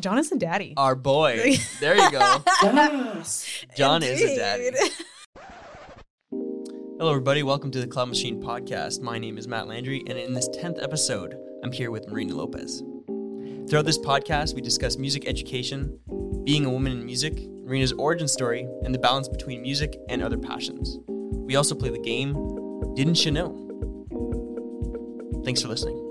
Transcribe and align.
John 0.00 0.16
is 0.16 0.32
a 0.32 0.36
daddy. 0.38 0.72
Our 0.78 0.94
boy. 0.94 1.56
There 1.80 1.94
you 1.94 2.10
go. 2.10 2.42
John 3.76 4.02
is 4.02 4.22
a 4.22 4.36
daddy. 4.36 4.70
Hello, 6.98 7.10
everybody. 7.10 7.42
Welcome 7.42 7.70
to 7.72 7.80
the 7.80 7.86
Cloud 7.86 8.08
Machine 8.08 8.42
podcast. 8.42 9.02
My 9.02 9.18
name 9.18 9.36
is 9.36 9.46
Mat 9.46 9.68
Landry, 9.68 10.02
and 10.06 10.18
in 10.18 10.32
this 10.32 10.48
10th 10.50 10.82
episode, 10.82 11.36
I'm 11.62 11.72
here 11.72 11.90
with 11.90 12.08
Marina 12.08 12.34
Lopez. 12.34 12.82
Throughout 13.68 13.84
this 13.84 13.98
podcast, 13.98 14.54
we 14.54 14.62
discuss 14.62 14.96
music 14.96 15.28
education, 15.28 15.98
being 16.44 16.64
a 16.64 16.70
woman 16.70 16.92
in 16.92 17.04
music, 17.04 17.38
Marina's 17.64 17.92
origin 17.92 18.28
story, 18.28 18.66
and 18.84 18.94
the 18.94 18.98
balance 18.98 19.28
between 19.28 19.60
music 19.60 19.98
and 20.08 20.22
other 20.22 20.38
passions. 20.38 20.98
We 21.08 21.56
also 21.56 21.74
play 21.74 21.90
the 21.90 21.98
game 21.98 22.32
Didn't 22.94 23.16
Cha' 23.16 23.30
Know? 23.30 23.66
Thanks 25.44 25.60
for 25.60 25.68
listening. 25.68 26.09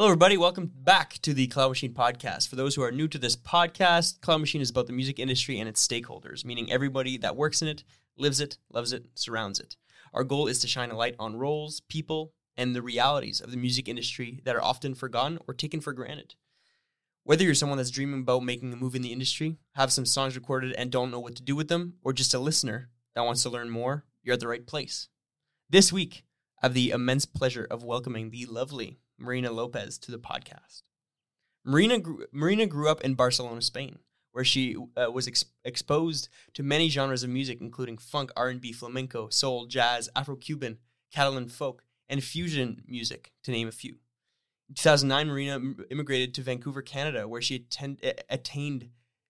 Hello, 0.00 0.08
everybody. 0.08 0.38
Welcome 0.38 0.72
back 0.74 1.18
to 1.20 1.34
the 1.34 1.46
Cloud 1.48 1.68
Machine 1.68 1.92
podcast. 1.92 2.48
For 2.48 2.56
those 2.56 2.74
who 2.74 2.80
are 2.80 2.90
new 2.90 3.06
to 3.08 3.18
this 3.18 3.36
podcast, 3.36 4.22
Cloud 4.22 4.38
Machine 4.38 4.62
is 4.62 4.70
about 4.70 4.86
the 4.86 4.94
music 4.94 5.18
industry 5.18 5.60
and 5.60 5.68
its 5.68 5.86
stakeholders, 5.86 6.42
meaning 6.42 6.72
everybody 6.72 7.18
that 7.18 7.36
works 7.36 7.60
in 7.60 7.68
it, 7.68 7.84
lives 8.16 8.40
it, 8.40 8.56
loves 8.72 8.94
it, 8.94 9.08
surrounds 9.14 9.60
it. 9.60 9.76
Our 10.14 10.24
goal 10.24 10.46
is 10.46 10.58
to 10.60 10.66
shine 10.66 10.90
a 10.90 10.96
light 10.96 11.16
on 11.18 11.36
roles, 11.36 11.80
people, 11.80 12.32
and 12.56 12.74
the 12.74 12.80
realities 12.80 13.42
of 13.42 13.50
the 13.50 13.58
music 13.58 13.90
industry 13.90 14.40
that 14.44 14.56
are 14.56 14.64
often 14.64 14.94
forgotten 14.94 15.38
or 15.46 15.52
taken 15.52 15.82
for 15.82 15.92
granted. 15.92 16.34
Whether 17.24 17.44
you're 17.44 17.54
someone 17.54 17.76
that's 17.76 17.90
dreaming 17.90 18.20
about 18.20 18.42
making 18.42 18.72
a 18.72 18.76
move 18.76 18.94
in 18.94 19.02
the 19.02 19.12
industry, 19.12 19.58
have 19.74 19.92
some 19.92 20.06
songs 20.06 20.34
recorded 20.34 20.72
and 20.78 20.90
don't 20.90 21.10
know 21.10 21.20
what 21.20 21.36
to 21.36 21.42
do 21.42 21.54
with 21.54 21.68
them, 21.68 21.96
or 22.02 22.14
just 22.14 22.32
a 22.32 22.38
listener 22.38 22.88
that 23.14 23.26
wants 23.26 23.42
to 23.42 23.50
learn 23.50 23.68
more, 23.68 24.06
you're 24.22 24.32
at 24.32 24.40
the 24.40 24.48
right 24.48 24.66
place. 24.66 25.08
This 25.68 25.92
week, 25.92 26.24
I 26.62 26.68
have 26.68 26.74
the 26.74 26.88
immense 26.88 27.26
pleasure 27.26 27.66
of 27.70 27.84
welcoming 27.84 28.30
the 28.30 28.46
lovely 28.46 28.98
Marina 29.20 29.50
Lopez 29.50 29.98
to 29.98 30.10
the 30.10 30.18
podcast. 30.18 30.82
Marina 31.64 31.98
grew, 31.98 32.24
Marina 32.32 32.66
grew 32.66 32.88
up 32.88 33.02
in 33.02 33.14
Barcelona, 33.14 33.60
Spain, 33.60 33.98
where 34.32 34.44
she 34.44 34.76
uh, 34.96 35.10
was 35.10 35.28
ex- 35.28 35.44
exposed 35.64 36.28
to 36.54 36.62
many 36.62 36.88
genres 36.88 37.22
of 37.22 37.30
music, 37.30 37.60
including 37.60 37.98
funk, 37.98 38.30
R&B, 38.36 38.72
flamenco, 38.72 39.28
soul, 39.28 39.66
jazz, 39.66 40.08
Afro-Cuban, 40.16 40.78
Catalan 41.12 41.48
folk, 41.48 41.84
and 42.08 42.24
fusion 42.24 42.82
music, 42.86 43.32
to 43.44 43.50
name 43.50 43.68
a 43.68 43.72
few. 43.72 43.96
In 44.68 44.74
2009, 44.74 45.28
Marina 45.28 45.60
immigrated 45.90 46.34
to 46.34 46.42
Vancouver, 46.42 46.82
Canada, 46.82 47.28
where 47.28 47.42
she 47.42 47.56
attend- 47.56 48.00
attained 48.28 48.88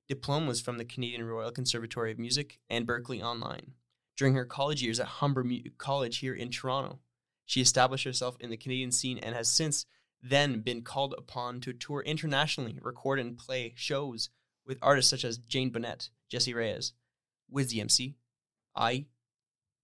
diplomas 0.09 0.61
from 0.61 0.79
the 0.79 0.84
Canadian 0.84 1.25
Royal 1.25 1.51
Conservatory 1.51 2.12
of 2.12 2.19
Music 2.19 2.59
and 2.69 2.86
Berklee 2.86 3.23
Online. 3.23 3.73
During 4.17 4.34
her 4.34 4.45
college 4.45 4.83
years 4.83 5.01
at 5.01 5.07
Humber 5.07 5.45
College 5.79 6.19
here 6.19 6.34
in 6.34 6.51
Toronto, 6.51 6.98
she 7.51 7.61
established 7.61 8.05
herself 8.05 8.37
in 8.39 8.48
the 8.48 8.56
Canadian 8.56 8.93
scene 8.93 9.19
and 9.19 9.34
has 9.34 9.48
since 9.51 9.84
then 10.23 10.61
been 10.61 10.83
called 10.83 11.17
upon 11.19 11.61
to 11.61 11.73
tour 11.73 12.01
internationally, 12.01 12.79
record 12.81 13.19
and 13.19 13.37
play 13.37 13.73
shows 13.75 14.31
with 14.65 14.79
artists 14.81 15.11
such 15.11 15.25
as 15.25 15.39
Jane 15.39 15.70
Bunnett, 15.70 16.11
Jessie 16.29 16.55
Reyez, 16.55 16.92
Wiz 17.51 17.75
DMC, 17.75 18.15
I, 18.77 19.07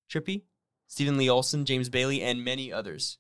Trippy, 0.09 0.43
Stephen 0.87 1.17
Lee 1.17 1.29
Olson, 1.29 1.65
James 1.65 1.89
Bailey, 1.89 2.23
and 2.23 2.45
many 2.45 2.73
others. 2.73 3.19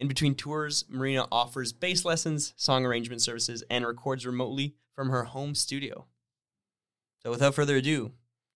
In 0.00 0.08
between 0.08 0.34
tours, 0.34 0.84
Marina 0.88 1.28
offers 1.30 1.72
bass 1.72 2.04
lessons, 2.04 2.52
song 2.56 2.84
arrangement 2.84 3.22
services, 3.22 3.62
and 3.70 3.86
records 3.86 4.26
remotely 4.26 4.74
from 4.92 5.10
her 5.10 5.22
home 5.22 5.54
studio. 5.54 6.06
So 7.22 7.30
without 7.30 7.54
further 7.54 7.76
ado, 7.76 8.10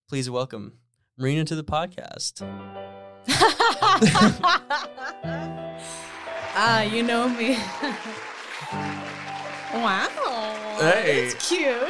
please 0.09 0.29
welcome 0.29 0.79
Marina 1.17 1.45
to 1.45 1.55
the 1.55 1.63
podcast. 1.63 2.98
Ah, 6.55 6.81
you 6.93 7.03
know 7.03 7.29
me. 7.29 7.53
wow. 9.73 10.77
Hey. 10.79 11.29
That's 11.29 11.47
cute. 11.49 11.79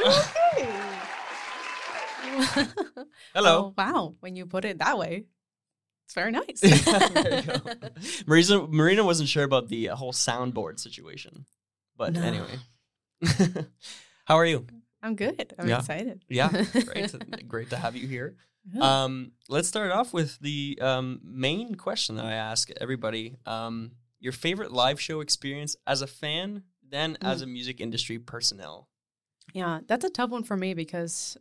Okay. 2.32 2.66
Hello. 3.34 3.58
Oh, 3.58 3.74
wow. 3.76 4.14
When 4.20 4.36
you 4.36 4.46
put 4.46 4.64
it 4.64 4.78
that 4.78 4.96
way, 4.98 5.24
it's 6.06 6.14
very 6.14 6.30
nice. 6.30 6.62
You 6.62 7.42
go. 7.42 7.60
Marina, 8.26 8.66
Marina 8.68 9.04
wasn't 9.04 9.28
sure 9.28 9.42
about 9.44 9.68
the 9.68 9.86
whole 9.86 10.12
soundboard 10.12 10.78
situation. 10.78 11.44
But 11.96 12.12
No. 12.14 12.22
anyway. 12.22 13.66
How 14.26 14.36
are 14.36 14.46
you? 14.46 14.66
I'm 15.02 15.16
good. 15.16 15.54
I'm 15.58 15.68
Yeah. 15.68 15.78
excited. 15.80 16.24
Yeah, 16.28 16.50
great. 16.84 17.48
great 17.48 17.70
to 17.70 17.76
have 17.76 17.96
you 17.96 18.06
here. 18.06 18.36
Yeah. 18.72 19.04
Um, 19.04 19.32
let's 19.48 19.68
start 19.68 19.90
off 19.90 20.12
with 20.12 20.38
the 20.40 20.78
um, 20.80 21.20
main 21.24 21.74
question 21.76 22.16
that 22.16 22.24
I 22.26 22.32
ask 22.34 22.70
everybody. 22.80 23.36
Um, 23.46 23.92
your 24.18 24.32
favorite 24.32 24.70
live 24.72 25.00
show 25.00 25.20
experience 25.20 25.76
as 25.86 26.02
a 26.02 26.06
fan, 26.06 26.64
then 26.88 27.14
Mm. 27.20 27.28
as 27.28 27.42
a 27.42 27.46
music 27.46 27.80
industry 27.80 28.18
personnel. 28.18 28.88
Yeah, 29.54 29.80
that's 29.86 30.04
a 30.04 30.10
tough 30.10 30.30
one 30.30 30.44
for 30.44 30.56
me 30.56 30.74
because 30.74 31.36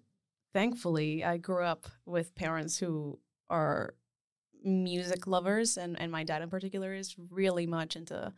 thankfully 0.53 1.23
I 1.23 1.37
grew 1.37 1.63
up 1.63 1.87
with 2.05 2.33
parents 2.35 2.77
who 2.77 3.19
are 3.49 3.95
music 4.63 5.27
lovers 5.27 5.77
and, 5.77 5.99
and 5.99 6.11
my 6.11 6.23
dad 6.23 6.41
in 6.41 6.49
particular 6.49 6.93
is 6.93 7.15
really 7.29 7.65
much 7.67 7.95
into 7.95 8.33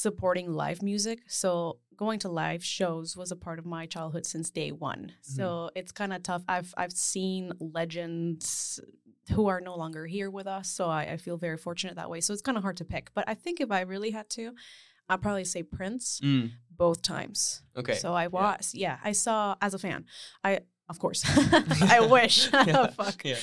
supporting 0.00 0.52
live 0.52 0.82
music. 0.82 1.20
So 1.26 1.78
going 1.96 2.18
to 2.20 2.28
live 2.28 2.64
shows 2.64 3.16
was 3.16 3.30
a 3.30 3.36
part 3.36 3.58
of 3.58 3.66
my 3.66 3.84
childhood 3.86 4.24
since 4.24 4.50
day 4.50 4.72
one. 4.72 5.12
So 5.20 5.70
it's 5.74 5.92
kind 5.92 6.12
of 6.12 6.22
tough. 6.22 6.42
I've 6.48 6.72
I've 6.76 6.92
seen 6.92 7.52
legends 7.58 8.80
who 9.32 9.48
are 9.48 9.60
no 9.60 9.76
longer 9.76 10.06
here 10.06 10.30
with 10.30 10.46
us. 10.46 10.68
So 10.68 10.88
I, 10.88 11.02
I 11.02 11.16
feel 11.18 11.36
very 11.36 11.56
fortunate 11.58 11.96
that 11.96 12.10
way. 12.10 12.20
So 12.20 12.32
it's 12.32 12.42
kind 12.42 12.56
of 12.58 12.64
hard 12.64 12.78
to 12.78 12.84
pick. 12.84 13.10
But 13.14 13.24
I 13.28 13.34
think 13.34 13.60
if 13.60 13.70
I 13.70 13.82
really 13.82 14.10
had 14.10 14.28
to, 14.30 14.54
I'd 15.08 15.22
probably 15.22 15.44
say 15.44 15.62
Prince 15.62 16.20
Mm, 16.22 16.50
both 16.76 17.02
times. 17.02 17.62
okay. 17.76 17.94
So 17.94 18.14
I 18.14 18.26
was, 18.28 18.72
yeah. 18.74 18.96
I 19.04 19.12
saw 19.12 19.56
as 19.60 19.74
a 19.74 19.78
fan. 19.78 20.06
I, 20.42 20.60
of 20.90 20.98
course, 20.98 21.22
I 21.96 22.00
wish. 22.10 22.50
Yeah, 22.66 22.88
Fuck. 22.88 23.24
yeah. 23.24 23.36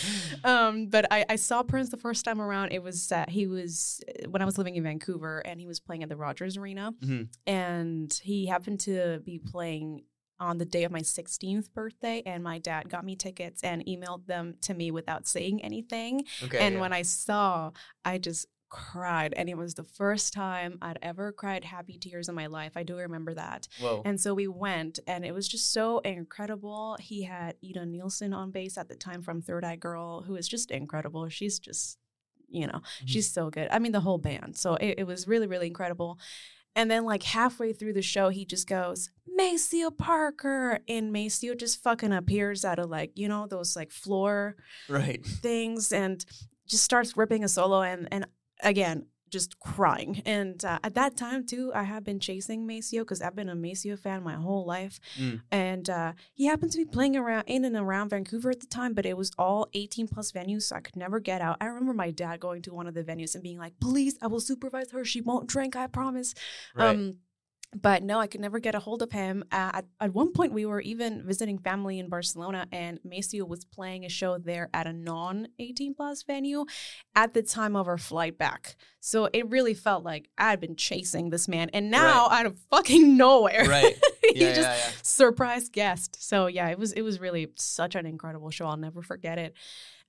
Um, 0.43 0.87
but 0.87 1.11
I, 1.11 1.25
I 1.29 1.35
saw 1.37 1.63
Prince 1.63 1.89
the 1.89 1.97
first 1.97 2.23
time 2.25 2.39
around. 2.41 2.71
It 2.73 2.83
was 2.83 3.11
uh, 3.11 3.25
he 3.27 3.47
was 3.47 4.01
when 4.29 4.41
I 4.41 4.45
was 4.45 4.57
living 4.57 4.75
in 4.75 4.83
Vancouver, 4.83 5.39
and 5.39 5.59
he 5.59 5.65
was 5.65 5.79
playing 5.79 6.03
at 6.03 6.09
the 6.09 6.15
Rogers 6.17 6.57
Arena, 6.57 6.93
Mhm. 7.03 7.29
and 7.47 8.13
he 8.23 8.45
happened 8.45 8.81
to 8.81 9.21
be 9.25 9.39
playing 9.39 10.03
on 10.39 10.59
the 10.59 10.65
day 10.65 10.83
of 10.83 10.91
my 10.91 10.99
16th 11.01 11.73
birthday, 11.73 12.21
and 12.25 12.43
my 12.43 12.59
dad 12.59 12.89
got 12.89 13.03
me 13.03 13.15
tickets 13.15 13.63
and 13.63 13.83
emailed 13.87 14.27
them 14.27 14.53
to 14.61 14.73
me 14.75 14.91
without 14.91 15.27
saying 15.27 15.63
anything. 15.63 16.23
Okay. 16.43 16.59
and 16.59 16.75
yeah. 16.75 16.81
when 16.81 16.93
I 16.93 17.01
saw, 17.01 17.71
I 18.05 18.19
just 18.19 18.45
cried, 18.69 19.33
and 19.35 19.49
it 19.49 19.57
was 19.57 19.75
the 19.75 19.83
first 19.83 20.33
time 20.33 20.77
I'd 20.81 20.99
ever 21.01 21.31
cried 21.31 21.63
happy 21.63 21.97
tears 21.97 22.29
in 22.29 22.35
my 22.35 22.47
life. 22.47 22.73
I 22.75 22.83
do 22.83 22.97
remember 22.97 23.33
that. 23.33 23.67
Whoa. 23.79 24.01
And 24.05 24.19
so 24.19 24.33
we 24.33 24.47
went, 24.47 24.99
and 25.07 25.25
it 25.25 25.33
was 25.33 25.47
just 25.47 25.71
so 25.71 25.99
incredible. 25.99 26.97
He 26.99 27.23
had 27.23 27.55
Ida 27.63 27.85
Nielsen 27.85 28.33
on 28.33 28.51
bass 28.51 28.77
at 28.77 28.89
the 28.89 28.95
time 28.95 29.21
from 29.21 29.41
3rdEyeGirl, 29.41 30.25
who 30.25 30.35
is 30.35 30.47
just 30.47 30.71
incredible. 30.71 31.27
She's 31.29 31.59
just, 31.59 31.97
you 32.49 32.67
know, 32.67 32.81
Mhm. 33.01 33.07
she's 33.07 33.31
so 33.31 33.49
good. 33.49 33.67
I 33.71 33.79
mean, 33.79 33.91
the 33.91 34.01
whole 34.01 34.17
band. 34.17 34.57
So 34.57 34.75
it, 34.75 34.95
it 34.99 35.03
was 35.07 35.27
really, 35.27 35.47
really 35.47 35.67
incredible. 35.67 36.19
And 36.75 36.91
then, 36.91 37.05
like 37.05 37.23
halfway 37.23 37.73
through 37.73 37.93
the 37.93 38.03
show, 38.03 38.29
he 38.29 38.45
just 38.45 38.67
goes, 38.67 39.09
Maceo 39.25 39.89
Parker. 39.89 40.79
And 40.87 41.11
Maceo 41.11 41.55
just 41.55 41.81
fucking 41.81 42.13
appears 42.13 42.63
out 42.63 42.77
of 42.77 42.89
like, 42.89 43.13
you 43.15 43.27
know, 43.27 43.47
those 43.47 43.75
like 43.75 43.91
floor 43.91 44.55
right. 44.87 45.25
things 45.25 45.91
and 45.91 46.23
just 46.67 46.83
starts 46.83 47.17
ripping 47.17 47.43
a 47.43 47.47
solo 47.47 47.81
and 47.81 48.07
and 48.11 48.27
again 48.61 49.05
just 49.29 49.59
crying. 49.59 50.21
And 50.25 50.63
uh, 50.63 50.79
at 50.83 50.95
that 50.95 51.17
time 51.17 51.45
too 51.45 51.71
i 51.75 51.83
have 51.83 52.03
been 52.03 52.19
chasing 52.19 52.65
maceo 52.65 53.03
because 53.03 53.21
i've 53.21 53.35
been 53.35 53.49
a 53.49 53.55
maceo 53.55 53.97
fan 53.97 54.23
my 54.23 54.35
whole 54.35 54.65
life. 54.65 54.99
Mm. 55.19 55.41
and 55.51 55.89
uh, 55.89 56.13
he 56.33 56.45
happened 56.45 56.71
to 56.71 56.77
be 56.77 56.85
playing 56.85 57.15
around 57.17 57.43
in 57.47 57.65
and 57.65 57.75
around 57.75 58.09
vancouver 58.09 58.49
at 58.51 58.59
the 58.61 58.67
time 58.67 58.93
but 58.93 59.05
it 59.05 59.17
was 59.17 59.31
all 59.37 59.67
18 59.73 60.07
plus 60.07 60.31
venues 60.31 60.63
so 60.63 60.75
i 60.75 60.79
could 60.79 60.95
never 60.95 61.19
get 61.19 61.41
out. 61.41 61.57
I 61.59 61.65
remember 61.65 61.93
my 61.93 62.11
dad 62.11 62.39
going 62.39 62.61
to 62.63 62.73
one 62.73 62.87
of 62.87 62.93
the 62.93 63.03
venues 63.03 63.35
and 63.35 63.43
being 63.43 63.57
like 63.57 63.73
please 63.81 64.17
i 64.21 64.27
will 64.27 64.39
supervise 64.39 64.91
her. 64.91 65.03
She 65.03 65.21
won't 65.21 65.47
drink 65.47 65.75
i 65.75 65.87
promise. 65.87 66.33
Right. 66.75 66.95
um, 66.95 67.17
but 67.81 68.03
no, 68.03 68.19
I 68.19 68.27
could 68.27 68.41
never 68.41 68.59
get 68.59 68.75
a 68.75 68.79
hold 68.79 69.01
of 69.01 69.11
him. 69.11 69.43
Uh, 69.51 69.71
at, 69.73 69.85
at 69.99 70.13
one 70.13 70.31
point, 70.31 70.53
we 70.53 70.65
were 70.65 70.81
even 70.81 71.23
visiting 71.25 71.57
family 71.59 71.99
in 71.99 72.09
Barcelona, 72.09 72.67
and 72.71 72.99
Maceo 73.03 73.45
was 73.45 73.65
playing 73.65 74.05
a 74.05 74.09
show 74.09 74.37
there 74.37 74.69
at 74.73 74.87
a 74.87 74.93
non 74.93 75.47
18 75.59 75.93
plus 75.93 76.23
venue 76.23 76.65
at 77.15 77.33
the 77.33 77.43
time 77.43 77.75
of 77.75 77.87
our 77.87 77.97
flight 77.97 78.37
back. 78.37 78.75
So 78.99 79.29
it 79.31 79.49
really 79.49 79.73
felt 79.73 80.03
like 80.03 80.29
I 80.37 80.49
had 80.49 80.59
been 80.59 80.75
chasing 80.75 81.29
this 81.29 81.47
man, 81.47 81.69
and 81.73 81.91
now 81.91 82.29
out 82.29 82.45
of 82.45 82.57
fucking 82.71 83.15
nowhere, 83.15 83.65
right. 83.67 83.95
he 84.33 84.41
Yeah, 84.41 84.53
just 84.53 84.61
yeah, 84.61 84.75
yeah. 84.75 84.91
surprise 85.03 85.69
guest. 85.69 86.17
So 86.21 86.47
yeah, 86.47 86.69
it 86.69 86.79
was 86.79 86.93
it 86.93 87.01
was 87.01 87.19
really 87.19 87.47
such 87.55 87.95
an 87.95 88.05
incredible 88.05 88.49
show. 88.49 88.65
I'll 88.65 88.77
never 88.77 89.01
forget 89.01 89.37
it. 89.37 89.53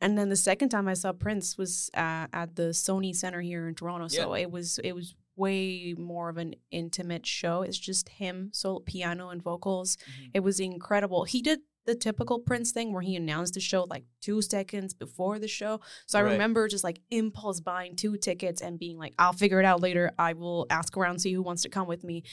And 0.00 0.16
then 0.16 0.28
the 0.28 0.36
second 0.36 0.68
time 0.68 0.86
I 0.86 0.94
saw 0.94 1.12
Prince 1.12 1.58
was 1.58 1.90
uh, 1.94 2.26
at 2.32 2.54
the 2.54 2.70
Sony 2.70 3.14
Center 3.14 3.40
here 3.40 3.66
in 3.66 3.74
Toronto. 3.74 4.08
So 4.08 4.34
it 4.34 4.50
was 4.50 4.78
it 4.84 4.94
was 4.94 5.14
way 5.38 5.94
more 5.96 6.28
of 6.28 6.36
an 6.36 6.54
intimate 6.70 7.24
show. 7.26 7.62
It's 7.62 7.78
just 7.78 8.08
him, 8.08 8.50
so 8.52 8.80
piano 8.80 9.28
and 9.30 9.42
vocals. 9.42 9.96
Mhm. 9.96 10.30
It 10.34 10.40
was 10.40 10.60
incredible. 10.60 11.24
He 11.24 11.40
did 11.40 11.60
the 11.86 11.94
typical 11.94 12.38
Prince 12.38 12.70
thing 12.70 12.92
where 12.92 13.00
he 13.00 13.16
announced 13.16 13.54
the 13.54 13.60
show 13.60 13.84
like 13.88 14.04
two 14.20 14.42
seconds 14.42 14.92
before 14.92 15.38
the 15.38 15.48
show. 15.48 15.80
So 16.06 16.18
I 16.18 16.22
Right. 16.22 16.32
remember 16.32 16.68
just 16.68 16.84
like 16.84 17.00
impulse 17.10 17.60
buying 17.60 17.96
two 17.96 18.18
tickets 18.18 18.60
and 18.60 18.78
being 18.78 18.98
like, 18.98 19.14
I'll 19.18 19.32
figure 19.32 19.58
it 19.58 19.64
out 19.64 19.80
later. 19.80 20.12
I 20.18 20.34
will 20.34 20.66
ask 20.68 20.94
around, 20.98 21.20
see 21.20 21.32
who 21.32 21.40
wants 21.40 21.62
to 21.62 21.70
come 21.70 21.88
with 21.88 22.04
me. 22.04 22.24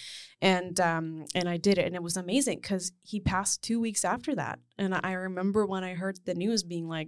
And 0.42 0.78
um 0.82 1.26
and 1.34 1.48
I 1.48 1.56
did 1.56 1.78
it 1.78 1.86
and 1.86 1.96
it 1.96 2.04
was 2.04 2.18
amazing 2.18 2.60
because 2.60 2.92
he 3.04 3.22
passed 3.22 3.62
two 3.62 3.80
weeks 3.80 4.04
after 4.04 4.36
that. 4.36 4.60
And 4.78 4.94
I 4.94 5.14
remember 5.14 5.66
when 5.66 5.86
I 5.86 5.94
heard 5.94 6.20
the 6.26 6.34
news 6.36 6.64
being 6.64 6.90
like, 6.90 7.08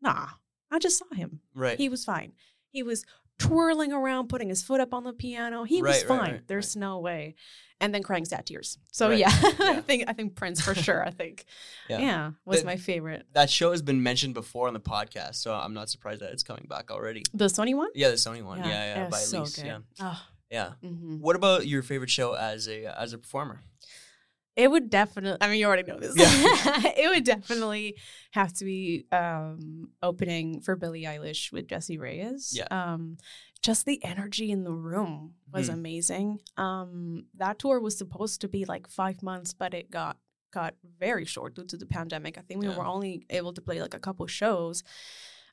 nah, 0.00 0.30
I 0.72 0.80
just 0.80 0.98
saw 0.98 1.14
him. 1.14 1.42
Right. 1.54 1.78
He 1.78 1.88
was 1.88 2.04
fine. 2.04 2.32
He 2.70 2.82
was 2.82 3.04
twirling 3.38 3.92
around, 3.92 4.28
putting 4.28 4.48
his 4.48 4.62
foot 4.62 4.80
up 4.80 4.94
on 4.94 5.04
the 5.04 5.12
piano. 5.12 5.64
He 5.64 5.82
was 5.82 6.02
Right, 6.02 6.08
right, 6.10 6.18
fine. 6.20 6.32
right, 6.32 6.48
There's 6.48 6.76
no 6.76 6.98
way. 7.00 7.34
And 7.80 7.92
then 7.92 8.02
crying 8.02 8.24
sad 8.24 8.46
tears. 8.46 8.78
So 8.92 9.08
Right, 9.10 9.18
yeah, 9.18 9.28
I 9.32 9.80
think 9.84 10.04
I 10.06 10.12
think 10.12 10.36
Prince 10.36 10.60
for 10.60 10.74
sure. 10.74 11.04
I 11.04 11.10
think 11.10 11.44
Yeah. 11.88 11.98
yeah, 11.98 12.30
was 12.44 12.60
The- 12.60 12.66
my 12.66 12.76
favorite. 12.76 13.26
that 13.32 13.50
show 13.50 13.72
has 13.72 13.82
been 13.82 14.02
mentioned 14.02 14.34
before 14.34 14.68
on 14.68 14.74
the 14.74 14.80
podcast, 14.80 15.34
so 15.36 15.52
I'm 15.52 15.74
not 15.74 15.90
surprised 15.90 16.22
that 16.22 16.32
it's 16.32 16.44
coming 16.44 16.66
back 16.68 16.90
already. 16.90 17.24
The 17.34 17.46
Sony 17.46 17.74
one. 17.74 17.90
Yeah, 17.94 18.08
the 18.10 18.14
Sony 18.16 18.42
one. 18.42 18.58
Yeah, 18.60 18.66
yeah, 18.68 19.02
was 19.04 19.10
by 19.10 19.18
so 19.18 19.38
Elise. 19.40 19.56
good. 19.56 19.66
Yeah, 19.66 19.78
Oh, 20.00 20.22
yeah. 20.50 20.72
mhm. 20.84 21.18
What 21.20 21.34
about 21.36 21.66
your 21.66 21.82
favorite 21.82 22.10
show 22.10 22.34
as 22.34 22.68
a 22.68 22.86
as 22.98 23.12
a 23.12 23.18
performer? 23.18 23.60
It 24.56 24.70
would 24.70 24.88
definitely. 24.90 25.38
I 25.40 25.48
mean, 25.48 25.58
you 25.58 25.66
already 25.66 25.82
know 25.82 25.98
this. 25.98 26.14
Yeah. 26.16 26.26
it 26.96 27.08
would 27.10 27.24
definitely 27.24 27.96
have 28.32 28.52
to 28.54 28.64
be 28.64 29.04
um, 29.10 29.88
opening 30.02 30.60
for 30.60 30.76
Billie 30.76 31.02
Eilish 31.02 31.52
with 31.52 31.66
Jessie 31.68 31.98
Reyez. 31.98 32.56
Yeah. 32.56 32.66
Um, 32.70 33.18
just 33.62 33.84
the 33.86 34.02
energy 34.04 34.50
in 34.50 34.62
the 34.62 34.72
room 34.72 35.34
was 35.52 35.68
Mhm. 35.70 35.74
amazing. 35.74 36.38
Um, 36.56 37.24
that 37.34 37.58
tour 37.58 37.80
was 37.80 37.96
supposed 37.98 38.40
to 38.42 38.48
be 38.48 38.64
like 38.64 38.86
five 38.88 39.22
months, 39.22 39.54
but 39.54 39.74
it 39.74 39.90
got 39.90 40.18
got 40.52 40.74
very 41.00 41.24
short 41.24 41.56
due 41.56 41.64
to 41.64 41.76
the 41.76 41.86
pandemic. 41.86 42.38
I 42.38 42.42
think 42.42 42.60
we 42.60 42.68
Yeah. 42.68 42.76
were 42.78 42.84
only 42.86 43.26
able 43.30 43.52
to 43.54 43.60
play 43.60 43.82
like 43.82 43.94
a 43.94 43.98
couple 43.98 44.24
shows. 44.28 44.84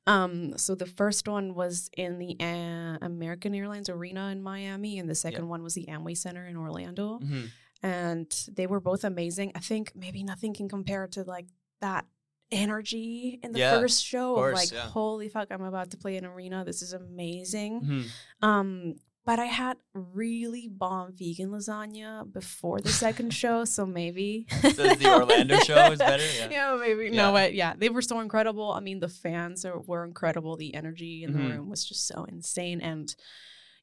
Um, 0.08 0.58
so 0.58 0.76
the 0.76 0.86
first 0.86 1.28
one 1.28 1.54
was 1.56 1.90
in 1.98 2.20
the 2.20 2.36
uh, 2.40 2.98
American 3.04 3.54
Airlines 3.56 3.90
Arena 3.90 4.30
in 4.30 4.42
Miami, 4.44 5.00
and 5.00 5.10
the 5.10 5.16
second 5.16 5.48
one 5.48 5.64
was 5.64 5.74
the 5.74 5.86
Amway 5.88 6.18
Center 6.18 6.46
in 6.46 6.56
Orlando 6.58 7.20
Mhm. 7.20 7.50
And 7.84 8.30
they 8.56 8.68
were 8.68 8.80
both 8.80 9.04
amazing. 9.04 9.52
I 9.56 9.60
think 9.60 9.92
maybe 9.96 10.24
nothing 10.24 10.54
can 10.54 10.70
compare 10.70 11.08
to 11.08 11.24
like 11.24 11.48
that 11.82 12.06
energy 12.52 13.40
in 13.44 13.54
the 13.54 13.60
Yeah, 13.60 13.80
first 13.80 14.04
show 14.06 14.32
of, 14.32 14.36
course, 14.36 14.56
like 14.56 14.72
yeah. 14.72 14.88
holy 14.90 15.30
fuck 15.30 15.48
I'm 15.52 15.64
about 15.64 15.92
to 15.92 15.98
play 15.98 16.18
an 16.18 16.26
arena 16.26 16.66
this 16.66 16.82
is 16.82 16.92
amazing 16.94 17.82
Mhm. 17.82 18.06
um 18.46 18.96
but 19.24 19.40
I 19.40 19.46
had 19.46 19.78
really 19.94 20.68
bomb 20.68 21.14
vegan 21.14 21.50
lasagna 21.52 22.30
before 22.32 22.82
the 22.82 22.90
second 22.92 23.34
show 23.42 23.64
so 23.64 23.86
maybe 23.86 24.48
So 24.62 24.84
the 24.96 25.08
Orlando 25.08 25.58
show 25.64 25.92
is 25.94 26.00
better? 26.00 26.26
Yeah. 26.52 26.76
maybe 26.78 27.06
Yeah. 27.06 27.22
no 27.28 27.32
but 27.32 27.54
yeah 27.54 27.74
they 27.78 27.88
were 27.90 28.02
so 28.02 28.20
incredible 28.20 28.72
I 28.74 28.82
mean 28.82 29.00
the 29.00 29.08
fans 29.08 29.64
are, 29.64 29.80
were 29.80 30.04
incredible 30.04 30.58
the 30.58 30.76
energy 30.76 31.24
in 31.24 31.32
Mhm. 31.32 31.34
the 31.38 31.56
room 31.56 31.70
was 31.70 31.86
just 31.86 32.06
so 32.06 32.26
insane 32.26 32.82
and 32.82 33.16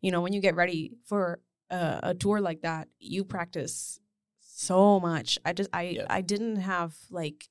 you 0.03 0.11
know 0.13 0.21
when 0.21 0.35
you 0.35 0.43
get 0.43 0.57
ready 0.57 0.93
for 1.07 1.41
a, 1.71 2.01
a 2.11 2.15
tour 2.15 2.41
like 2.41 2.63
that 2.63 2.89
you 2.99 3.25
practice 3.25 4.01
so 4.41 4.99
much 5.01 5.39
i 5.45 5.53
just 5.53 5.71
i 5.73 5.83
Yep. 5.83 6.07
i 6.11 6.21
didn't 6.21 6.57
have 6.57 6.95
like 7.11 7.49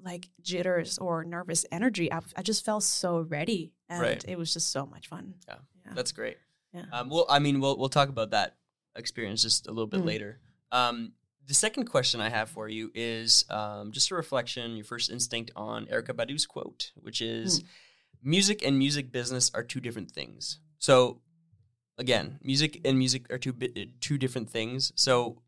like 0.00 0.28
jitters 0.42 0.98
or 0.98 1.24
nervous 1.24 1.64
energy 1.70 2.12
i, 2.12 2.20
I 2.36 2.42
just 2.42 2.64
felt 2.64 2.82
so 2.82 3.20
ready 3.20 3.72
and 3.88 4.00
Right. 4.00 4.24
it 4.26 4.36
was 4.38 4.52
just 4.52 4.70
so 4.70 4.86
much 4.86 5.08
fun 5.08 5.34
Yeah. 5.48 5.56
yeah, 5.84 5.92
That's 5.94 6.12
great. 6.12 6.38
Yeah. 6.72 6.86
Um, 6.92 7.08
well, 7.08 7.26
I 7.28 7.38
mean, 7.38 7.60
we'll 7.60 7.78
we'll 7.78 7.88
talk 7.88 8.08
about 8.08 8.30
that 8.30 8.56
experience 8.96 9.42
just 9.42 9.68
a 9.68 9.70
little 9.70 9.86
bit 9.86 10.00
Mm. 10.00 10.06
later. 10.06 10.40
Um, 10.72 11.12
the 11.46 11.54
second 11.54 11.84
question 11.84 12.20
I 12.20 12.30
have 12.30 12.48
for 12.50 12.68
you 12.68 12.90
is 12.94 13.44
um, 13.50 13.92
just 13.92 14.10
a 14.10 14.14
reflection, 14.16 14.74
your 14.74 14.84
first 14.84 15.08
instinct 15.10 15.52
on 15.54 15.86
Erykah 15.86 16.16
Badu's 16.16 16.46
quote, 16.46 16.90
which 16.96 17.20
is, 17.20 17.60
Mm. 17.60 17.66
"Music 18.24 18.66
and 18.66 18.76
music 18.76 19.12
business 19.12 19.52
are 19.54 19.62
two 19.62 19.78
different 19.78 20.10
things." 20.10 20.58
So, 20.78 21.20
again, 21.98 22.38
music 22.42 22.80
and 22.84 22.98
music 22.98 23.30
are 23.32 23.38
two 23.38 23.54
two 24.00 24.18
different 24.18 24.50
things. 24.50 24.92
So, 24.96 25.42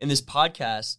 in 0.00 0.08
this 0.08 0.20
podcast, 0.20 0.98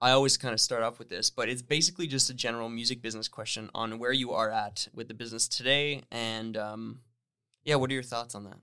I 0.00 0.10
always 0.12 0.36
kind 0.36 0.54
of 0.54 0.60
start 0.60 0.82
off 0.82 0.98
with 0.98 1.08
this, 1.08 1.30
but 1.30 1.48
it's 1.48 1.62
basically 1.62 2.06
just 2.06 2.30
a 2.30 2.34
general 2.34 2.68
music 2.68 3.02
business 3.02 3.28
question 3.28 3.70
on 3.74 3.98
where 3.98 4.12
you 4.12 4.32
are 4.32 4.50
at 4.50 4.88
with 4.94 5.08
the 5.08 5.14
business 5.14 5.48
today, 5.48 6.02
and 6.10 6.56
um, 6.56 7.00
yeah, 7.64 7.76
what 7.76 7.90
are 7.90 7.94
your 7.94 8.02
thoughts 8.02 8.34
on 8.34 8.44
that? 8.44 8.58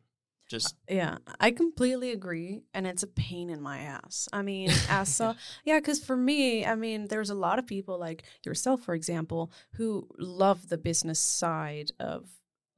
Just 0.50 0.75
yeah 0.88 1.18
i 1.42 1.51
completely 1.51 2.12
agree 2.12 2.62
and 2.74 2.88
it's 2.88 3.04
a 3.04 3.07
pain 3.07 3.50
in 3.50 3.62
my 3.62 3.80
ass 3.80 4.30
i 4.31 4.42
mean 4.42 4.69
as 4.90 5.13
so 5.13 5.36
yeah 5.66 5.78
because 5.78 6.01
for 6.01 6.16
me 6.16 6.66
i 6.66 6.74
mean 6.74 7.07
there's 7.07 7.30
a 7.30 7.36
lot 7.36 7.60
of 7.60 7.68
people 7.68 8.00
like 8.00 8.24
yourself 8.45 8.81
for 8.81 8.95
example 8.95 9.51
who 9.74 10.07
love 10.18 10.69
the 10.69 10.78
business 10.78 11.19
side 11.19 11.92
of 12.00 12.30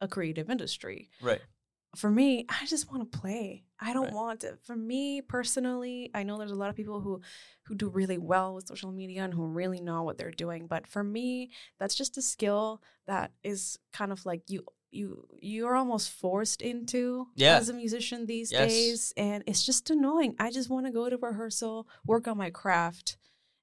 a 0.02 0.08
creative 0.08 0.50
industry 0.50 1.12
right, 1.22 1.42
for 1.96 2.10
me, 2.12 2.46
I 2.50 2.66
just 2.66 2.92
want 2.92 3.12
to 3.12 3.18
play. 3.20 3.64
I 3.80 3.94
don't 3.94 4.06
Right. 4.06 4.14
want 4.14 4.40
to. 4.42 4.58
For 4.64 4.76
me 4.76 5.22
personally, 5.22 6.12
I 6.14 6.24
know 6.24 6.38
there's 6.38 6.52
a 6.52 6.56
lot 6.56 6.70
of 6.70 6.76
people 6.76 7.02
who 7.02 7.22
who 7.64 7.76
do 7.76 7.88
really 7.90 8.18
well 8.18 8.56
with 8.56 8.68
social 8.68 8.92
media 8.92 9.24
and 9.24 9.34
who 9.34 9.46
really 9.46 9.80
know 9.80 10.02
what 10.04 10.18
they're 10.18 10.32
doing. 10.32 10.66
But 10.68 10.88
for 10.88 11.04
me, 11.04 11.52
that's 11.80 11.96
just 11.96 12.18
a 12.18 12.22
skill 12.22 12.82
that 13.06 13.32
is 13.44 13.78
kind 13.94 14.12
of 14.12 14.26
like 14.26 14.44
you 14.50 14.66
you 14.92 15.28
you're 15.40 15.76
almost 15.76 16.10
forced 16.12 16.62
into 16.62 17.28
Yeah. 17.36 17.58
as 17.58 17.70
a 17.70 17.74
musician 17.74 18.26
these 18.26 18.52
Yes. 18.52 18.68
days, 18.72 19.14
and 19.18 19.44
it's 19.48 19.64
just 19.64 19.90
annoying. 19.90 20.36
I 20.40 20.50
just 20.52 20.70
want 20.70 20.86
to 20.88 20.92
go 20.92 21.10
to 21.10 21.18
rehearsal, 21.18 21.88
work 22.06 22.28
on 22.28 22.38
my 22.38 22.50
craft. 22.50 23.18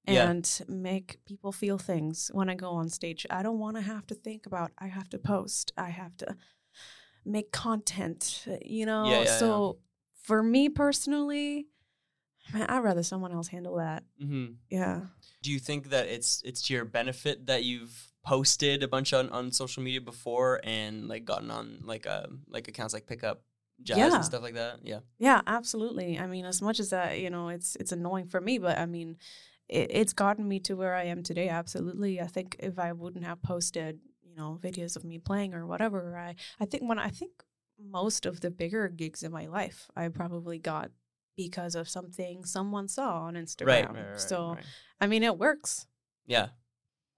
Yeah. 0.08 0.30
And 0.30 0.60
make 0.68 1.18
people 1.24 1.50
feel 1.50 1.78
things 1.78 2.30
when 2.32 2.48
I 2.48 2.54
go 2.54 2.70
on 2.70 2.88
stage. 2.88 3.26
I 3.28 3.42
don't 3.42 3.58
want 3.58 3.74
to 3.76 3.82
have 3.82 4.06
to 4.06 4.14
think 4.14 4.46
about. 4.46 4.70
I 4.78 4.86
have 4.86 5.08
to 5.08 5.18
post. 5.18 5.72
I 5.76 5.88
have 5.90 6.16
to 6.18 6.36
make 7.26 7.52
content, 7.52 8.46
you 8.64 8.86
know? 8.86 9.04
Yeah, 9.10 9.22
yeah, 9.24 9.38
so 9.38 9.78
for 10.22 10.42
me 10.42 10.68
personally, 10.68 11.66
man, 12.52 12.66
I'd 12.68 12.78
rather 12.84 13.02
someone 13.02 13.32
else 13.32 13.48
handle 13.48 13.76
that. 13.76 14.04
hmm 14.20 14.46
Yeah. 14.70 15.00
do 15.42 15.50
you 15.52 15.58
think 15.58 15.90
that 15.90 16.06
it's 16.08 16.42
it's 16.44 16.62
to 16.66 16.74
your 16.74 16.84
benefit 16.84 17.46
that 17.46 17.64
you've 17.64 18.12
posted 18.24 18.82
a 18.82 18.88
bunch 18.88 19.12
on, 19.12 19.30
on 19.30 19.52
social 19.52 19.82
media 19.82 20.00
before 20.00 20.60
and 20.64 21.06
like 21.08 21.24
gotten 21.24 21.50
on 21.50 21.80
like 21.84 22.06
uh 22.06 22.26
like 22.48 22.66
accounts 22.68 22.92
like 22.94 23.06
pickup 23.06 23.42
jazz 23.82 23.98
Yeah. 23.98 24.14
and 24.16 24.24
stuff 24.24 24.42
like 24.42 24.54
that? 24.54 24.80
Yeah, 24.82 25.00
Yeah, 25.18 25.42
absolutely. 25.46 26.18
I 26.18 26.26
mean, 26.26 26.44
as 26.44 26.60
much 26.62 26.80
as 26.80 26.90
that, 26.90 27.20
you 27.20 27.30
know, 27.30 27.48
it's 27.50 27.76
it's 27.76 27.92
annoying 27.92 28.26
for 28.26 28.40
me, 28.40 28.58
but 28.58 28.78
I 28.78 28.86
mean, 28.86 29.16
it, 29.68 29.90
it's 29.90 30.12
gotten 30.12 30.48
me 30.48 30.58
to 30.60 30.74
where 30.74 30.94
I 30.94 31.04
am 31.04 31.22
today. 31.22 31.48
Absolutely. 31.48 32.20
I 32.20 32.26
think 32.26 32.56
if 32.58 32.78
I 32.78 32.92
wouldn't 32.92 33.24
have 33.24 33.42
posted, 33.42 34.00
you 34.36 34.42
know, 34.42 34.58
videos 34.62 34.96
of 34.96 35.04
me 35.04 35.18
playing 35.18 35.54
or 35.54 35.66
whatever, 35.66 36.18
I 36.18 36.34
I 36.60 36.66
think 36.66 36.82
when 36.88 36.98
I 36.98 37.08
think 37.08 37.32
most 37.78 38.26
of 38.26 38.40
the 38.40 38.50
bigger 38.50 38.88
gigs 38.88 39.22
in 39.22 39.32
my 39.32 39.46
life, 39.46 39.90
I 39.96 40.08
probably 40.08 40.58
got 40.58 40.90
because 41.36 41.74
of 41.74 41.88
something 41.88 42.44
someone 42.44 42.88
saw 42.88 43.20
on 43.22 43.34
Instagram. 43.34 43.66
right, 43.66 43.94
right, 43.94 44.10
right, 44.10 44.20
so 44.20 44.54
right. 44.54 44.64
I 45.00 45.06
mean, 45.06 45.22
it 45.22 45.38
works. 45.38 45.86
yeah. 46.26 46.48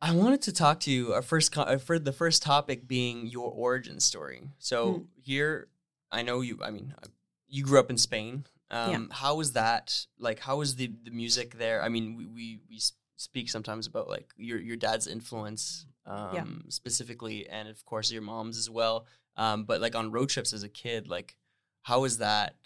I 0.00 0.14
wanted 0.14 0.42
to 0.42 0.52
talk 0.52 0.78
to 0.80 0.92
you. 0.92 1.12
Our 1.12 1.22
first, 1.22 1.50
co- 1.50 1.62
uh, 1.62 1.76
for 1.78 1.98
the 1.98 2.12
first 2.12 2.40
topic 2.44 2.86
being 2.86 3.26
your 3.26 3.50
origin 3.50 3.98
story. 3.98 4.42
So 4.60 4.76
Mm. 4.86 5.06
here, 5.24 5.68
I 6.12 6.22
know 6.22 6.40
you. 6.40 6.60
I 6.62 6.70
mean, 6.70 6.94
uh, 6.96 7.08
you 7.48 7.64
grew 7.64 7.80
up 7.80 7.90
in 7.90 7.98
Spain. 7.98 8.46
Um, 8.70 8.90
Yeah. 8.92 9.16
How 9.16 9.34
was 9.34 9.54
that? 9.54 10.06
Like, 10.16 10.38
how 10.38 10.58
was 10.58 10.76
the 10.76 10.86
the 11.02 11.10
music 11.10 11.58
there? 11.58 11.82
I 11.82 11.88
mean, 11.88 12.14
we 12.16 12.26
we, 12.26 12.60
we 12.70 12.78
speak 13.16 13.50
sometimes 13.50 13.88
about 13.88 14.06
like 14.08 14.32
your 14.36 14.60
your 14.60 14.76
dad's 14.76 15.08
influence, 15.08 15.84
um, 16.08 16.34
Yeah. 16.34 16.44
specifically, 16.70 17.48
and 17.48 17.68
of 17.68 17.84
course 17.84 18.10
your 18.10 18.22
mom's 18.22 18.58
as 18.58 18.68
well. 18.70 19.06
Um, 19.36 19.64
but 19.64 19.80
like 19.80 19.94
on 19.94 20.10
road 20.10 20.28
trips 20.30 20.52
as 20.52 20.62
a 20.64 20.68
kid, 20.68 21.06
like, 21.08 21.36
how 21.82 22.00
was 22.00 22.18
that? 22.18 22.56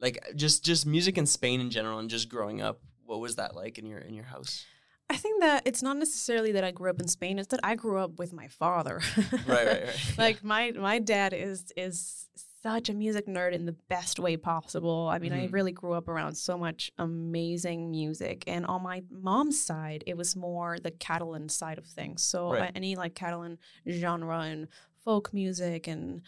Like, 0.00 0.18
just 0.34 0.64
just 0.64 0.86
music 0.86 1.16
in 1.18 1.26
Spain 1.26 1.60
in 1.60 1.70
general, 1.70 1.98
and 1.98 2.10
just 2.10 2.28
growing 2.28 2.60
up. 2.60 2.80
What 3.04 3.20
was 3.20 3.36
that 3.36 3.54
like 3.54 3.78
in 3.78 3.86
your 3.86 3.98
in 4.00 4.14
your 4.14 4.24
house? 4.24 4.64
I 5.08 5.16
think 5.16 5.40
that 5.42 5.62
it's 5.66 5.82
not 5.82 5.96
necessarily 5.96 6.52
that 6.52 6.62
I 6.64 6.70
grew 6.70 6.88
up 6.88 7.00
in 7.00 7.08
Spain; 7.08 7.38
it's 7.38 7.48
that 7.48 7.60
I 7.62 7.74
grew 7.74 7.98
up 7.98 8.18
with 8.18 8.32
my 8.32 8.48
father. 8.48 9.00
Right, 9.46 9.66
right, 9.66 9.84
right. 9.84 10.00
like 10.18 10.44
my 10.44 10.70
my 10.72 10.98
dad 11.00 11.32
is 11.32 11.72
is 11.76 12.28
such 12.62 12.88
a 12.88 12.94
music 12.94 13.26
nerd 13.26 13.52
in 13.52 13.64
the 13.66 13.72
best 13.88 14.18
way 14.18 14.36
possible. 14.36 15.08
I 15.10 15.18
mean, 15.18 15.32
I 15.32 15.46
Mhm. 15.46 15.52
really 15.52 15.72
grew 15.72 15.94
up 15.94 16.08
around 16.08 16.34
so 16.36 16.58
much 16.58 16.90
amazing 16.98 17.90
music, 17.90 18.44
and 18.46 18.66
on 18.66 18.82
my 18.82 19.02
mom's 19.10 19.60
side, 19.62 20.04
it 20.06 20.16
was 20.16 20.36
more 20.36 20.78
the 20.78 20.90
Catalan 20.90 21.48
side 21.48 21.78
of 21.78 21.86
things. 21.86 22.22
So 22.22 22.52
Right. 22.52 22.68
uh, 22.68 22.72
any 22.74 22.96
like 22.96 23.14
Catalan 23.14 23.58
genre 23.88 24.40
and 24.40 24.68
folk 25.04 25.32
music 25.32 25.86
and 25.88 26.22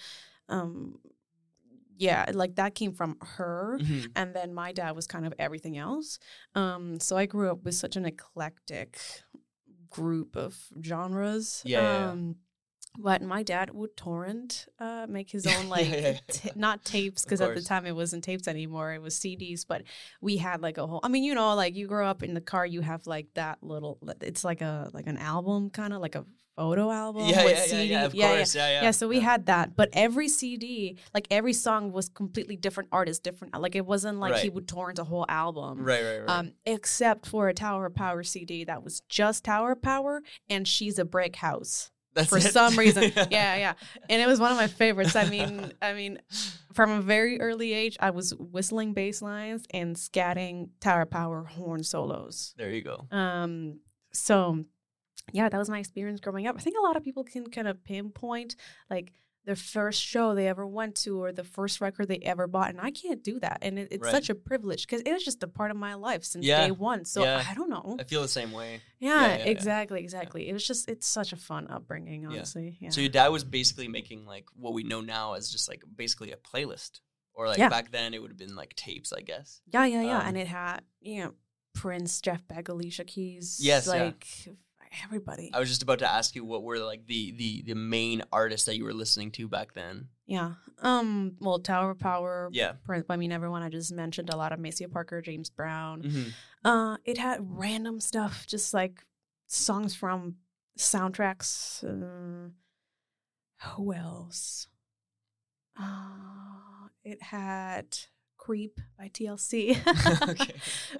um 0.48 0.98
yeah, 1.98 2.24
like 2.32 2.56
that 2.56 2.74
came 2.74 2.92
from 2.94 3.16
her 3.20 3.78
Mhm. 3.80 4.12
and 4.16 4.34
then 4.34 4.54
my 4.54 4.72
dad 4.72 4.96
was 4.96 5.06
kind 5.06 5.24
of 5.26 5.34
everything 5.38 5.76
else. 5.78 6.18
Um, 6.54 6.98
so 6.98 7.16
I 7.16 7.26
grew 7.26 7.50
up 7.50 7.62
with 7.64 7.74
such 7.74 7.94
an 7.96 8.04
eclectic 8.06 8.98
group 9.90 10.34
of 10.34 10.68
genres. 10.82 11.62
Yeah, 11.64 11.80
yeah, 11.80 11.98
yeah. 11.98 12.32
But 12.98 13.22
my 13.22 13.42
dad 13.42 13.70
would 13.70 13.96
torrent, 13.96 14.66
uh, 14.78 15.06
make 15.08 15.30
his 15.30 15.46
own 15.46 15.68
like 15.70 15.88
yeah, 15.88 15.96
yeah. 15.96 16.18
t- 16.28 16.50
not 16.54 16.84
tapes 16.84 17.24
because 17.24 17.40
at 17.40 17.54
the 17.54 17.62
time 17.62 17.86
it 17.86 17.96
wasn't 17.96 18.22
tapes 18.22 18.46
anymore; 18.46 18.92
it 18.92 19.00
was 19.00 19.18
CDs. 19.18 19.66
But 19.66 19.82
we 20.20 20.36
had 20.36 20.60
like 20.60 20.78
a 20.78 20.86
whole. 20.86 21.00
I 21.02 21.08
mean, 21.08 21.24
you 21.24 21.34
know, 21.34 21.54
like 21.54 21.74
you 21.74 21.86
grow 21.86 22.06
up 22.06 22.22
in 22.22 22.34
the 22.34 22.40
car, 22.40 22.66
you 22.66 22.82
have 22.82 23.06
like 23.06 23.28
that 23.34 23.62
little. 23.62 23.98
It's 24.20 24.44
like 24.44 24.60
a 24.60 24.90
like 24.92 25.06
an 25.06 25.16
album, 25.16 25.70
kind 25.70 25.92
of 25.92 26.00
like 26.00 26.14
a 26.14 26.26
photo 26.56 26.90
album. 26.90 27.26
yeah, 27.26 27.44
with 27.44 27.52
yeah, 27.52 27.58
yeah, 27.58 27.64
CD. 27.64 27.84
yeah, 27.84 28.04
of 28.04 28.14
yeah, 28.14 28.26
yeah. 28.30 28.36
course, 28.36 28.54
yeah, 28.54 28.68
yeah. 28.68 28.82
Yeah, 28.82 28.90
so 28.90 29.08
we 29.08 29.20
had 29.20 29.46
that, 29.46 29.74
but 29.76 29.88
every 29.92 30.28
CD, 30.28 30.98
like 31.14 31.26
every 31.30 31.52
song, 31.52 31.92
was 31.92 32.08
completely 32.08 32.56
different 32.56 32.90
artist, 32.92 33.22
different. 33.22 33.58
Like 33.58 33.74
it 33.74 33.86
wasn't 33.86 34.18
like 34.18 34.36
he 34.36 34.48
would 34.48 34.68
torrent 34.68 34.98
a 34.98 35.04
whole 35.04 35.26
album, 35.28 35.84
right, 35.84 36.02
right, 36.02 36.18
right. 36.18 36.28
um, 36.28 36.52
except 36.66 37.26
for 37.26 37.48
a 37.48 37.54
Tower 37.54 37.86
of 37.86 37.94
Power 37.94 38.22
CD 38.22 38.64
that 38.64 38.82
was 38.84 39.00
just 39.08 39.44
Tower 39.44 39.72
of 39.72 39.82
Power 39.82 40.22
and 40.48 40.68
She's 40.68 40.98
a 40.98 41.04
Brick 41.04 41.36
House 41.36 41.90
That's 42.14 42.28
for 42.28 42.38
it? 42.38 42.42
some 42.42 42.78
reason. 42.78 43.04
yeah, 43.30 43.56
yeah, 43.56 43.74
and 44.08 44.20
it 44.22 44.26
was 44.26 44.40
one 44.40 44.50
of 44.52 44.56
my 44.58 44.66
favorites. 44.66 45.16
I 45.16 45.28
mean, 45.28 45.72
I 45.82 45.94
mean, 45.94 46.18
from 46.72 46.90
a 46.90 47.00
very 47.00 47.40
early 47.40 47.72
age, 47.72 47.96
I 48.00 48.10
was 48.10 48.34
whistling 48.34 48.92
bass 48.92 49.22
lines 49.22 49.64
and 49.72 49.96
scatting 49.96 50.70
Tower 50.80 51.06
Power 51.06 51.44
horn 51.44 51.82
solos. 51.82 52.54
There 52.56 52.70
you 52.70 52.82
go. 52.82 53.06
Um, 53.10 53.80
so 54.12 54.64
yeah, 55.32 55.48
that 55.48 55.58
was 55.58 55.70
my 55.70 55.78
experience 55.78 56.20
growing 56.20 56.46
up. 56.46 56.56
I 56.58 56.60
think 56.60 56.76
a 56.78 56.82
lot 56.82 56.96
of 56.96 57.04
people 57.04 57.24
can 57.24 57.48
kind 57.48 57.68
of 57.68 57.82
pinpoint 57.84 58.56
like 58.90 59.12
their 59.44 59.56
first 59.56 60.00
show 60.00 60.34
they 60.34 60.46
ever 60.46 60.64
went 60.66 60.94
to 60.94 61.20
or 61.20 61.32
the 61.32 61.42
first 61.42 61.80
record 61.80 62.06
they 62.06 62.18
ever 62.18 62.46
bought, 62.46 62.70
and 62.70 62.80
I 62.80 62.90
can't 62.92 63.24
do 63.24 63.40
that. 63.40 63.58
And 63.62 63.78
it, 63.78 63.88
it's 63.90 64.02
Right. 64.04 64.12
such 64.12 64.30
a 64.30 64.34
privilege 64.36 64.86
because 64.86 65.02
it 65.04 65.12
was 65.12 65.24
just 65.24 65.42
a 65.42 65.48
part 65.48 65.70
of 65.72 65.76
my 65.76 65.94
life 65.94 66.22
since 66.24 66.44
Yeah. 66.46 66.64
day 66.66 66.70
one. 66.70 67.04
So 67.04 67.24
Yeah. 67.24 67.44
I 67.48 67.54
don't 67.54 67.68
know. 67.68 67.96
I 67.98 68.04
feel 68.04 68.22
the 68.22 68.28
same 68.28 68.52
way. 68.52 68.80
Yeah, 69.00 69.38
yeah, 69.38 69.44
exactly, 69.44 70.00
exactly. 70.00 70.48
It 70.48 70.52
was 70.52 70.64
just 70.66 70.88
it's 70.88 71.06
such 71.08 71.32
a 71.32 71.36
fun 71.36 71.66
upbringing, 71.68 72.24
honestly. 72.26 72.78
Yeah. 72.80 72.90
So 72.90 73.00
your 73.00 73.10
dad 73.10 73.28
was 73.28 73.42
basically 73.42 73.88
making 73.88 74.26
like 74.26 74.46
what 74.54 74.74
we 74.74 74.84
know 74.84 75.00
now 75.00 75.32
as 75.34 75.50
just 75.50 75.68
like 75.68 75.82
basically 75.96 76.30
a 76.30 76.36
playlist, 76.36 77.00
or 77.34 77.48
like 77.48 77.58
back 77.58 77.90
then 77.90 78.14
it 78.14 78.20
would 78.22 78.30
have 78.30 78.38
been 78.38 78.54
like 78.54 78.74
tapes, 78.76 79.12
I 79.12 79.22
guess. 79.22 79.60
yeah, 79.66 79.84
yeah, 79.86 80.02
yeah. 80.02 80.18
um, 80.20 80.26
and 80.28 80.36
it 80.38 80.46
had 80.46 80.82
you 81.00 81.24
know 81.24 81.34
Prince, 81.74 82.20
Jeff 82.20 82.46
Beck, 82.46 82.68
Alicia 82.68 83.02
Keys. 83.04 83.58
Yes, 83.60 83.88
like 83.88 84.24
everybody. 85.04 85.50
I 85.54 85.58
was 85.60 85.68
just 85.68 85.82
about 85.82 85.98
to 86.00 86.10
ask 86.12 86.34
you 86.34 86.44
what 86.44 86.62
were 86.62 86.78
like 86.78 87.06
the 87.06 87.32
the 87.32 87.62
the 87.66 87.74
main 87.74 88.22
artists 88.32 88.66
that 88.66 88.76
you 88.76 88.84
were 88.84 88.92
listening 88.94 89.30
to 89.32 89.48
back 89.48 89.74
then. 89.74 90.08
yeah. 90.26 90.52
Um. 90.80 91.36
Well, 91.40 91.60
Tower 91.60 91.90
of 91.92 91.98
Power. 92.00 92.48
Yeah. 92.52 92.72
Prince. 92.84 93.06
I 93.08 93.16
mean, 93.16 93.30
everyone 93.32 93.62
I 93.62 93.68
just 93.68 93.92
mentioned 93.92 94.30
a 94.30 94.36
lot 94.36 94.52
of 94.52 94.58
Maceo 94.58 94.88
Parker, 94.88 95.22
James 95.22 95.48
Brown. 95.50 96.00
hmm 96.02 96.22
Uh, 96.68 96.96
it 97.04 97.18
had 97.18 97.38
random 97.42 98.00
stuff, 98.00 98.46
just 98.48 98.74
like 98.74 99.04
songs 99.46 99.94
from 99.94 100.36
soundtracks. 100.78 101.84
Uh, 101.84 102.50
who 103.76 103.92
else? 103.94 104.66
Uh, 105.78 106.88
it 107.04 107.22
had 107.22 107.86
"Creep" 108.36 108.80
by 108.98 109.08
TLC. 109.08 109.70
okay. 110.28 110.54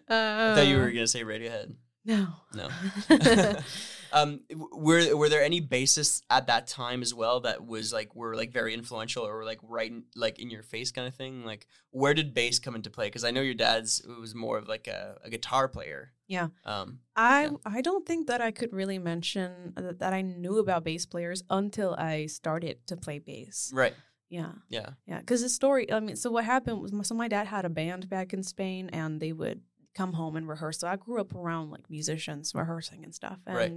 Uh, 0.09 0.53
I 0.53 0.55
thought 0.57 0.67
you 0.67 0.79
were 0.79 0.91
gonna 0.91 1.07
say 1.07 1.23
Radiohead. 1.25 1.75
No, 2.05 2.29
No. 2.55 2.69
um, 4.13 4.41
were 4.73 5.17
were 5.17 5.29
there 5.29 5.43
any 5.43 5.61
bassists 5.61 6.23
at 6.29 6.47
that 6.49 6.67
time 6.67 7.01
as 7.03 7.15
well 7.15 7.41
that 7.41 7.67
was 7.67 7.93
like 7.93 8.15
were 8.15 8.35
like 8.37 8.53
very 8.53 8.75
influential 8.75 9.27
or 9.27 9.37
were 9.37 9.45
like 9.45 9.61
right 9.63 9.91
in, 9.91 10.05
like 10.17 10.39
in 10.39 10.51
your 10.51 10.63
face 10.63 10.91
kind 10.93 11.07
of 11.09 11.15
thing? 11.15 11.45
Like 11.45 11.67
where 11.91 12.15
did 12.15 12.35
bass 12.35 12.59
come 12.59 12.75
into 12.75 12.91
play? 12.91 13.07
Because 13.07 13.25
I 13.25 13.31
know 13.31 13.41
your 13.41 13.55
dad's 13.55 14.03
was 14.21 14.35
more 14.35 14.59
of 14.59 14.69
like 14.69 14.87
a, 14.89 15.19
a 15.25 15.31
guitar 15.31 15.69
player. 15.69 16.13
Yeah. 16.29 16.49
Um. 16.65 17.01
I 17.17 17.45
Yeah. 17.45 17.51
I 17.65 17.81
don't 17.81 18.07
think 18.07 18.27
that 18.27 18.41
I 18.41 18.51
could 18.51 18.73
really 18.73 18.99
mention 18.99 19.73
that, 19.77 19.99
that 20.01 20.13
I 20.13 20.23
knew 20.23 20.59
about 20.59 20.85
bass 20.85 21.07
players 21.07 21.43
until 21.51 21.95
I 21.95 22.27
started 22.27 22.87
to 22.89 22.97
play 22.97 23.19
bass. 23.19 23.71
Right. 23.75 23.95
Yeah. 24.29 24.53
Yeah. 24.71 24.91
Yeah, 25.07 25.19
because 25.19 25.43
the 25.43 25.51
story. 25.51 25.93
I 25.93 26.01
mean, 26.01 26.17
so 26.17 26.31
what 26.31 26.45
happened 26.45 26.81
was, 26.81 26.91
my- 26.93 27.03
so 27.03 27.15
my 27.15 27.29
dad 27.29 27.47
had 27.47 27.67
a 27.67 27.69
band 27.69 28.09
back 28.09 28.33
in 28.33 28.43
Spain, 28.43 28.89
and 28.91 29.21
they 29.21 29.33
would 29.33 29.61
come 29.95 30.15
home 30.15 30.37
and 30.37 30.49
rehearse. 30.49 30.79
So 30.79 30.89
I 30.89 30.97
grew 30.97 31.21
up 31.21 31.35
around 31.35 31.71
like 31.71 31.89
musicians 31.91 32.55
rehearsing 32.55 33.05
and 33.05 33.15
stuff. 33.15 33.39
And, 33.47 33.57
Right. 33.57 33.73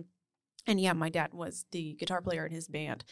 And 0.68 0.80
yeah, 0.80 0.94
my 0.94 1.10
dad 1.10 1.32
was 1.34 1.66
the 1.72 1.94
guitar 1.94 2.22
player 2.24 2.44
in 2.46 2.52
his 2.52 2.68
band. 2.68 3.04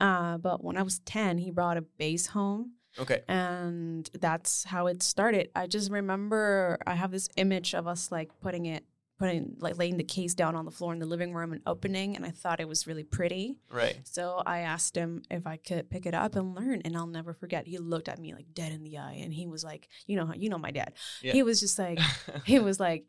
Uh, 0.00 0.38
but 0.38 0.64
when 0.64 0.76
I 0.76 0.82
was 0.82 0.98
ten, 1.00 1.38
he 1.38 1.50
brought 1.52 1.76
a 1.76 1.82
bass 1.82 2.26
home, 2.26 2.72
Okay. 2.98 3.22
and 3.28 4.10
that's 4.20 4.64
how 4.64 4.88
it 4.88 5.02
started. 5.02 5.50
I 5.54 5.68
just 5.68 5.90
remember 5.90 6.78
I 6.86 6.94
have 6.96 7.12
this 7.12 7.28
image 7.36 7.74
of 7.74 7.86
us 7.86 8.10
like 8.10 8.30
putting 8.40 8.66
it, 8.66 8.84
putting 9.18 9.56
like 9.60 9.78
laying 9.78 9.96
the 9.96 10.04
case 10.04 10.34
down 10.34 10.54
on 10.54 10.64
the 10.64 10.70
floor 10.70 10.92
in 10.92 10.98
the 10.98 11.06
living 11.06 11.32
room 11.32 11.52
and 11.52 11.62
opening, 11.66 12.16
and 12.16 12.24
I 12.24 12.30
thought 12.30 12.60
it 12.60 12.68
was 12.68 12.86
really 12.86 13.04
pretty. 13.04 13.58
Right. 13.70 13.98
So 14.04 14.42
I 14.44 14.60
asked 14.60 14.96
him 14.96 15.22
if 15.30 15.46
I 15.46 15.56
could 15.56 15.90
pick 15.90 16.06
it 16.06 16.14
up 16.14 16.36
and 16.36 16.54
learn, 16.54 16.82
and 16.84 16.96
I'll 16.96 17.06
never 17.06 17.32
forget. 17.32 17.66
He 17.66 17.78
looked 17.78 18.08
at 18.08 18.18
me 18.18 18.34
like 18.34 18.54
dead 18.54 18.72
in 18.72 18.82
the 18.82 18.98
eye, 18.98 19.18
and 19.22 19.32
he 19.32 19.46
was 19.46 19.64
like, 19.64 19.88
"You 20.06 20.16
know, 20.16 20.26
how 20.26 20.34
you 20.34 20.48
know 20.48 20.58
my 20.58 20.70
dad." 20.70 20.92
Yeah. 21.22 21.32
He 21.32 21.42
was 21.42 21.60
just 21.60 21.78
like, 21.78 21.98
he 22.44 22.58
was 22.58 22.78
like, 22.78 23.06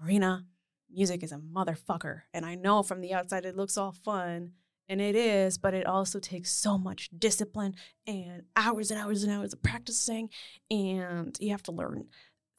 "Marina, 0.00 0.46
music 0.90 1.22
is 1.22 1.32
a 1.32 1.38
motherfucker, 1.38 2.22
and 2.32 2.46
I 2.46 2.54
know 2.54 2.82
from 2.82 3.00
the 3.00 3.14
outside 3.14 3.44
it 3.44 3.56
looks 3.56 3.76
all 3.76 3.92
fun, 3.92 4.52
and 4.88 5.00
it 5.00 5.14
is, 5.14 5.58
but 5.58 5.74
it 5.74 5.86
also 5.86 6.18
takes 6.18 6.52
so 6.52 6.78
much 6.78 7.10
discipline 7.16 7.74
and 8.06 8.44
hours 8.56 8.90
and 8.90 8.98
hours 9.00 9.22
and 9.22 9.32
hours 9.32 9.52
of 9.52 9.62
practicing, 9.62 10.30
and 10.70 11.36
you 11.40 11.50
have 11.50 11.62
to 11.64 11.72
learn 11.72 12.06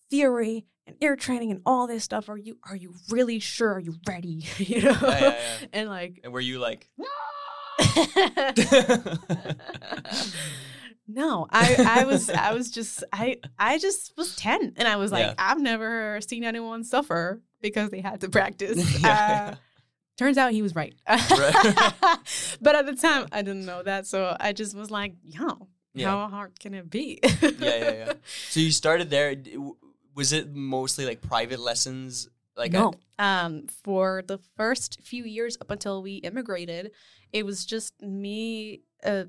theory 0.10 0.66
and 0.88 0.96
ear 1.02 1.16
training 1.16 1.52
and 1.52 1.62
all 1.66 1.88
this 1.88 2.04
stuff. 2.04 2.30
Are 2.30 2.38
you 2.38 2.58
are 2.70 2.76
you 2.76 2.94
really 3.10 3.40
sure? 3.40 3.74
Are 3.74 3.80
you 3.80 3.96
ready? 4.08 4.46
you 4.58 4.82
know, 4.84 4.98
Yeah, 5.02 5.20
yeah, 5.20 5.20
yeah. 5.22 5.68
and 5.74 5.90
like." 5.90 6.20
and 6.24 6.34
were 6.34 6.40
you 6.42 6.60
like? 6.60 6.90
no, 11.08 11.48
I 11.50 11.76
I 12.02 12.06
was 12.06 12.30
I 12.30 12.54
was 12.54 12.70
just 12.72 13.04
I 13.12 13.38
I 13.58 13.78
just 13.78 14.14
was 14.18 14.36
10 14.36 14.74
and 14.78 14.88
I 14.88 14.96
was 14.98 15.12
like. 15.12 15.36
I've 15.38 15.60
never 15.60 16.20
seen 16.22 16.44
anyone 16.44 16.84
suffer 16.84 17.42
because 17.62 17.90
they 17.90 18.02
had 18.02 18.22
to 18.22 18.30
practice. 18.30 19.04
Uh, 19.04 19.56
turns 20.18 20.38
out 20.38 20.52
he 20.52 20.62
was 20.62 20.76
right. 20.76 20.94
Right. 21.08 21.94
but 22.62 22.76
at 22.76 22.86
the 22.86 22.96
time 22.96 23.28
I 23.32 23.42
didn't 23.42 23.66
know 23.66 23.82
that 23.84 24.06
so 24.08 24.36
I 24.40 24.54
just 24.54 24.76
was 24.76 24.92
like, 24.92 25.14
yo, 25.24 25.68
Yeah. 25.94 26.10
how 26.12 26.28
hard 26.28 26.60
can 26.60 26.74
it 26.74 26.90
be? 26.90 27.20
yeah, 27.24 27.50
yeah, 27.60 27.92
yeah. 27.92 28.14
So 28.50 28.60
you 28.60 28.72
started 28.72 29.10
there. 29.10 29.36
D- 30.20 30.22
w- 30.22 30.22
Was 30.22 30.34
it 30.34 30.54
mostly 30.54 31.06
like 31.06 31.22
private 31.22 31.60
lessons? 31.60 32.30
Like 32.56 32.72
no. 32.74 32.94
Um, 33.18 33.68
for 33.84 34.22
the 34.26 34.38
first 34.58 35.00
few 35.02 35.24
years 35.24 35.58
up 35.62 35.72
until 35.72 36.02
we 36.02 36.16
immigrated, 36.16 36.92
it 37.32 37.46
was 37.46 37.66
just 37.66 37.94
me 38.02 38.82
uh, 39.04 39.26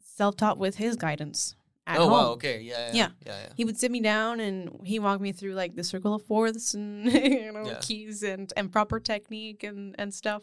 self-taught 0.00 0.58
with 0.58 0.76
his 0.76 0.96
guidance 0.96 1.56
at 1.86 1.98
oh 1.98 2.02
home. 2.04 2.10
wow. 2.12 2.28
Okay. 2.32 2.60
Yeah. 2.62 2.88
Yeah. 2.88 2.94
Yeah. 2.94 3.08
Yeah. 3.26 3.38
yeah. 3.42 3.52
he 3.56 3.64
would 3.64 3.78
sit 3.78 3.90
me 3.90 4.00
down 4.00 4.40
and 4.40 4.80
he 4.84 4.98
walked 4.98 5.20
me 5.22 5.32
through 5.32 5.54
like 5.54 5.76
the 5.76 5.84
circle 5.84 6.14
of 6.14 6.22
fourths 6.24 6.72
and 6.74 7.12
you 7.12 7.52
know 7.52 7.66
Yeah. 7.66 7.78
keys 7.82 8.22
and 8.22 8.50
and 8.56 8.72
proper 8.72 8.98
technique 9.00 9.62
and 9.64 9.94
and 9.98 10.12
stuff 10.14 10.42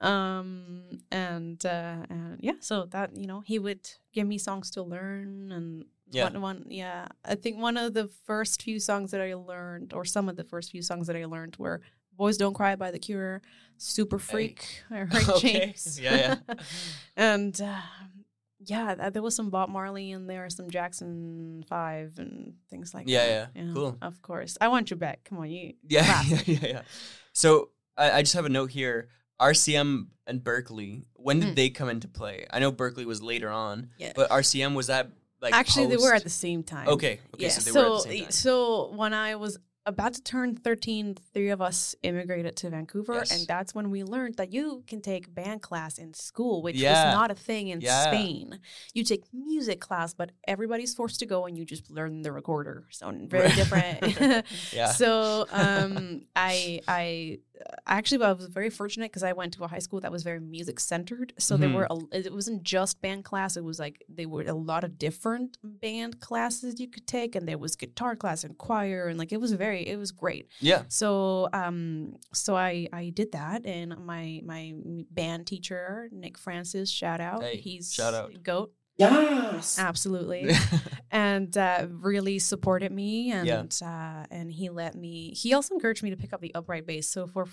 um 0.00 1.00
and 1.10 1.64
uh 1.64 2.04
and 2.10 2.38
yeah 2.40 2.52
so 2.60 2.84
that 2.90 3.16
you 3.16 3.26
know 3.26 3.40
he 3.40 3.58
would 3.58 3.88
give 4.12 4.26
me 4.26 4.36
songs 4.38 4.70
to 4.72 4.82
learn 4.82 5.50
and 5.52 5.84
Yeah. 6.14 6.24
one, 6.24 6.40
one 6.40 6.64
yeah 6.68 7.06
i 7.24 7.34
think 7.34 7.58
one 7.60 7.76
of 7.76 7.92
the 7.94 8.08
first 8.26 8.62
few 8.62 8.78
songs 8.80 9.10
that 9.10 9.20
i 9.20 9.34
learned 9.34 9.92
or 9.92 10.04
some 10.04 10.28
of 10.28 10.36
the 10.36 10.44
first 10.44 10.70
few 10.70 10.82
songs 10.82 11.06
that 11.08 11.16
i 11.16 11.24
learned 11.24 11.56
were 11.58 11.80
boys 12.16 12.36
don't 12.36 12.54
cry 12.54 12.76
by 12.76 12.90
the 12.90 12.98
cure 12.98 13.42
super 13.76 14.18
freak 14.18 14.64
or 14.90 15.08
Rick 15.12 15.28
Okay. 15.36 15.52
james 15.66 16.00
Yeah, 16.00 16.36
yeah. 16.48 16.54
and 17.16 17.60
uh, 17.60 17.80
yeah, 18.66 18.94
th- 18.94 19.12
there 19.12 19.20
was 19.22 19.36
some 19.36 19.50
Bob 19.50 19.68
Marley 19.68 20.10
in 20.10 20.26
there, 20.26 20.48
some 20.48 20.70
Jackson 20.70 21.64
Five, 21.68 22.14
and 22.18 22.54
things 22.70 22.94
like 22.94 23.04
Yeah, 23.06 23.26
that. 23.26 23.50
yeah. 23.54 23.62
Yeah. 23.62 23.72
Cool. 23.74 23.98
Of 24.00 24.22
course, 24.22 24.56
I 24.58 24.68
want 24.68 24.90
you 24.90 24.96
back. 24.96 25.24
Come 25.24 25.36
on, 25.38 25.50
you. 25.50 25.74
Yeah, 25.86 26.22
yeah, 26.26 26.38
yeah, 26.46 26.58
yeah. 26.62 26.82
So 27.34 27.68
I, 27.98 28.10
I 28.12 28.22
just 28.22 28.32
have 28.34 28.46
a 28.46 28.48
note 28.48 28.70
here. 28.70 29.08
RCM 29.38 30.06
and 30.26 30.40
Berklee. 30.42 31.04
When 31.14 31.40
did 31.40 31.50
Mm. 31.50 31.56
they 31.56 31.68
come 31.68 31.90
into 31.90 32.08
play? 32.08 32.46
I 32.50 32.58
know 32.58 32.72
Berklee 32.72 33.04
was 33.04 33.20
later 33.22 33.50
on, 33.50 33.90
Yeah. 33.98 34.12
but 34.16 34.30
RCM 34.30 34.74
was 34.74 34.86
that 34.86 35.10
like 35.44 35.54
Actually, 35.54 35.86
they 35.86 35.96
were 35.96 36.14
at 36.14 36.24
the 36.24 36.30
same 36.30 36.62
time. 36.62 36.88
Okay, 36.88 37.20
okay, 37.34 37.44
yeah. 37.44 37.48
so 37.50 37.60
they 37.64 37.70
so, 37.70 37.80
at 37.80 38.02
the 38.04 38.10
same 38.10 38.22
time. 38.24 38.30
so 38.32 38.92
when 38.96 39.12
I 39.14 39.36
was 39.36 39.58
about 39.86 40.14
to 40.14 40.22
turn 40.22 40.56
13, 40.56 41.14
three 41.34 41.50
of 41.50 41.60
us 41.60 41.94
immigrated 42.02 42.56
to 42.56 42.70
Vancouver, 42.70 43.16
Yes. 43.16 43.32
and 43.38 43.46
that's 43.46 43.74
when 43.74 43.90
we 43.90 44.02
learned 44.02 44.36
that 44.36 44.50
you 44.50 44.82
can 44.86 45.02
take 45.02 45.34
band 45.34 45.60
class 45.60 45.98
in 45.98 46.14
school, 46.14 46.62
which 46.62 46.76
Yeah. 46.76 46.92
was 47.08 47.14
not 47.14 47.30
a 47.30 47.34
thing 47.34 47.68
in 47.68 47.82
Yeah. 47.82 48.04
Spain. 48.10 48.60
You 48.94 49.04
take 49.04 49.24
music 49.34 49.80
class, 49.82 50.14
but 50.14 50.32
everybody's 50.48 50.94
forced 50.94 51.20
to 51.20 51.26
go, 51.26 51.44
and 51.44 51.58
you 51.58 51.66
just 51.66 51.90
learn 51.90 52.22
the 52.22 52.32
recorder. 52.32 52.86
So 52.92 53.12
very 53.28 53.48
different. 53.60 53.98
yeah. 54.72 54.90
So 54.92 55.46
um, 55.52 56.22
I 56.34 56.80
I 56.88 57.40
actually 57.86 58.24
I 58.24 58.32
was 58.32 58.46
very 58.46 58.70
fortunate 58.70 59.10
because 59.12 59.22
I 59.22 59.32
went 59.32 59.52
to 59.54 59.64
a 59.64 59.68
high 59.68 59.78
school 59.78 60.00
that 60.00 60.10
was 60.10 60.22
very 60.22 60.40
music 60.40 60.80
centered. 60.80 61.32
So 61.38 61.56
Mhm. 61.56 61.60
there 61.60 61.70
were 61.70 61.86
a, 61.90 61.96
it 62.12 62.32
wasn't 62.32 62.62
just 62.64 63.00
band 63.00 63.24
class. 63.24 63.56
It 63.56 63.64
was 63.64 63.78
like 63.78 64.02
there 64.08 64.28
were 64.28 64.42
a 64.42 64.54
lot 64.54 64.82
of 64.84 64.98
different 64.98 65.56
band 65.62 66.20
classes 66.20 66.80
you 66.80 66.88
could 66.88 67.06
take, 67.06 67.34
and 67.36 67.46
there 67.46 67.58
was 67.58 67.76
guitar 67.76 68.16
class 68.16 68.42
and 68.44 68.58
choir, 68.58 69.06
and 69.08 69.18
like 69.18 69.32
it 69.32 69.40
was 69.40 69.52
very 69.52 69.86
it 69.86 69.96
was 69.98 70.10
great. 70.12 70.48
Yeah. 70.60 70.82
So 70.88 71.48
um 71.52 72.16
so 72.32 72.56
I 72.56 72.88
I 72.92 73.10
did 73.10 73.32
that, 73.32 73.64
and 73.66 73.96
my 74.04 74.40
my 74.44 74.72
band 75.10 75.46
teacher 75.46 76.08
Nick 76.12 76.36
Francis, 76.38 76.90
shout 76.90 77.20
out, 77.20 77.42
Hey, 77.42 77.56
he's 77.58 77.92
shout 77.92 78.14
out. 78.14 78.42
goat, 78.42 78.72
Yes. 78.96 79.78
absolutely 79.78 80.52
and 81.10 81.56
uh, 81.56 81.86
really 81.90 82.38
supported 82.38 82.92
me 82.92 83.32
and 83.32 83.46
Yeah. 83.48 83.86
uh, 83.86 84.26
and 84.30 84.50
he 84.52 84.68
let 84.70 84.94
me 84.94 85.30
he 85.34 85.52
also 85.54 85.74
encouraged 85.74 86.02
me 86.02 86.10
to 86.10 86.16
pick 86.16 86.32
up 86.32 86.40
the 86.40 86.54
upright 86.54 86.86
bass 86.86 87.08
so 87.08 87.26
for 87.26 87.46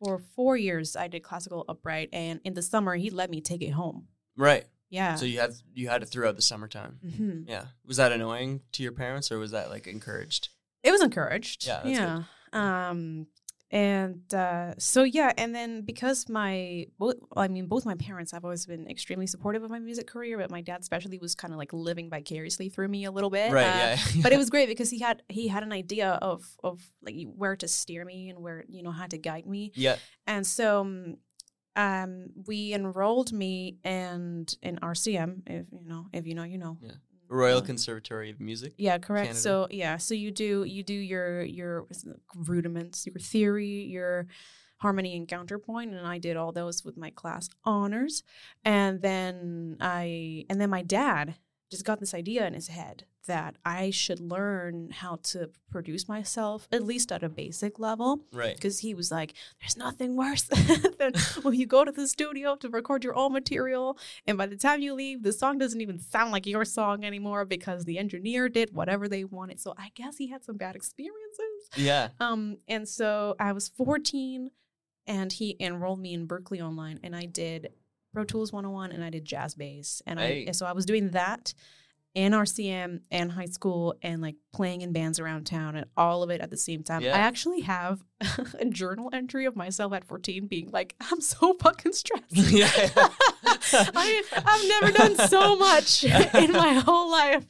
for 0.00 0.18
four 0.18 0.56
years 0.56 0.96
i 0.96 1.06
did 1.08 1.22
classical 1.22 1.64
upright 1.68 2.08
and 2.12 2.40
in 2.44 2.54
the 2.54 2.62
summer 2.62 2.94
he 2.96 3.10
let 3.10 3.30
me 3.30 3.40
take 3.40 3.62
it 3.62 3.70
home 3.70 4.08
right. 4.36 4.66
yeah 4.90 5.14
So 5.16 5.24
you 5.24 5.38
had 5.40 5.52
you 5.74 5.88
had 5.88 6.02
it 6.02 6.06
throughout 6.06 6.36
the 6.36 6.42
summertime. 6.42 6.98
hmm 7.02 7.42
Yeah. 7.46 7.64
Was 7.84 7.96
that 7.98 8.12
annoying 8.12 8.62
to 8.72 8.82
your 8.82 8.92
parents 8.92 9.30
or 9.32 9.38
was 9.38 9.50
that 9.52 9.70
like 9.70 9.86
encouraged? 9.86 10.48
it 10.82 10.90
was 10.92 11.02
encouraged 11.02 11.66
Yeah, 11.66 11.82
yeah 11.84 12.22
um 12.52 13.26
and 13.70 14.32
uh, 14.32 14.72
so 14.78 15.02
yeah 15.02 15.30
and 15.36 15.54
then 15.54 15.82
because 15.82 16.28
my 16.28 16.86
both 16.98 17.16
i 17.36 17.46
mean 17.48 17.66
both 17.66 17.84
my 17.84 17.94
parents 17.96 18.32
have 18.32 18.44
always 18.44 18.64
been 18.64 18.88
extremely 18.88 19.26
supportive 19.26 19.62
of 19.62 19.70
my 19.70 19.78
music 19.78 20.06
career 20.06 20.38
but 20.38 20.50
my 20.50 20.62
dad 20.62 20.80
especially 20.80 21.18
was 21.18 21.34
kind 21.34 21.52
of 21.52 21.58
like 21.58 21.72
living 21.72 22.08
vicariously 22.08 22.70
through 22.70 22.88
me 22.88 23.04
a 23.04 23.10
little 23.10 23.30
bit 23.30 23.52
Right. 23.52 23.66
Uh, 23.66 23.68
yeah. 23.68 23.98
but 24.22 24.32
it 24.32 24.38
was 24.38 24.48
great 24.48 24.68
because 24.68 24.88
he 24.90 25.00
had 25.00 25.22
he 25.28 25.48
had 25.48 25.62
an 25.62 25.72
idea 25.72 26.12
of 26.22 26.56
of 26.64 26.80
like 27.02 27.16
where 27.36 27.56
to 27.56 27.68
steer 27.68 28.04
me 28.04 28.30
and 28.30 28.38
where 28.40 28.64
you 28.68 28.82
know 28.82 28.90
how 28.90 29.06
to 29.06 29.18
guide 29.18 29.46
me 29.46 29.72
yeah. 29.74 29.96
and 30.26 30.46
so 30.46 30.80
um, 30.80 31.16
um 31.76 32.28
we 32.46 32.72
enrolled 32.72 33.32
me 33.32 33.76
and 33.84 34.54
in 34.62 34.76
rcm 34.78 35.42
if 35.46 35.66
you 35.72 35.88
know 35.88 36.06
if 36.12 36.26
you 36.26 36.34
know 36.34 36.42
you 36.44 36.58
know 36.58 36.78
Yeah. 36.80 36.92
Royal 37.28 37.58
Uh, 37.58 37.62
Conservatory 37.62 38.30
of 38.30 38.40
Music. 38.40 38.72
yeah 38.78 38.98
correct 38.98 39.26
Canada. 39.28 39.40
so 39.40 39.66
yeah 39.70 39.96
so 39.96 40.14
you 40.14 40.30
do 40.30 40.64
you 40.64 40.82
do 40.82 40.94
your 40.94 41.42
your 41.42 41.86
rudiments 42.34 43.06
your 43.06 43.14
theory 43.20 43.82
your 43.84 44.26
harmony 44.78 45.16
and 45.16 45.26
counterpoint 45.28 45.92
and 45.92 46.06
i 46.06 46.18
did 46.18 46.36
all 46.36 46.52
those 46.52 46.84
with 46.84 46.96
my 46.96 47.10
class 47.10 47.48
honors 47.64 48.22
and 48.64 49.02
then 49.02 49.76
i 49.80 50.44
and 50.48 50.60
then 50.60 50.70
my 50.70 50.82
dad 50.82 51.34
just 51.70 51.84
got 51.84 52.00
this 52.00 52.14
idea 52.14 52.46
in 52.46 52.54
his 52.54 52.68
head 52.68 53.04
that 53.28 53.56
i 53.64 53.90
should 53.90 54.20
learn 54.20 54.90
how 54.90 55.16
to 55.22 55.48
produce 55.70 56.08
myself 56.08 56.66
at 56.72 56.82
least 56.82 57.12
at 57.12 57.22
a 57.22 57.28
basic 57.28 57.78
level 57.78 58.20
Right. 58.32 58.54
because 58.56 58.78
he 58.80 58.92
was 58.94 59.10
like, 59.12 59.34
"There's 59.60 59.76
nothing 59.76 60.16
worse 60.16 60.42
than 60.98 61.12
when 61.42 61.54
you 61.54 61.66
go 61.66 61.84
to 61.84 61.92
the 61.92 62.08
studio 62.08 62.56
to 62.56 62.68
record 62.68 63.04
your 63.04 63.14
own 63.14 63.32
material, 63.32 63.98
and 64.26 64.36
by 64.38 64.46
the 64.46 64.56
time 64.56 64.80
you 64.80 64.94
leave, 64.94 65.22
the 65.22 65.32
song 65.32 65.58
doesn't 65.58 65.80
even 65.80 65.98
sound 65.98 66.32
like 66.32 66.46
your 66.46 66.64
song 66.64 67.04
anymore 67.04 67.44
because 67.44 67.84
the 67.84 67.98
engineer 67.98 68.48
did 68.48 68.74
whatever 68.74 69.08
they 69.08 69.24
wanted." 69.24 69.60
So 69.60 69.74
I 69.78 69.88
guess 69.94 70.16
he 70.16 70.28
had 70.28 70.42
some 70.44 70.56
bad 70.56 70.74
experiences. 70.74 71.60
Yeah. 71.76 72.08
Um, 72.20 72.58
and 72.66 72.88
so 72.88 73.36
I 73.38 73.52
was 73.52 73.68
14, 73.68 74.50
and 75.06 75.32
he 75.32 75.56
enrolled 75.60 76.00
me 76.00 76.14
in 76.14 76.26
Berklee 76.26 76.62
Online, 76.62 76.98
and 77.02 77.14
I 77.14 77.26
did 77.26 77.72
Pro 78.14 78.24
Tools 78.24 78.52
101, 78.52 78.90
and 78.92 79.04
I 79.04 79.10
did 79.10 79.24
jazz 79.26 79.54
bass, 79.54 80.02
and 80.06 80.18
I 80.18 80.26
Hey. 80.26 80.46
and 80.46 80.56
so 80.56 80.64
I 80.66 80.72
was 80.72 80.86
doing 80.86 81.10
that. 81.10 81.52
And 82.18 82.34
RCM 82.34 83.02
and 83.12 83.30
high 83.30 83.46
school 83.46 83.94
and 84.02 84.20
like 84.20 84.34
playing 84.58 84.80
in 84.82 84.92
bands 84.92 85.20
around 85.20 85.44
town 85.46 85.76
and 85.76 85.86
all 85.96 86.24
of 86.24 86.30
it 86.30 86.40
at 86.40 86.50
the 86.50 86.56
same 86.56 86.82
time. 86.82 87.00
Yeah. 87.00 87.14
I 87.16 87.20
actually 87.20 87.60
have 87.60 88.02
a 88.58 88.64
journal 88.64 89.08
entry 89.12 89.44
of 89.44 89.54
myself 89.54 89.92
at 89.92 90.04
14 90.04 90.48
being 90.48 90.68
like, 90.72 90.96
I'm 91.12 91.20
so 91.20 91.54
fucking 91.62 91.92
stressed. 92.02 92.24
yeah. 92.32 92.68
I, 92.92 94.22
I've 94.32 94.68
never 94.74 94.90
done 94.98 95.28
so 95.28 95.54
much 95.56 96.02
in 96.02 96.50
my 96.52 96.74
whole 96.74 97.08
life. 97.10 97.44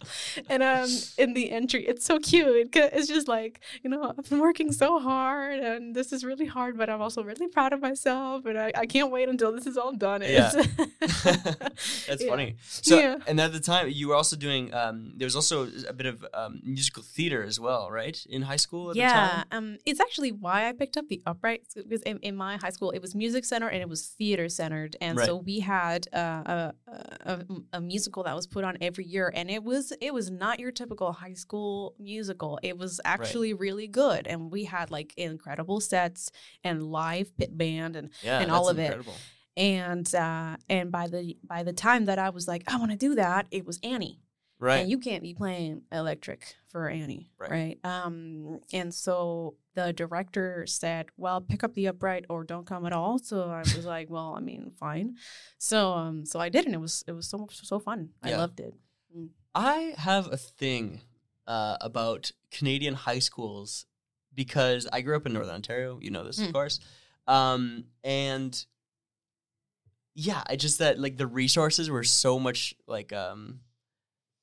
And 0.51 0.63
um, 0.63 0.91
in 1.17 1.33
the 1.33 1.51
entry, 1.51 1.87
it's 1.87 2.05
so 2.05 2.19
cute. 2.19 2.69
It's 2.77 3.09
just 3.09 3.27
like, 3.29 3.61
you 3.83 3.89
know, 3.89 4.15
I've 4.19 4.29
been 4.29 4.41
working 4.41 4.71
so 4.73 4.99
hard 4.99 5.61
and 5.61 5.95
this 5.95 6.13
is 6.13 6.25
really 6.25 6.47
hard, 6.47 6.77
but 6.77 6.91
I'm 6.91 7.01
also 7.01 7.23
really 7.23 7.49
proud 7.49 7.73
of 7.73 7.81
myself. 7.81 8.45
And 8.45 8.59
I, 8.59 8.73
I 8.77 8.85
can't 8.87 9.11
wait 9.11 9.29
until 9.31 9.51
this 9.53 9.67
is 9.67 9.79
all 9.79 9.93
done. 9.93 10.21
Yeah. 10.23 10.53
It's- 10.55 12.07
That's 12.07 12.23
Yeah. 12.23 12.29
funny. 12.31 12.57
So, 12.69 12.99
Yeah. 12.99 13.17
and 13.27 13.41
at 13.41 13.53
the 13.53 13.61
time, 13.61 13.89
you 13.89 14.09
were 14.09 14.15
also 14.15 14.37
doing. 14.37 14.75
Um, 14.75 15.13
there 15.17 15.27
was 15.27 15.37
also 15.37 15.69
a 15.89 15.93
bit 15.93 16.07
of 16.07 16.25
um, 16.35 16.61
musical 16.99 17.15
theater 17.15 17.43
as 17.43 17.59
well, 17.61 17.91
right? 17.91 18.25
In 18.29 18.43
high 18.43 18.57
school 18.57 18.91
at 18.91 18.95
the 18.95 19.01
yeah, 19.01 19.45
um, 19.53 19.79
it's 19.87 20.01
actually 20.01 20.33
why 20.33 20.69
I 20.69 20.73
picked 20.73 20.97
up 20.97 21.07
the 21.09 21.23
upright 21.27 21.63
because 21.75 22.03
in, 22.03 22.19
in 22.19 22.37
my 22.37 22.57
high 22.57 22.71
school 22.71 22.91
it 22.91 23.01
was 23.03 23.15
music 23.15 23.45
center 23.45 23.69
and 23.69 23.81
it 23.81 23.89
was 23.89 24.07
theater 24.19 24.49
centered, 24.49 24.97
and 25.01 25.19
so 25.27 25.37
we 25.37 25.61
had 25.61 26.07
uh, 26.13 26.43
a, 26.47 26.75
a 27.25 27.45
a 27.75 27.81
musical 27.81 28.23
that 28.25 28.35
was 28.35 28.47
put 28.47 28.65
on 28.65 28.77
every 28.81 29.05
year, 29.05 29.31
and 29.35 29.51
it 29.51 29.63
was 29.63 29.93
it 30.01 30.13
was 30.13 30.31
not 30.31 30.61
your 30.61 30.73
typical 30.73 31.13
high 31.13 31.35
school 31.35 31.95
musical. 31.99 32.59
It 32.63 32.77
was 32.79 33.01
actually 33.05 33.55
really 33.55 33.87
good, 33.89 34.27
and 34.27 34.51
we 34.51 34.65
had 34.65 34.91
like 34.91 35.15
incredible 35.17 35.81
sets 35.81 36.31
and 36.65 36.83
live 36.83 37.37
pit 37.37 37.57
band 37.57 37.97
and 37.97 38.11
Yeah, 38.23 38.41
and 38.41 38.51
all 38.51 38.69
of 38.69 38.79
it. 38.79 38.97
and 39.57 40.15
uh, 40.15 40.57
and 40.69 40.91
by 40.93 41.09
the 41.09 41.37
by 41.45 41.63
the 41.63 41.73
time 41.73 42.07
that 42.07 42.19
I 42.19 42.31
was 42.31 42.47
like 42.49 42.63
I 42.73 42.77
want 42.79 42.91
to 42.93 42.97
do 42.97 43.15
that, 43.17 43.47
it 43.51 43.67
was 43.67 43.79
Annie. 43.83 44.21
Right. 44.61 44.79
And 44.81 44.91
you 44.91 44.99
can't 44.99 45.23
be 45.23 45.35
playing 45.35 45.83
electric 45.93 46.57
for 46.69 46.89
Annie, 46.89 47.31
Right. 47.39 47.51
right. 47.51 47.79
Um, 47.85 48.61
and 48.73 48.93
so 48.93 49.55
the 49.75 49.93
director 49.93 50.67
said, 50.67 51.07
"Well, 51.17 51.41
pick 51.41 51.63
up 51.63 51.75
the 51.75 51.87
upright 51.87 52.25
or 52.29 52.43
don't 52.43 52.67
come 52.67 52.85
at 52.85 52.93
all." 52.93 53.19
So 53.19 53.51
I 53.51 53.61
was 53.61 53.85
like, 53.87 54.11
"Well, 54.11 54.35
I 54.37 54.41
mean, 54.41 54.73
fine." 54.79 55.17
So 55.59 55.93
um, 55.93 56.25
so 56.27 56.41
I 56.41 56.49
did, 56.49 56.67
and 56.67 56.75
it 56.75 56.81
was 56.81 57.05
it 57.07 57.13
was 57.13 57.29
so 57.29 57.47
so 57.51 57.79
fun. 57.79 58.11
I 58.23 58.35
loved 58.37 58.59
it. 58.61 58.75
I 59.55 59.95
have 59.97 60.33
a 60.33 60.37
thing 60.37 61.03
uh, 61.47 61.77
about 61.81 62.33
Canadian 62.51 62.95
high 62.95 63.21
schools 63.21 63.87
because 64.35 64.89
I 64.93 65.01
grew 65.03 65.17
up 65.17 65.25
in 65.27 65.33
Northern 65.35 65.55
Ontario. 65.55 65.99
You 66.03 66.11
know 66.11 66.25
this, 66.25 66.39
of 66.41 66.49
Mm. 66.49 66.53
course. 66.53 66.81
Um, 67.29 67.85
and 68.03 68.65
yeah, 70.15 70.43
I 70.47 70.57
just 70.57 70.79
that 70.81 70.99
like 70.99 71.17
the 71.17 71.27
resources 71.27 71.89
were 71.91 72.05
so 72.05 72.39
much 72.39 72.75
like 72.87 73.13
um, 73.13 73.61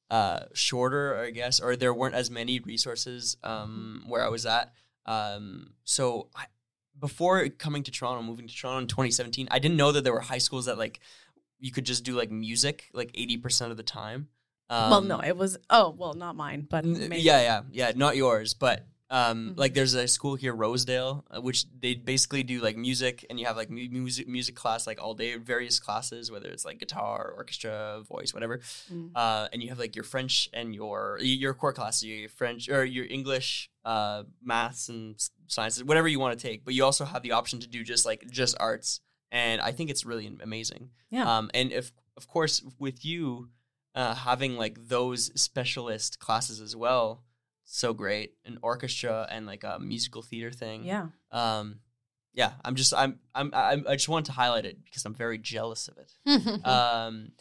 uh, 0.09 0.41
shorter, 0.53 1.17
I 1.17 1.31
guess, 1.31 1.59
or 1.59 1.75
there 1.75 1.93
weren't 1.93 2.15
as 2.15 2.29
many 2.29 2.59
resources 2.59 3.37
um, 3.43 4.03
where 4.07 4.23
I 4.23 4.29
was 4.29 4.45
at. 4.45 4.73
Um, 5.05 5.71
so 5.83 6.29
I, 6.35 6.45
before 6.99 7.47
coming 7.49 7.83
to 7.83 7.91
Toronto, 7.91 8.21
moving 8.23 8.47
to 8.47 8.55
Toronto 8.55 8.79
in 8.79 8.87
2017, 8.87 9.47
I 9.51 9.59
didn't 9.59 9.77
know 9.77 9.91
that 9.91 10.03
there 10.03 10.13
were 10.13 10.21
high 10.21 10.37
schools 10.37 10.65
that 10.65 10.77
like 10.77 10.99
you 11.59 11.71
could 11.71 11.85
just 11.85 12.03
do 12.03 12.15
like 12.15 12.31
music 12.31 12.85
like 12.93 13.11
80% 13.13 13.71
of 13.71 13.77
the 13.77 13.83
time. 13.83 14.29
Um, 14.69 14.89
well, 14.89 15.01
no, 15.01 15.19
it 15.19 15.37
was. 15.37 15.57
Oh, 15.69 15.93
well, 15.95 16.13
not 16.13 16.35
mine, 16.35 16.67
but 16.67 16.85
maybe. 16.85 17.17
Yeah, 17.17 17.41
yeah, 17.41 17.61
yeah. 17.71 17.91
Not 17.95 18.15
yours, 18.15 18.53
but 18.55 18.85
um, 19.11 19.51
Mhm. 19.51 19.57
like 19.59 19.73
there's 19.75 19.93
a 19.93 20.07
school 20.07 20.35
here, 20.35 20.53
Rosedale, 20.53 21.23
uh, 21.29 21.39
which 21.39 21.65
they 21.79 21.93
basically 21.93 22.41
do 22.43 22.59
like 22.61 22.75
music, 22.75 23.23
and 23.29 23.39
you 23.39 23.45
have 23.45 23.55
like 23.55 23.69
mu- 23.69 23.87
music 23.89 24.27
music 24.27 24.55
class 24.55 24.87
like 24.87 24.99
all 25.01 25.13
day, 25.13 25.35
various 25.37 25.79
classes, 25.79 26.31
whether 26.31 26.49
it's 26.49 26.65
like 26.65 26.79
guitar, 26.79 27.31
orchestra, 27.37 28.01
voice, 28.01 28.33
whatever. 28.33 28.59
Mm. 28.91 29.11
Uh, 29.15 29.47
and 29.53 29.61
you 29.61 29.69
have 29.69 29.77
like 29.79 29.95
your 29.95 30.03
French 30.03 30.49
and 30.53 30.73
your 30.73 31.19
your 31.21 31.53
core 31.53 31.73
classes, 31.73 32.03
your 32.03 32.29
French 32.29 32.67
or 32.69 32.83
your 32.83 33.05
English, 33.05 33.69
uh, 33.85 34.23
maths 34.41 34.89
and 34.89 35.21
sciences, 35.47 35.83
whatever 35.83 36.07
you 36.07 36.19
want 36.19 36.37
to 36.37 36.47
take. 36.47 36.65
But 36.65 36.73
you 36.73 36.83
also 36.83 37.05
have 37.05 37.21
the 37.21 37.31
option 37.33 37.59
to 37.59 37.67
do 37.67 37.83
just 37.83 38.05
like 38.05 38.27
just 38.31 38.55
arts, 38.59 39.01
and 39.31 39.61
I 39.61 39.71
think 39.71 39.89
it's 39.91 40.03
really 40.05 40.25
amazing. 40.41 40.89
Yeah. 41.11 41.37
Um, 41.37 41.51
and 41.53 41.71
if 41.71 41.91
of 42.17 42.27
course 42.27 42.63
with 42.79 43.05
you 43.05 43.49
uh, 43.93 44.15
having 44.15 44.57
like 44.57 44.87
those 44.87 45.31
specialist 45.39 46.19
classes 46.19 46.59
as 46.59 46.75
well, 46.75 47.23
so 47.65 47.93
great. 47.93 48.33
An 48.45 48.57
orchestra 48.61 49.27
and 49.29 49.45
like 49.45 49.63
a 49.63 49.77
musical 49.79 50.21
theater 50.21 50.51
thing. 50.51 50.83
yeah. 50.83 51.07
Um, 51.31 51.79
yeah. 52.33 52.53
I'm 52.63 52.75
just 52.75 52.93
I'm 52.93 53.19
I'm, 53.33 53.51
I'm 53.53 53.85
I 53.87 53.93
just 53.95 54.07
wanted 54.09 54.25
to 54.27 54.31
highlight 54.33 54.65
it 54.65 54.83
because 54.85 55.03
I'm 55.05 55.13
very 55.15 55.37
jealous 55.37 55.87
of 55.87 55.97
it. 55.97 56.11
Um, 56.65 57.31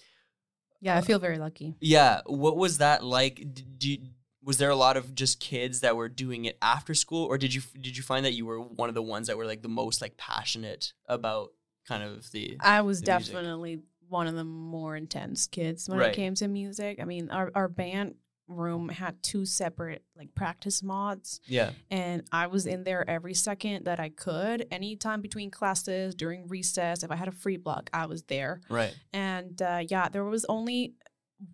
yeah, 0.80 0.96
I 0.96 1.00
feel 1.00 1.18
very 1.18 1.38
lucky. 1.38 1.76
yeah. 1.80 2.20
What 2.26 2.56
was 2.56 2.78
that 2.78 3.02
like? 3.02 3.36
Did 3.54 3.84
you, 3.84 3.98
was 4.42 4.58
there 4.58 4.68
a 4.68 4.76
lot 4.76 4.98
of 4.98 5.14
just 5.14 5.40
kids 5.40 5.80
that 5.80 5.96
were 5.96 6.10
doing 6.10 6.44
it 6.44 6.58
after 6.60 6.92
school, 6.94 7.24
or 7.24 7.38
did 7.38 7.54
you 7.54 7.62
did 7.80 7.96
you 7.96 8.02
find 8.02 8.24
that 8.26 8.34
you 8.34 8.44
were 8.44 8.60
one 8.60 8.88
of 8.90 8.94
the 8.94 9.02
ones 9.02 9.28
that 9.28 9.38
were 9.38 9.46
like 9.46 9.62
the 9.62 9.68
most 9.68 10.02
like 10.02 10.16
passionate 10.18 10.92
about 11.08 11.52
kind 11.88 12.02
of 12.02 12.30
the 12.32 12.56
I 12.60 12.82
was 12.82 13.00
the 13.00 13.10
music. 13.12 13.32
definitely 13.34 13.80
one 14.08 14.26
of 14.26 14.34
the 14.34 14.44
more 14.44 14.94
intense 14.96 15.46
kids 15.46 15.88
when 15.88 15.98
Right. 15.98 16.12
it 16.12 16.16
came 16.16 16.34
to 16.36 16.46
music. 16.48 16.98
I 17.00 17.04
mean, 17.04 17.30
our, 17.30 17.50
our 17.54 17.68
band 17.68 18.16
room 18.46 18.88
had 18.90 19.22
two 19.22 19.46
separate 19.46 20.02
like 20.16 20.34
practice 20.34 20.82
mods 20.82 21.40
yeah 21.46 21.70
and 21.90 22.22
I 22.30 22.46
was 22.48 22.66
in 22.66 22.84
there 22.84 23.08
every 23.08 23.32
second 23.34 23.86
that 23.86 23.98
I 24.00 24.10
could. 24.10 24.66
Anytime 24.70 25.22
between 25.22 25.50
classes, 25.50 26.14
during 26.14 26.46
recess, 26.48 27.02
if 27.02 27.10
I 27.10 27.16
had 27.16 27.28
a 27.28 27.32
free 27.32 27.56
block, 27.56 27.88
I 27.92 28.06
was 28.06 28.24
there. 28.24 28.60
right 28.68 28.94
And 29.12 29.60
uh, 29.62 29.82
yeah, 29.88 30.08
there 30.10 30.24
was 30.24 30.44
only 30.48 30.94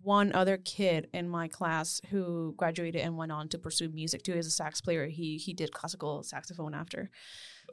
one 0.03 0.31
other 0.33 0.57
kid 0.57 1.07
in 1.13 1.27
my 1.29 1.47
class 1.47 2.01
who 2.11 2.53
graduated 2.57 3.01
and 3.01 3.17
went 3.17 3.31
on 3.31 3.49
to 3.49 3.57
pursue 3.57 3.89
music 3.89 4.23
too. 4.23 4.33
As 4.33 4.45
a 4.45 4.51
sax 4.51 4.79
player, 4.81 5.07
he 5.07 5.37
he 5.37 5.53
did 5.53 5.71
classical 5.73 6.23
saxophone 6.23 6.73
after. 6.73 7.09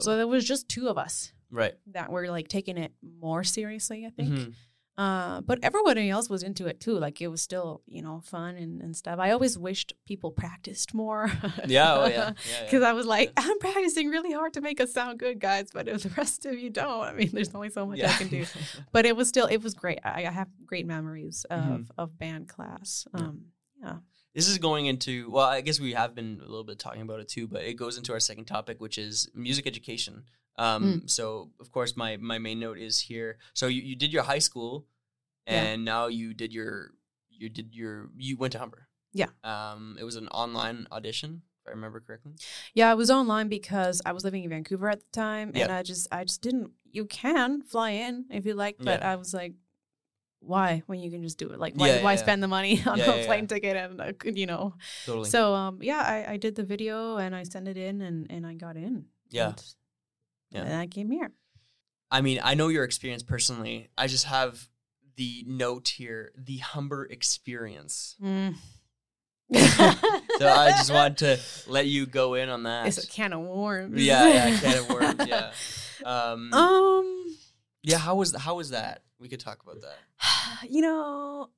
So 0.01 0.17
there 0.17 0.27
was 0.29 0.45
just 0.45 0.69
two 0.69 0.89
of 0.89 0.97
us 0.99 1.33
Right. 1.51 1.75
that 1.93 2.11
were 2.11 2.29
like 2.31 2.49
taking 2.49 2.77
it 2.79 2.93
more 3.03 3.43
seriously. 3.45 4.07
I 4.07 4.11
think. 4.11 4.29
Mhm. 4.31 4.55
Uh, 4.99 5.41
but 5.43 5.61
everybody 5.63 6.11
else 6.11 6.29
was 6.29 6.43
into 6.43 6.67
it 6.67 6.81
too. 6.81 6.99
Like 6.99 7.21
it 7.21 7.29
was 7.29 7.41
still, 7.41 7.83
you 7.87 8.03
know, 8.03 8.21
fun 8.21 8.57
and, 8.57 8.83
and 8.83 8.97
stuff. 8.97 9.21
I 9.21 9.31
always 9.31 9.57
wished 9.57 9.93
people 10.07 10.33
practiced 10.33 10.93
more. 10.93 11.31
Yeah. 11.67 11.95
Oh, 11.95 12.07
yeah. 12.07 12.11
yeah, 12.11 12.33
yeah. 12.51 12.65
Because 12.65 12.83
I 12.83 12.93
was 12.93 13.07
like, 13.07 13.33
I'm 13.37 13.59
practicing 13.61 14.09
really 14.09 14.33
hard 14.33 14.55
to 14.55 14.61
make 14.61 14.81
us 14.81 14.93
sound 14.93 15.21
good, 15.21 15.39
guys. 15.39 15.69
But 15.73 15.87
if 15.87 16.03
the 16.03 16.09
rest 16.11 16.45
of 16.47 16.59
you 16.59 16.69
don't, 16.71 17.03
I 17.05 17.13
mean, 17.13 17.31
there's 17.33 17.55
only 17.55 17.71
so 17.71 17.87
much 17.87 18.01
I 18.03 18.09
can 18.09 18.29
do. 18.29 18.45
But 18.93 19.07
it 19.07 19.15
was 19.17 19.29
still, 19.29 19.47
it 19.47 19.63
was 19.63 19.75
great. 19.75 20.01
I, 20.05 20.27
I 20.27 20.31
have 20.31 20.49
great 20.67 20.87
memories 20.87 21.47
of, 21.49 21.63
Mhm. 21.63 21.87
of 21.97 22.19
band 22.19 22.49
class. 22.49 23.07
Yeah. 23.15 23.21
Um, 23.25 23.41
yeah. 23.81 23.97
this 24.35 24.49
is 24.49 24.59
going 24.59 24.87
into 24.87 25.31
well 25.31 25.47
i 25.47 25.61
guess 25.61 25.79
we 25.79 25.93
have 25.93 26.13
been 26.13 26.41
a 26.45 26.49
little 26.49 26.65
bit 26.65 26.81
talking 26.81 27.03
about 27.03 27.21
it 27.21 27.29
too 27.29 27.47
but 27.47 27.63
it 27.63 27.75
goes 27.75 27.97
into 27.97 28.13
our 28.13 28.19
second 28.19 28.45
topic 28.47 28.81
which 28.81 28.99
is 28.99 29.31
music 29.37 29.69
education 29.69 30.25
um, 30.59 30.83
Mm. 30.83 31.11
so 31.11 31.51
of 31.61 31.71
course 31.73 31.97
my 31.97 32.17
my 32.19 32.39
main 32.39 32.59
note 32.61 32.79
is 32.79 33.01
here 33.11 33.39
so 33.55 33.67
you, 33.69 33.83
you 33.83 33.97
did 33.97 34.13
your 34.13 34.25
high 34.25 34.41
school 34.49 34.87
Yeah. 35.47 35.63
and 35.63 35.85
now 35.85 36.09
you 36.09 36.35
did 36.35 36.53
your 36.53 36.91
you 37.31 37.49
did 37.49 37.75
your 37.75 38.11
you 38.17 38.37
went 38.37 38.53
to 38.53 38.59
humber 38.59 38.89
Yeah. 39.13 39.31
um 39.45 39.97
it 40.01 40.05
was 40.05 40.17
an 40.17 40.29
online 40.29 40.87
audition 40.91 41.43
if 41.61 41.69
i 41.69 41.71
remember 41.71 42.01
correctly 42.01 42.33
Yeah, 42.75 42.91
I 42.91 42.95
was 42.95 43.11
online 43.11 43.49
because 43.49 43.97
I 44.05 44.13
was 44.13 44.25
living 44.25 44.45
in 44.45 44.51
Vancouver 44.51 44.89
at 44.91 45.01
the 45.01 45.13
time, 45.13 45.49
and 45.49 45.59
Yeah. 45.59 45.79
I 45.79 45.83
just, 45.83 46.07
I 46.13 46.23
just 46.25 46.43
didn't. 46.43 46.71
You 46.99 47.05
can 47.07 47.63
fly 47.63 47.91
in 48.07 48.27
if 48.31 48.47
you 48.47 48.55
like, 48.55 48.77
but 48.79 49.01
Yeah. 49.01 49.13
I 49.13 49.17
was 49.17 49.33
like, 49.35 49.55
why? 50.41 50.83
When 50.87 51.01
you 51.01 51.11
can 51.11 51.23
just 51.23 51.39
do 51.39 51.51
it? 51.51 51.59
Like, 51.59 51.75
why, 51.75 51.89
Yeah, 51.89 52.03
why 52.03 52.13
yeah, 52.13 52.19
yeah. 52.19 52.23
spend 52.27 52.43
the 52.43 52.49
money 52.49 52.83
on 52.87 52.99
Yeah, 52.99 53.11
a 53.15 53.25
plane 53.27 53.45
yeah. 53.45 53.47
ticket 53.55 53.77
and 53.77 54.01
uh, 54.01 54.13
you 54.25 54.47
know? 54.47 54.75
totally 55.07 55.31
So, 55.31 55.55
um, 55.55 55.79
yeah, 55.83 56.03
I, 56.15 56.35
I 56.35 56.37
did 56.37 56.55
the 56.55 56.63
video 56.65 57.17
and 57.17 57.35
I 57.35 57.43
sent 57.45 57.67
it 57.69 57.77
in, 57.77 58.03
and 58.03 58.31
and 58.31 58.47
I 58.47 58.55
got 58.55 58.77
in. 58.77 59.07
Yeah. 59.31 59.55
And, 60.53 60.67
Yeah. 60.67 60.73
and 60.73 60.81
I 60.81 60.87
came 60.87 61.11
here. 61.11 61.31
i 62.11 62.21
mean 62.21 62.41
i 62.43 62.55
know 62.55 62.69
your 62.69 62.85
experience 62.85 63.23
personally 63.23 63.89
i 63.99 64.07
just 64.07 64.25
have 64.27 64.69
the 65.17 65.45
note 65.47 65.89
here 65.97 66.33
the 66.37 66.59
humber 66.59 67.05
experience 67.05 68.17
Mm. 68.23 68.55
so 69.53 70.47
i 70.49 70.71
just 70.77 70.93
wanted 70.93 71.17
to 71.19 71.39
let 71.71 71.87
you 71.87 72.07
go 72.07 72.35
in 72.35 72.49
on 72.49 72.65
that 72.65 72.87
It's 72.87 73.03
a 73.03 73.07
can 73.07 73.33
of 73.33 73.41
worms. 73.41 74.01
Yeah, 74.03 74.27
yeah, 74.29 74.59
can 74.61 74.79
of 74.79 74.89
worms, 74.95 75.27
yeah. 75.27 75.53
Um, 76.05 76.53
Um, 76.53 77.37
yeah. 77.83 77.99
How 77.99 78.15
was 78.15 78.35
how 78.37 78.57
was 78.57 78.71
that? 78.71 79.03
We 79.19 79.29
could 79.29 79.41
talk 79.41 79.63
about 79.63 79.81
that. 79.81 79.99
you 80.71 80.83
know, 80.83 81.49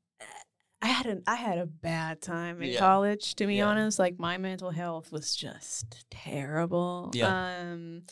I 0.81 0.87
had 0.87 1.07
an 1.07 1.23
I 1.27 1.35
had 1.35 1.59
a 1.59 1.67
bad 1.67 2.23
time 2.23 2.63
in 2.63 2.71
Yeah. 2.71 2.79
college. 2.79 3.35
To 3.37 3.47
be 3.47 3.57
Yeah. 3.57 3.69
honest, 3.69 3.99
like 3.99 4.19
my 4.19 4.39
mental 4.39 4.71
health 4.71 5.11
was 5.13 5.35
just 5.37 6.05
terrible. 6.11 7.11
Yeah. 7.13 7.29
Um, 7.73 8.03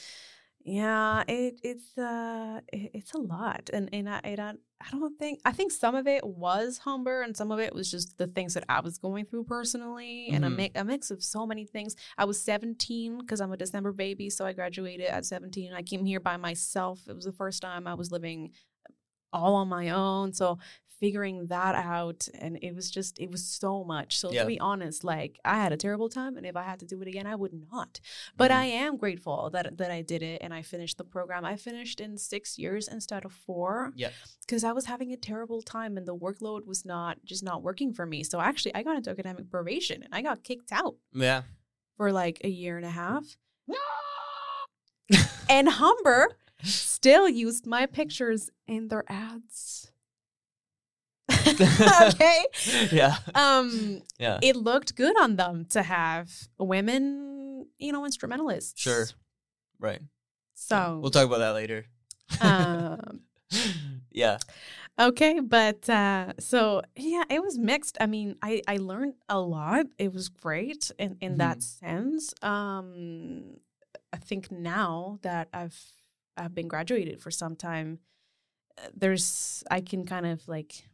yeah. 0.69 1.25
It 1.29 1.61
it's 1.63 1.97
uh 1.99 2.61
it, 2.73 2.91
it's 2.95 3.13
a 3.15 3.19
lot, 3.19 3.71
and 3.73 3.89
and 3.93 4.09
I 4.09 4.21
and 4.25 4.41
I, 4.41 4.53
I 4.81 4.91
don't 4.91 5.17
think 5.19 5.41
I 5.45 5.53
think 5.53 5.73
some 5.73 5.95
of 5.95 6.07
it 6.07 6.25
was 6.27 6.79
Humber, 6.79 7.23
and 7.23 7.37
some 7.37 7.51
of 7.51 7.59
it 7.59 7.75
was 7.75 7.91
just 7.91 8.19
the 8.19 8.27
things 8.27 8.55
that 8.55 8.65
I 8.69 8.81
was 8.81 8.99
going 8.99 9.25
through 9.27 9.45
personally, 9.45 10.29
and 10.33 10.45
a 10.45 10.49
Mhm. 10.49 10.57
mix 10.57 10.81
a 10.81 10.85
mix 10.85 11.11
of 11.11 11.23
so 11.23 11.47
many 11.47 11.65
things. 11.65 11.97
I 12.17 12.25
was 12.27 12.41
seventeen 12.41 13.19
because 13.19 13.41
I'm 13.41 13.53
a 13.53 13.57
December 13.57 13.93
baby, 13.93 14.31
so 14.31 14.45
I 14.47 14.53
graduated 14.53 15.07
at 15.07 15.25
seventeen. 15.25 15.73
I 15.73 15.83
came 15.83 16.05
here 16.05 16.21
by 16.21 16.37
myself. 16.37 17.01
It 17.09 17.15
was 17.15 17.25
the 17.25 17.33
first 17.33 17.63
time 17.63 17.87
I 17.87 17.95
was 17.95 18.11
living 18.13 18.53
all 19.33 19.55
on 19.57 19.69
my 19.69 19.91
own. 19.91 20.33
So 20.33 20.59
figuring 21.01 21.47
that 21.47 21.75
out 21.75 22.29
and 22.35 22.59
it 22.63 22.75
was 22.75 22.91
just 22.91 23.19
it 23.19 23.31
was 23.31 23.45
so 23.45 23.85
much. 23.85 24.19
So 24.19 24.33
Yeah. 24.33 24.43
to 24.43 24.47
be 24.47 24.59
honest, 24.59 25.05
like 25.05 25.39
I 25.45 25.57
had 25.63 25.73
a 25.73 25.77
terrible 25.77 26.09
time 26.09 26.37
and 26.37 26.45
if 26.45 26.57
I 26.57 26.63
had 26.65 26.81
to 26.81 26.87
do 26.87 27.01
it 27.03 27.09
again, 27.09 27.27
I 27.27 27.35
would 27.37 27.53
not. 27.71 28.01
But 28.37 28.51
Mhm. 28.51 28.55
I 28.57 28.65
am 28.67 28.97
grateful 28.97 29.51
that 29.51 29.77
that 29.79 29.91
I 29.91 30.03
did 30.03 30.23
it 30.23 30.41
and 30.43 30.53
I 30.53 30.63
finished 30.63 30.99
the 30.99 31.05
program. 31.05 31.45
I 31.45 31.57
finished 31.57 32.01
in 32.01 32.19
6 32.19 32.59
years 32.59 32.89
instead 32.89 33.25
of 33.25 33.33
4 33.33 33.93
Yeah. 33.97 34.11
cuz 34.49 34.65
I 34.65 34.73
was 34.73 34.87
having 34.87 35.13
a 35.13 35.17
terrible 35.17 35.63
time 35.63 35.97
and 35.97 36.07
the 36.07 36.17
workload 36.17 36.67
was 36.67 36.85
not 36.85 37.25
just 37.25 37.43
not 37.45 37.63
working 37.63 37.93
for 37.93 38.05
me. 38.07 38.25
So 38.25 38.41
actually 38.41 38.75
I 38.75 38.83
got 38.83 38.97
into 38.97 39.11
academic 39.11 39.51
probation 39.51 40.03
and 40.03 40.15
I 40.15 40.23
got 40.23 40.43
kicked 40.43 40.73
out 40.73 40.97
Yeah. 41.13 41.43
for 41.97 42.11
like 42.13 42.41
a 42.43 42.49
year 42.49 42.77
and 42.77 42.87
a 42.87 42.91
half. 42.91 43.37
and 45.49 45.69
Humber 45.69 46.37
still 46.63 47.29
used 47.29 47.67
my 47.67 47.87
pictures 47.87 48.51
in 48.67 48.89
their 48.89 49.05
ads. 49.11 49.93
okay. 52.09 52.45
yeah. 52.93 53.17
Um 53.35 54.03
Yeah. 54.19 54.39
it 54.43 54.57
looked 54.57 54.95
good 54.97 55.19
on 55.21 55.37
them 55.37 55.65
to 55.71 55.83
have 55.83 56.31
women, 56.59 57.67
you 57.79 57.93
know, 57.93 58.05
instrumentalists. 58.05 58.81
Sure. 58.81 59.07
Right. 59.79 60.01
So 60.55 60.99
We'll 61.01 61.11
talk 61.11 61.27
about 61.27 61.39
that 61.39 61.55
later. 61.55 61.87
um 62.41 63.21
yeah. 64.13 64.39
okay, 65.01 65.41
but 65.41 65.89
uh 65.89 66.33
so 66.39 66.83
yeah, 66.97 67.25
it 67.31 67.43
was 67.43 67.59
mixed. 67.59 67.97
I 68.01 68.07
mean, 68.07 68.37
I 68.43 68.63
I 68.69 68.77
learned 68.77 69.15
a 69.29 69.41
lot. 69.41 69.87
It 69.99 70.13
was 70.13 70.29
great 70.29 70.91
in 70.99 71.17
in 71.21 71.39
that 71.39 71.63
sense. 71.63 72.35
Um 72.43 73.59
I 74.13 74.17
think 74.17 74.51
now 74.51 75.19
that 75.23 75.49
I've 75.53 75.79
I've 76.37 76.55
been 76.55 76.69
graduated 76.69 77.21
for 77.21 77.31
some 77.31 77.57
time, 77.57 77.99
uh, 78.79 78.89
there's 78.95 79.63
I 79.71 79.81
can 79.81 80.05
kind 80.07 80.27
of 80.27 80.47
like 80.49 80.85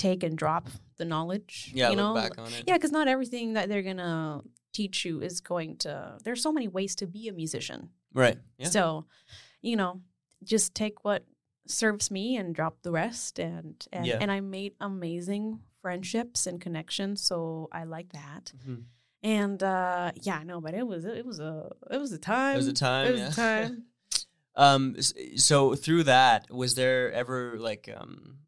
take 0.00 0.22
and 0.22 0.36
drop 0.36 0.68
the 0.96 1.04
knowledge. 1.04 1.70
Yeah. 1.74 1.90
you 1.90 1.96
know, 1.96 2.14
back 2.14 2.38
on 2.38 2.46
it. 2.46 2.64
yeah, 2.66 2.76
because 2.76 2.92
not 2.92 3.06
everything 3.08 3.54
that 3.54 3.68
they're 3.68 3.82
gonna 3.82 4.40
teach 4.72 5.04
you 5.04 5.20
is 5.20 5.40
going 5.40 5.76
to. 5.78 6.16
There's 6.24 6.42
so 6.42 6.52
many 6.52 6.68
ways 6.68 6.94
to 6.96 7.06
be 7.06 7.28
a 7.28 7.32
musician. 7.32 7.90
Right. 8.14 8.38
Yeah. 8.58 8.68
So, 8.68 9.06
you 9.62 9.76
know, 9.76 10.00
just 10.42 10.74
take 10.74 11.04
what 11.04 11.24
serves 11.66 12.10
me 12.10 12.36
and 12.36 12.54
drop 12.54 12.82
the 12.82 12.90
rest. 12.90 13.38
And 13.38 13.74
and, 13.92 14.06
Yeah. 14.06 14.18
and 14.20 14.30
I 14.32 14.40
made 14.40 14.72
amazing 14.80 15.60
friendships 15.82 16.46
and 16.46 16.60
connections. 16.60 17.22
So 17.22 17.68
I 17.72 17.84
like 17.84 18.12
that. 18.12 18.52
Mhm. 18.66 18.84
And 19.22 19.62
uh 19.62 20.12
yeah, 20.22 20.42
no, 20.44 20.60
but 20.60 20.74
it 20.74 20.86
was 20.86 21.04
it 21.04 21.26
was 21.26 21.40
a 21.40 21.70
it 21.90 21.98
was 21.98 22.12
a 22.12 22.18
time. 22.18 22.54
It 22.54 22.58
was 22.64 22.68
a 22.68 22.72
time. 22.72 23.06
It 23.08 23.12
was 23.12 23.20
yeah. 23.20 23.28
a 23.28 23.34
time. 23.34 23.84
um. 24.56 24.96
So 25.36 25.74
through 25.74 26.04
that, 26.04 26.50
was 26.50 26.74
there 26.74 27.12
ever 27.12 27.58
like 27.58 27.88
um 27.94 28.38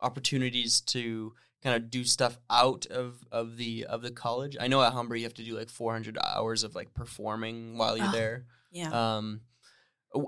opportunities 0.00 0.80
to 0.82 1.34
kind 1.62 1.74
of 1.76 1.90
do 1.90 2.04
stuff 2.04 2.38
out 2.50 2.86
of 2.86 3.24
of 3.32 3.56
the 3.56 3.84
of 3.86 4.02
the 4.02 4.10
college? 4.10 4.56
I 4.60 4.68
know 4.68 4.82
at 4.82 4.92
Humber 4.92 5.16
you 5.16 5.24
have 5.24 5.34
to 5.34 5.44
do 5.44 5.56
like 5.56 5.68
400 5.70 6.18
hours 6.22 6.64
of 6.64 6.74
like 6.74 6.94
performing 6.94 7.76
while 7.78 7.96
you're 7.96 8.08
Oh. 8.08 8.12
there. 8.12 8.44
Yeah. 8.70 9.16
Um, 9.16 9.40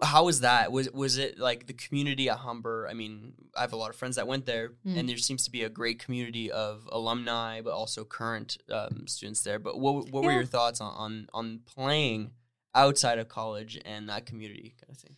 how 0.03 0.25
was 0.27 0.41
that? 0.41 0.71
Was 0.73 0.91
was 0.93 1.17
it 1.17 1.39
like 1.39 1.67
the 1.67 1.73
community 1.73 2.29
at 2.29 2.39
Humber? 2.39 2.87
I 2.91 2.95
mean, 2.95 3.35
I 3.57 3.63
have 3.63 3.73
a 3.73 3.77
lot 3.77 3.89
of 3.91 3.97
friends 3.97 4.17
that 4.17 4.27
went 4.27 4.45
there, 4.45 4.71
Mm. 4.85 4.99
and 4.99 5.09
there 5.09 5.17
seems 5.17 5.45
to 5.45 5.51
be 5.51 5.63
a 5.63 5.71
great 5.71 5.99
community 5.99 6.51
of 6.51 6.87
alumni, 6.93 7.63
but 7.63 7.73
also 7.73 8.05
current 8.05 8.59
um, 8.71 9.07
students 9.07 9.43
there. 9.43 9.59
But 9.59 9.79
what 9.79 10.11
what 10.11 10.25
were 10.25 10.33
your 10.33 10.45
thoughts 10.45 10.81
on, 10.81 10.93
on 10.95 11.29
on 11.33 11.61
playing 11.65 12.33
outside 12.75 13.19
of 13.19 13.29
college 13.29 13.81
and 13.85 14.09
that 14.09 14.27
community 14.27 14.75
kind 14.81 14.91
of 14.91 14.99
thing? 14.99 15.17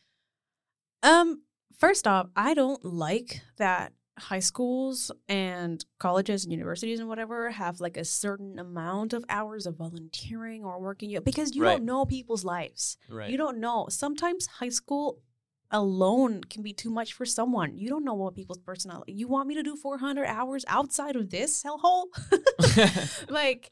Um, 1.02 1.42
first 1.76 2.06
off, 2.06 2.28
I 2.36 2.54
don't 2.54 2.84
like 2.84 3.40
that 3.56 3.92
high 4.18 4.38
schools 4.40 5.10
and 5.28 5.84
colleges 5.98 6.44
and 6.44 6.52
universities 6.52 7.00
and 7.00 7.08
whatever 7.08 7.50
have 7.50 7.80
like 7.80 7.96
a 7.96 8.04
certain 8.04 8.58
amount 8.58 9.12
of 9.12 9.24
hours 9.28 9.66
of 9.66 9.76
volunteering 9.76 10.64
or 10.64 10.78
working 10.80 11.16
because 11.24 11.54
you 11.54 11.62
Right. 11.62 11.76
don't 11.76 11.84
know 11.84 12.04
people's 12.04 12.44
lives. 12.44 12.98
Right. 13.08 13.30
You 13.30 13.38
don't 13.38 13.58
know. 13.58 13.86
Sometimes 13.88 14.46
high 14.46 14.68
school 14.68 15.20
alone 15.72 16.42
can 16.50 16.62
be 16.64 16.72
too 16.72 16.90
much 16.90 17.12
for 17.12 17.24
someone. 17.24 17.76
You 17.76 17.88
don't 17.88 18.04
know 18.04 18.14
what 18.14 18.34
people's 18.34 18.58
personality. 18.58 19.12
You 19.12 19.28
want 19.28 19.46
me 19.48 19.54
to 19.54 19.62
do 19.62 19.76
400 19.76 20.26
hours 20.26 20.64
outside 20.66 21.14
of 21.16 21.30
this 21.30 21.62
hellhole? 21.62 22.06
like 23.30 23.70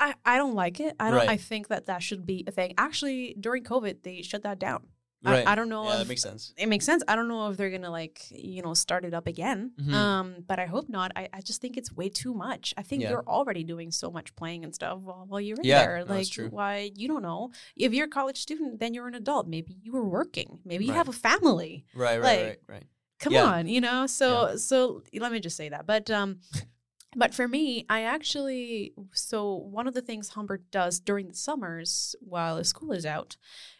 I, 0.00 0.14
I 0.24 0.36
don't 0.36 0.54
like 0.54 0.80
it. 0.80 0.94
I 1.00 1.10
don't 1.10 1.18
Right. 1.18 1.28
I 1.30 1.36
think 1.36 1.68
that 1.68 1.86
that 1.86 2.02
should 2.02 2.24
be 2.24 2.44
a 2.46 2.50
thing. 2.52 2.74
Actually, 2.78 3.34
during 3.38 3.64
COVID, 3.64 4.02
they 4.02 4.22
shut 4.22 4.42
that 4.44 4.58
down. 4.58 4.86
Right. 5.24 5.46
I, 5.46 5.52
I 5.52 5.54
don't 5.54 5.68
know 5.68 5.84
Yeah, 5.84 5.92
if 5.92 5.98
that 5.98 6.08
makes 6.08 6.22
sense. 6.22 6.52
it 6.56 6.68
makes 6.68 6.84
sense. 6.84 7.02
I 7.06 7.14
don't 7.16 7.28
know 7.28 7.48
if 7.50 7.56
they're 7.56 7.70
gonna 7.70 7.90
like 7.90 8.20
you 8.30 8.60
know 8.62 8.74
start 8.74 9.04
it 9.04 9.14
up 9.14 9.26
again. 9.26 9.72
Mhm. 9.80 9.92
Um, 9.92 10.34
but 10.46 10.58
I 10.58 10.66
hope 10.66 10.88
not. 10.88 11.12
I, 11.14 11.28
I 11.32 11.40
just 11.40 11.60
think 11.60 11.76
it's 11.76 11.92
way 11.92 12.08
too 12.08 12.34
much. 12.34 12.74
I 12.76 12.82
think 12.82 13.02
Yeah. 13.02 13.10
you're 13.10 13.24
already 13.28 13.62
doing 13.64 13.90
so 13.92 14.10
much 14.10 14.34
playing 14.34 14.64
and 14.64 14.74
stuff 14.74 14.98
while, 15.00 15.24
while 15.28 15.40
you're 15.40 15.56
in 15.58 15.64
Yeah, 15.64 15.84
there. 15.86 15.98
no, 15.98 16.04
that's 16.06 16.28
Like 16.28 16.32
true. 16.34 16.48
why 16.48 16.90
you 16.96 17.06
don't 17.08 17.22
know 17.22 17.50
if 17.76 17.92
you're 17.94 18.06
a 18.06 18.10
college 18.10 18.38
student, 18.40 18.80
then 18.80 18.94
you're 18.94 19.06
an 19.08 19.14
adult. 19.14 19.46
Maybe 19.46 19.76
you 19.82 19.92
were 19.92 20.08
working. 20.08 20.58
Maybe 20.64 20.84
you 20.86 20.90
Right. 20.92 20.96
have 20.98 21.08
a 21.08 21.12
family. 21.12 21.84
Right. 21.94 22.20
Right. 22.20 22.22
like- 22.22 22.46
right. 22.46 22.58
Right. 22.68 22.84
Come 23.20 23.34
Yeah. 23.34 23.44
on, 23.44 23.68
you 23.68 23.80
know. 23.80 24.06
So 24.08 24.56
so 24.56 25.02
let 25.14 25.30
me 25.30 25.38
just 25.38 25.56
say 25.56 25.68
that. 25.68 25.86
But 25.86 26.10
um, 26.10 26.40
but 27.14 27.32
for 27.34 27.46
me, 27.46 27.84
I 27.88 28.02
actually 28.02 28.94
so 29.12 29.54
one 29.54 29.86
of 29.86 29.94
the 29.94 30.02
things 30.02 30.30
Humber 30.30 30.62
does 30.72 30.98
during 30.98 31.28
the 31.28 31.34
summers 31.34 32.16
while 32.20 32.62
school 32.64 32.90
is 32.90 33.06
out 33.06 33.36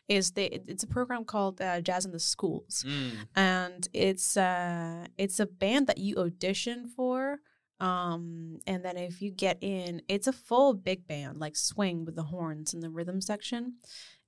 is 0.09 0.33
they 0.33 0.47
it's 0.69 0.83
a 0.83 0.87
program 0.87 1.25
called 1.25 1.61
uh, 1.61 1.81
Jazz 1.81 2.05
in 2.05 2.12
the 2.12 2.19
Schools, 2.21 2.85
Mm. 2.87 3.11
and 3.37 3.88
it's 3.93 4.37
uh 4.37 5.07
it's 5.19 5.38
a 5.41 5.47
band 5.47 5.87
that 5.87 5.99
you 5.99 6.17
audition 6.17 6.87
for. 6.88 7.41
Um, 7.81 8.59
and 8.65 8.85
then 8.85 8.97
if 8.97 9.21
you 9.21 9.33
get 9.33 9.59
in, 9.61 10.03
it's 10.07 10.29
a 10.29 10.33
full 10.33 10.73
big 10.73 11.09
band, 11.09 11.38
like 11.41 11.57
swing 11.57 12.05
with 12.05 12.15
the 12.15 12.23
horns 12.25 12.73
and 12.73 12.81
the 12.83 12.91
rhythm 12.91 13.21
section. 13.21 13.75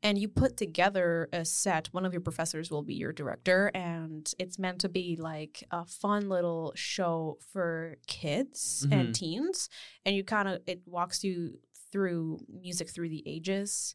And 0.03 0.19
you 0.19 0.29
put 0.29 0.57
together 0.57 1.29
a 1.33 1.45
set. 1.45 1.87
One 1.95 2.05
of 2.05 2.13
your 2.13 2.21
professors 2.21 2.71
will 2.71 2.83
be 2.83 2.95
your 2.95 3.13
director, 3.13 3.71
and 3.73 4.29
it's 4.41 4.59
meant 4.59 4.81
to 4.81 4.89
be 4.89 5.17
like 5.17 5.63
a 5.71 5.85
fun 5.87 6.29
little 6.29 6.73
show 6.75 7.39
for 7.53 7.97
kids 8.09 8.87
Mhm. 8.89 8.93
and 8.93 9.15
teens. 9.15 9.69
And 10.05 10.17
you 10.17 10.25
kind 10.25 10.49
of 10.49 10.61
it 10.67 10.83
walks 10.87 11.23
you 11.23 11.61
through 11.93 12.41
music 12.51 12.91
through 12.91 13.09
the 13.09 13.23
ages 13.25 13.95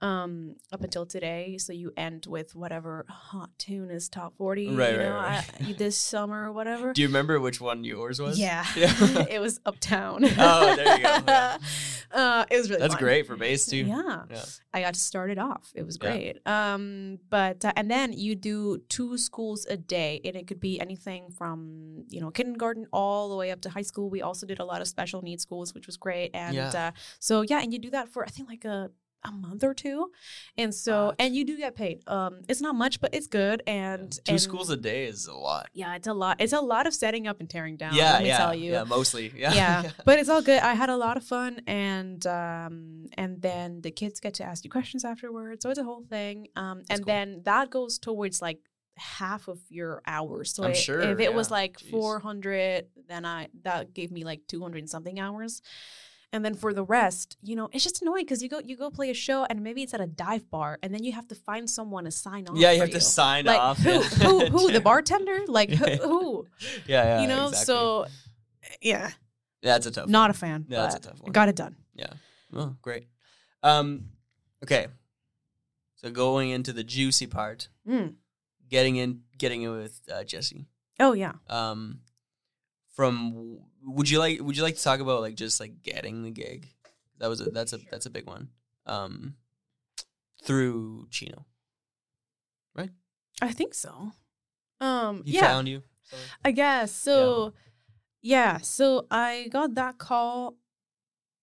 um 0.00 0.54
up 0.72 0.82
until 0.84 1.04
today 1.04 1.58
so 1.58 1.72
you 1.72 1.92
end 1.96 2.24
with 2.28 2.54
whatever 2.54 3.04
hot 3.08 3.50
tune 3.58 3.90
is 3.90 4.08
top 4.08 4.32
40 4.36 4.68
Right, 4.76 4.92
you 4.92 4.98
right, 4.98 5.04
know 5.08 5.14
right. 5.16 5.44
I- 5.68 5.72
this 5.72 5.96
summer 5.96 6.44
or 6.48 6.52
whatever 6.52 6.92
Do 6.92 7.02
you 7.02 7.08
remember 7.08 7.40
which 7.40 7.60
one 7.60 7.82
yours 7.82 8.20
was? 8.20 8.38
yeah, 8.38 8.64
Yeah. 8.76 9.26
it 9.30 9.40
was 9.40 9.58
uptown 9.66 10.24
Oh, 10.38 10.76
there 10.76 10.96
you 10.98 11.02
go, 11.02 11.08
yeah. 11.28 11.58
uh 12.12 12.44
it 12.50 12.56
was 12.58 12.70
really 12.70 12.80
That's 12.82 12.94
fun. 12.94 13.02
great 13.02 13.26
for 13.26 13.36
bass 13.36 13.66
too. 13.66 13.78
yeah 13.78 14.22
Yeah. 14.30 14.44
I 14.72 14.82
got 14.82 14.94
to 14.94 15.00
start 15.00 15.30
it 15.30 15.38
off. 15.38 15.72
It 15.74 15.84
was 15.84 15.96
great. 15.96 16.46
Um, 16.46 17.18
but 17.30 17.64
uh, 17.64 17.72
and 17.74 17.90
then 17.90 18.12
you 18.12 18.34
do 18.36 18.78
two 18.90 19.16
schools 19.16 19.66
a 19.68 19.78
day, 19.78 20.20
and 20.24 20.36
it 20.36 20.46
could 20.46 20.60
be 20.60 20.78
anything 20.78 21.30
from 21.30 22.04
you 22.10 22.20
know 22.20 22.30
kindergarten 22.30 22.86
all 22.92 23.30
the 23.30 23.34
way 23.34 23.50
up 23.50 23.62
to 23.62 23.70
high 23.70 23.82
school. 23.82 24.10
We 24.10 24.20
also 24.20 24.46
did 24.46 24.58
a 24.60 24.64
lot 24.66 24.82
of 24.82 24.86
special 24.86 25.22
needs 25.22 25.42
schools, 25.42 25.72
which 25.74 25.86
was 25.86 25.96
great. 25.96 26.30
And 26.34 26.58
uh, 26.58 26.92
so 27.18 27.40
yeah, 27.42 27.60
and 27.62 27.72
you 27.72 27.78
do 27.78 27.90
that 27.90 28.08
for 28.10 28.24
I 28.24 28.28
think 28.28 28.48
like 28.48 28.66
a 28.66 28.90
a 29.24 29.32
month 29.32 29.64
or 29.64 29.74
two, 29.74 30.10
and 30.56 30.74
so 30.74 31.08
Fuck. 31.08 31.16
and 31.18 31.34
you 31.34 31.44
do 31.44 31.56
get 31.56 31.74
paid. 31.74 32.02
Um, 32.08 32.42
it's 32.48 32.60
not 32.60 32.74
much, 32.76 33.00
but 33.00 33.14
it's 33.14 33.26
good. 33.26 33.62
And 33.66 34.12
Two 34.12 34.32
and- 34.32 34.40
schools 34.40 34.70
a 34.70 34.76
day 34.76 35.06
is 35.06 35.26
a 35.26 35.34
lot. 35.34 35.68
Yeah, 35.74 35.96
it's 35.96 36.06
a 36.06 36.12
lot. 36.14 36.40
It's 36.40 36.52
a 36.52 36.60
lot 36.60 36.86
of 36.86 36.94
setting 36.94 37.26
up 37.26 37.40
and 37.40 37.50
tearing 37.50 37.76
down. 37.76 37.94
yeah, 37.94 38.12
let 38.12 38.22
me 38.22 38.28
yeah, 38.28 38.36
tell 38.38 38.54
you 38.54 38.72
yeah, 38.72 38.84
mostly. 38.84 39.32
Yeah, 39.36 39.54
yeah 39.54 39.90
but 40.04 40.18
it's 40.18 40.28
all 40.28 40.42
good 40.42 40.60
i 40.60 40.74
had 40.74 40.88
a 40.90 40.96
lot 40.96 41.16
of 41.16 41.24
fun 41.24 41.60
and 41.66 42.26
um 42.26 43.06
and 43.14 43.40
then 43.42 43.80
the 43.82 43.90
kids 43.90 44.20
get 44.20 44.34
to 44.34 44.44
ask 44.44 44.64
you 44.64 44.70
questions 44.70 45.04
afterwards 45.04 45.62
so 45.62 45.70
it's 45.70 45.78
a 45.78 45.84
whole 45.84 46.04
thing 46.08 46.48
um 46.56 46.82
and 46.90 47.00
cool. 47.00 47.06
then 47.06 47.42
that 47.44 47.70
goes 47.70 47.98
towards 47.98 48.40
like 48.42 48.58
half 48.96 49.46
of 49.48 49.58
your 49.68 50.02
hours 50.06 50.54
so 50.54 50.64
I'm 50.64 50.70
i- 50.70 50.74
sure, 50.74 51.00
if 51.00 51.20
it 51.20 51.32
was 51.34 51.50
like 51.50 51.78
Jeez. 51.78 51.90
400 51.90 52.86
then 53.08 53.24
i 53.24 53.48
that 53.62 53.94
gave 53.94 54.10
me 54.10 54.24
like 54.24 54.40
200 54.48 54.78
and 54.78 54.90
something 54.90 55.18
hours 55.20 55.62
and 56.32 56.44
then 56.44 56.54
for 56.54 56.72
the 56.74 56.82
rest, 56.84 57.36
you 57.42 57.56
know, 57.56 57.68
it's 57.72 57.82
just 57.84 58.02
annoying 58.02 58.24
because 58.24 58.42
you 58.42 58.48
go 58.48 58.60
you 58.60 58.76
go 58.76 58.90
play 58.90 59.08
a 59.10 59.14
show 59.14 59.46
and 59.48 59.62
maybe 59.62 59.82
it's 59.82 59.94
at 59.94 60.00
a 60.00 60.06
dive 60.06 60.50
bar 60.50 60.78
and 60.82 60.92
then 60.92 61.02
you 61.04 61.12
have 61.12 61.26
to 61.28 61.34
find 61.34 61.68
someone 61.70 62.04
to 62.04 62.10
sign 62.10 62.46
off. 62.48 62.56
yeah. 62.56 62.72
You 62.72 62.80
have 62.80 62.90
to 62.90 63.00
sign 63.00 63.46
like 63.46 63.58
off. 63.58 63.78
who, 63.78 63.90
yeah. 63.90 64.00
who 64.24 64.46
who 64.46 64.72
the 64.72 64.80
bartender 64.80 65.38
like 65.48 65.70
who, 65.70 65.86
Yeah. 65.86 65.96
who 66.02 66.46
Yeah, 66.86 67.04
yeah. 67.04 67.20
you 67.22 67.28
know 67.28 67.48
exactly. 67.48 67.64
so 67.74 68.06
yeah 68.82 69.10
Yeah, 69.62 69.72
that's 69.72 69.86
a 69.86 69.90
tough. 69.90 70.08
not 70.08 70.22
one. 70.24 70.30
a 70.30 70.34
fan 70.34 70.66
Yeah, 70.68 70.82
that's 70.82 70.96
a 70.96 71.00
tough 71.00 71.20
one. 71.22 71.32
got 71.32 71.48
it 71.48 71.56
done 71.56 71.76
Yeah. 71.94 72.12
Oh, 72.54 72.76
great. 72.82 73.06
Um, 73.62 74.10
okay. 74.62 74.86
So 75.96 76.10
going 76.10 76.50
into 76.50 76.72
the 76.72 76.84
juicy 76.84 77.26
part, 77.26 77.68
Mm. 77.86 78.14
getting 78.68 78.96
in, 78.96 79.22
getting 79.38 79.62
in 79.62 79.70
with 79.72 80.00
uh, 80.12 80.24
Jessie. 80.24 80.66
oh 81.00 81.12
yeah 81.14 81.32
Um, 81.48 82.00
from 82.98 83.60
would 83.84 84.10
you 84.10 84.18
like 84.18 84.40
would 84.40 84.56
you 84.56 84.64
like 84.64 84.74
to 84.74 84.82
talk 84.82 84.98
about 84.98 85.20
like 85.20 85.36
just 85.36 85.60
like 85.60 85.84
getting 85.84 86.24
the 86.24 86.32
gig? 86.32 86.66
That 87.18 87.28
was 87.28 87.40
a 87.40 87.44
that's 87.44 87.72
a 87.72 87.78
that's 87.92 88.06
a 88.06 88.10
big 88.10 88.26
one. 88.26 88.48
Um, 88.86 89.36
through 90.42 91.06
Chino, 91.08 91.46
Right? 92.74 92.90
I 93.40 93.52
think 93.52 93.74
so. 93.74 94.10
Um, 94.80 95.22
he 95.24 95.34
yeah, 95.36 95.42
found 95.42 95.68
you. 95.68 95.82
So- 96.02 96.16
I 96.44 96.50
guess 96.50 96.90
so. 96.92 97.52
Yeah. 98.20 98.58
so 98.58 99.06
I 99.12 99.46
got 99.52 99.74
that 99.76 99.98
call 99.98 100.56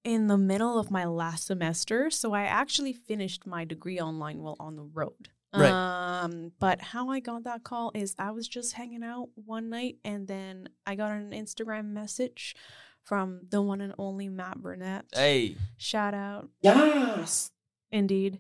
in 0.04 0.28
the 0.28 0.38
middle 0.38 0.78
of 0.78 0.91
my 0.91 1.06
last 1.06 1.48
semester, 1.48 2.10
so 2.10 2.34
I 2.34 2.44
actually 2.44 2.91
finished 2.91 3.48
my 3.48 3.63
degree 3.63 4.00
online 4.00 4.39
while 4.41 4.58
on 4.60 4.76
the 4.76 4.84
road. 4.84 5.30
Right. 5.58 6.24
Um, 6.24 6.52
but 6.60 6.82
how 6.82 7.10
I 7.10 7.20
got 7.20 7.44
that 7.44 7.63
call 7.63 7.91
is 7.94 8.15
I 8.18 8.32
was 8.32 8.48
just 8.48 8.74
hanging 8.74 9.04
out 9.04 9.30
one 9.36 9.70
night, 9.70 9.98
and 10.04 10.28
then 10.28 10.70
I 10.86 10.96
got 10.96 11.12
an 11.12 11.32
Instagram 11.32 11.86
message 11.88 12.56
from 13.04 13.41
the 13.50 13.62
one 13.62 13.82
and 13.82 13.94
only 13.98 14.30
Matt 14.30 14.62
Burnett. 14.62 15.06
Hey, 15.13 15.56
Shout 15.78 16.13
out. 16.13 16.50
Yes. 16.62 17.52
Indeed. 17.91 18.39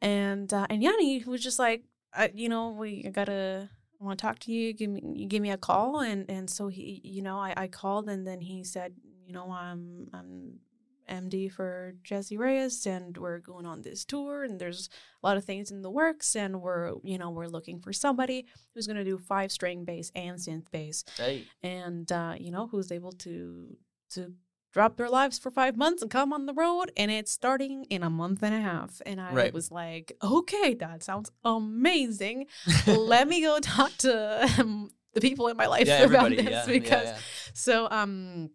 And 0.00 0.52
uh, 0.52 0.66
and 0.70 0.82
Yanni 0.82 1.24
was 1.24 1.42
just 1.42 1.58
like, 1.58 1.82
I, 2.14 2.30
you 2.34 2.48
know, 2.48 2.70
we 2.70 3.04
I 3.06 3.10
gotta 3.10 3.68
I 4.00 4.04
want 4.04 4.18
to 4.18 4.22
talk 4.22 4.38
to 4.40 4.52
you. 4.52 4.72
Give 4.72 4.90
me 4.90 5.02
you 5.14 5.26
give 5.26 5.42
me 5.42 5.50
a 5.50 5.56
call, 5.56 6.00
and 6.00 6.30
and 6.30 6.48
so 6.48 6.68
he, 6.68 7.00
you 7.02 7.22
know, 7.22 7.38
I, 7.38 7.52
I 7.56 7.66
called, 7.66 8.08
and 8.08 8.26
then 8.26 8.40
he 8.40 8.62
said, 8.62 8.94
you 9.26 9.32
know, 9.32 9.50
I'm 9.50 10.08
I'm 10.12 10.60
MD 11.08 11.50
for 11.50 11.94
Jessie 12.02 12.36
Reyez, 12.36 12.86
and 12.86 13.16
we're 13.16 13.38
going 13.38 13.66
on 13.66 13.82
this 13.82 14.04
tour, 14.04 14.44
and 14.44 14.60
there's 14.60 14.88
a 15.22 15.26
lot 15.26 15.36
of 15.36 15.44
things 15.44 15.70
in 15.70 15.82
the 15.82 15.90
works, 15.90 16.36
and 16.36 16.60
we're 16.60 16.92
you 17.02 17.18
know 17.18 17.30
we're 17.30 17.46
looking 17.48 17.80
for 17.80 17.92
somebody 17.92 18.46
who's 18.74 18.86
gonna 18.86 19.04
do 19.04 19.18
five 19.18 19.50
string 19.52 19.84
bass 19.84 20.10
and 20.14 20.38
synth 20.38 20.70
bass, 20.70 21.04
hey, 21.16 21.44
and 21.62 22.10
uh, 22.12 22.34
you 22.38 22.50
know 22.50 22.66
who's 22.68 22.92
able 22.92 23.12
to 23.12 23.76
to 24.10 24.32
drop 24.72 24.96
their 24.98 25.08
lives 25.08 25.38
for 25.38 25.50
five 25.50 25.76
months 25.78 26.02
and 26.02 26.10
come 26.10 26.30
on 26.32 26.44
the 26.44 26.52
road 26.52 26.92
and 26.94 27.10
it's 27.10 27.32
starting 27.32 27.84
in 27.84 28.02
a 28.02 28.10
month 28.10 28.42
and 28.42 28.54
a 28.54 28.60
half 28.60 29.00
and 29.06 29.18
i 29.18 29.32
Right. 29.32 29.52
was 29.52 29.70
like 29.72 30.12
okay 30.22 30.74
that 30.74 31.02
sounds 31.02 31.30
amazing 31.42 32.46
let 32.86 33.26
me 33.32 33.40
go 33.40 33.58
talk 33.60 33.96
to 33.98 34.44
um, 34.60 34.90
the 35.14 35.22
people 35.22 35.48
in 35.48 35.56
my 35.56 35.66
life 35.66 35.86
yeah, 35.86 36.02
about 36.04 36.30
this 36.30 36.42
yeah, 36.44 36.66
because 36.66 37.06
yeah. 37.08 37.18
so 37.54 37.88
um 37.90 38.50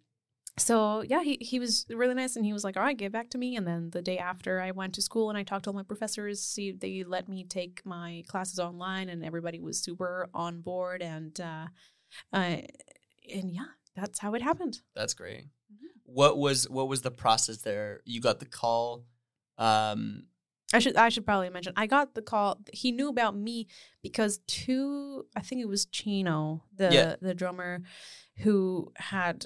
so 0.58 1.02
yeah 1.02 1.24
he, 1.24 1.38
he 1.42 1.60
was 1.60 1.86
really 1.90 2.14
nice 2.14 2.36
and 2.36 2.46
he 2.46 2.54
was 2.54 2.64
like 2.64 2.78
all 2.78 2.84
right 2.84 2.98
get 2.98 3.12
back 3.12 3.30
to 3.30 3.38
me 3.38 3.56
and 3.56 3.66
then 3.68 3.90
the 3.92 4.02
day 4.02 4.18
after 4.20 4.62
i 4.62 4.70
went 4.72 4.94
to 4.94 5.02
school 5.02 5.30
and 5.30 5.38
i 5.38 5.44
talked 5.44 5.64
to 5.64 5.70
all 5.72 5.74
my 5.76 5.84
professors 5.84 6.40
see 6.42 6.72
they 6.72 7.04
let 7.04 7.28
me 7.28 7.44
take 7.44 7.82
my 7.86 8.24
classes 8.28 8.60
online 8.60 9.10
and 9.10 9.26
everybody 9.26 9.60
was 9.60 9.80
super 9.82 10.30
on 10.34 10.62
board 10.62 11.02
and 11.02 11.40
uh, 11.42 11.66
uh 12.34 12.58
and 13.34 13.52
yeah 13.52 13.66
that's 13.96 14.20
how 14.20 14.34
it 14.36 14.42
happened 14.42 14.82
That's 14.96 15.14
great. 15.14 15.46
Mhm. 15.72 15.90
What 16.06 16.38
was 16.38 16.70
what 16.70 16.88
was 16.88 17.02
the 17.04 17.12
process 17.12 17.58
there? 17.62 18.02
You 18.06 18.22
got 18.22 18.40
the 18.40 18.46
call. 18.48 19.06
Um, 19.60 20.24
I 20.74 20.80
should 20.80 20.96
I 20.96 21.10
should 21.10 21.26
probably 21.26 21.52
mention 21.52 21.74
I 21.76 21.86
got 21.86 22.16
the 22.16 22.24
call. 22.24 22.60
He 22.74 22.92
knew 22.92 23.10
about 23.10 23.36
me 23.36 23.68
because 24.02 24.40
two 24.48 25.28
I 25.36 25.42
think 25.42 25.62
it 25.62 25.68
was 25.68 25.86
Chino, 25.86 26.64
the 26.76 26.90
Yeah. 26.92 27.16
the 27.22 27.36
drummer, 27.36 27.84
who 28.38 28.92
had 28.96 29.46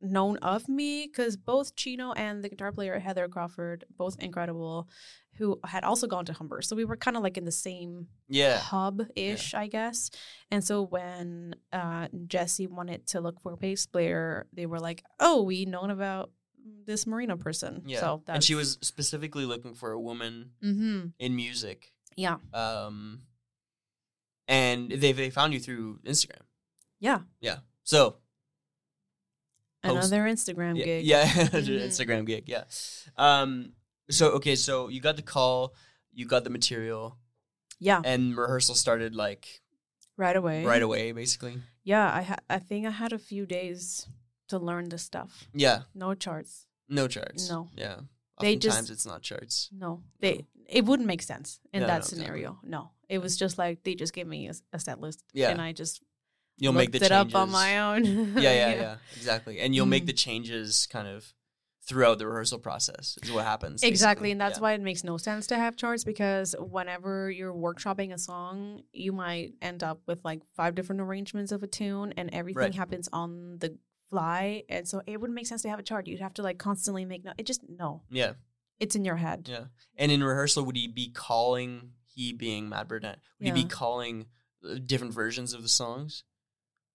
known 0.00 0.36
of 0.38 0.68
me 0.68 1.06
because 1.06 1.36
both 1.36 1.74
Chino 1.76 2.12
and 2.12 2.42
the 2.44 2.48
guitar 2.48 2.70
player 2.72 2.98
Heather 2.98 3.28
Crawford, 3.28 3.84
both 3.96 4.16
incredible, 4.20 4.88
who 5.38 5.58
had 5.64 5.84
also 5.84 6.06
gone 6.06 6.24
to 6.26 6.32
Humber. 6.32 6.62
So 6.62 6.74
we 6.76 6.84
were 6.84 6.96
kind 6.96 7.16
of 7.16 7.22
like 7.22 7.36
in 7.36 7.44
the 7.44 7.52
same 7.52 8.08
yeah, 8.28 8.58
hub 8.58 9.02
ish, 9.16 9.54
I 9.54 9.66
guess. 9.68 10.10
And 10.50 10.62
so 10.64 10.82
when 10.82 11.54
uh, 11.72 12.08
Jessie 12.26 12.66
wanted 12.66 13.06
to 13.08 13.20
look 13.20 13.40
for 13.40 13.52
a 13.52 13.56
bass 13.56 13.86
player, 13.86 14.46
they 14.52 14.66
were 14.66 14.80
like, 14.80 15.02
"Oh, 15.20 15.42
we 15.42 15.64
known 15.64 15.90
about 15.90 16.30
this 16.86 17.06
Marina 17.06 17.36
person." 17.36 17.82
yeah. 17.86 18.00
So 18.00 18.22
and 18.28 18.42
she 18.44 18.54
was 18.54 18.78
specifically 18.82 19.46
looking 19.46 19.74
for 19.74 19.92
a 19.92 20.00
woman 20.00 20.52
Mhm. 20.62 21.12
in 21.18 21.34
music. 21.36 21.92
yeah, 22.16 22.38
Um, 22.52 23.22
and 24.46 24.90
they 24.90 25.12
they 25.12 25.30
found 25.30 25.52
you 25.54 25.60
through 25.60 25.98
Instagram. 26.04 26.42
yeah. 27.00 27.20
Yeah. 27.40 27.58
So 27.84 28.16
Post- 29.82 30.12
Another 30.12 30.24
Instagram 30.28 30.76
yeah, 30.76 30.84
gig. 30.84 31.04
yeah, 31.06 31.24
Mhm. 31.26 31.80
Instagram 31.86 32.26
gig. 32.26 32.48
Yeah. 32.48 32.64
Um. 33.16 33.72
So 34.10 34.30
okay, 34.32 34.56
so 34.56 34.88
you 34.88 35.00
got 35.00 35.16
the 35.16 35.22
call, 35.22 35.74
you 36.12 36.26
got 36.26 36.44
the 36.44 36.50
material, 36.50 37.16
Yeah, 37.78 38.00
and 38.04 38.36
rehearsal 38.36 38.74
started 38.74 39.14
like 39.14 39.60
right 40.16 40.34
away. 40.36 40.64
right 40.64 40.82
away, 40.82 41.12
basically. 41.12 41.58
Yeah, 41.84 42.12
I 42.12 42.22
ha- 42.22 42.42
I 42.50 42.58
think 42.58 42.86
I 42.86 42.90
had 42.90 43.12
a 43.12 43.18
few 43.18 43.46
days 43.46 44.08
to 44.48 44.58
learn 44.58 44.88
the 44.88 44.98
stuff. 44.98 45.46
Yeah. 45.54 45.82
No 45.94 46.14
charts. 46.14 46.66
No 46.88 47.06
charts. 47.06 47.48
No. 47.50 47.68
Yeah. 47.76 48.00
They 48.40 48.54
Oftentimes 48.56 48.60
just- 48.88 48.90
it's 48.90 49.06
not 49.06 49.22
charts. 49.22 49.68
No, 49.72 50.02
they 50.20 50.46
it 50.66 50.84
wouldn't 50.86 51.06
make 51.06 51.22
sense 51.22 51.60
in 51.72 51.80
No, 51.82 51.86
that 51.86 51.98
no, 51.98 52.06
scenario. 52.06 52.58
No, 52.62 52.90
it 53.08 53.18
was 53.18 53.36
just 53.36 53.58
like 53.58 53.84
they 53.84 53.94
just 53.94 54.12
gave 54.12 54.26
me 54.26 54.48
a 54.72 54.78
set 54.78 55.00
list. 55.00 55.22
Yeah. 55.32 55.50
and 55.50 55.60
I 55.60 55.72
just 55.72 56.02
You'll 56.58 56.72
make 56.72 56.92
the 56.92 56.96
it 56.98 57.08
changes. 57.08 57.34
up 57.34 57.40
on 57.40 57.50
my 57.50 57.78
own. 57.78 58.04
yeah, 58.04 58.40
yeah, 58.40 58.74
yeah, 58.74 58.96
exactly. 59.16 59.60
And 59.60 59.74
you'll 59.74 59.86
make 59.86 60.04
Mhm. 60.04 60.08
the 60.08 60.12
changes 60.12 60.86
kind 60.90 61.06
of 61.08 61.32
throughout 61.86 62.18
the 62.18 62.26
rehearsal 62.26 62.58
process. 62.58 63.16
Is 63.22 63.32
what 63.32 63.44
happens. 63.44 63.82
Exactly, 63.82 64.24
basically. 64.26 64.30
and 64.32 64.40
that's 64.40 64.58
Yeah. 64.58 64.62
why 64.62 64.72
it 64.74 64.80
makes 64.82 65.04
no 65.04 65.16
sense 65.16 65.46
to 65.46 65.56
have 65.56 65.76
charts 65.76 66.04
because 66.04 66.54
whenever 66.58 67.30
you're 67.30 67.54
workshopping 67.54 68.12
a 68.12 68.18
song, 68.18 68.82
you 68.92 69.12
might 69.12 69.54
end 69.62 69.82
up 69.82 70.02
with 70.06 70.22
like 70.24 70.42
five 70.54 70.74
different 70.74 71.00
arrangements 71.00 71.50
of 71.52 71.62
a 71.62 71.66
tune, 71.66 72.12
and 72.16 72.28
everything 72.34 72.60
Right. 72.60 72.74
happens 72.74 73.08
on 73.12 73.58
the 73.58 73.78
fly, 74.10 74.64
and 74.68 74.86
so 74.88 75.00
it 75.06 75.18
wouldn't 75.20 75.34
make 75.34 75.46
sense 75.46 75.62
to 75.62 75.70
have 75.70 75.78
a 75.78 75.82
chart. 75.82 76.06
You'd 76.06 76.20
have 76.20 76.34
to 76.34 76.42
like 76.42 76.58
constantly 76.58 77.04
make 77.04 77.24
no. 77.24 77.32
It 77.38 77.46
just 77.46 77.62
no. 77.68 78.02
Yeah. 78.10 78.34
It's 78.80 78.94
in 78.94 79.04
your 79.04 79.16
head. 79.16 79.48
Yeah. 79.50 79.64
And 79.96 80.12
in 80.12 80.22
rehearsal, 80.22 80.64
would 80.64 80.76
he 80.76 80.86
be 80.88 81.10
calling, 81.10 81.92
he 82.06 82.32
being 82.32 82.68
Matt 82.68 82.88
Burnett, 82.88 83.18
would 83.40 83.46
he 83.46 83.52
be 83.52 83.64
calling 83.68 84.26
uh, 84.68 84.74
different 84.84 85.14
versions 85.14 85.52
of 85.54 85.62
the 85.62 85.68
songs 85.68 86.24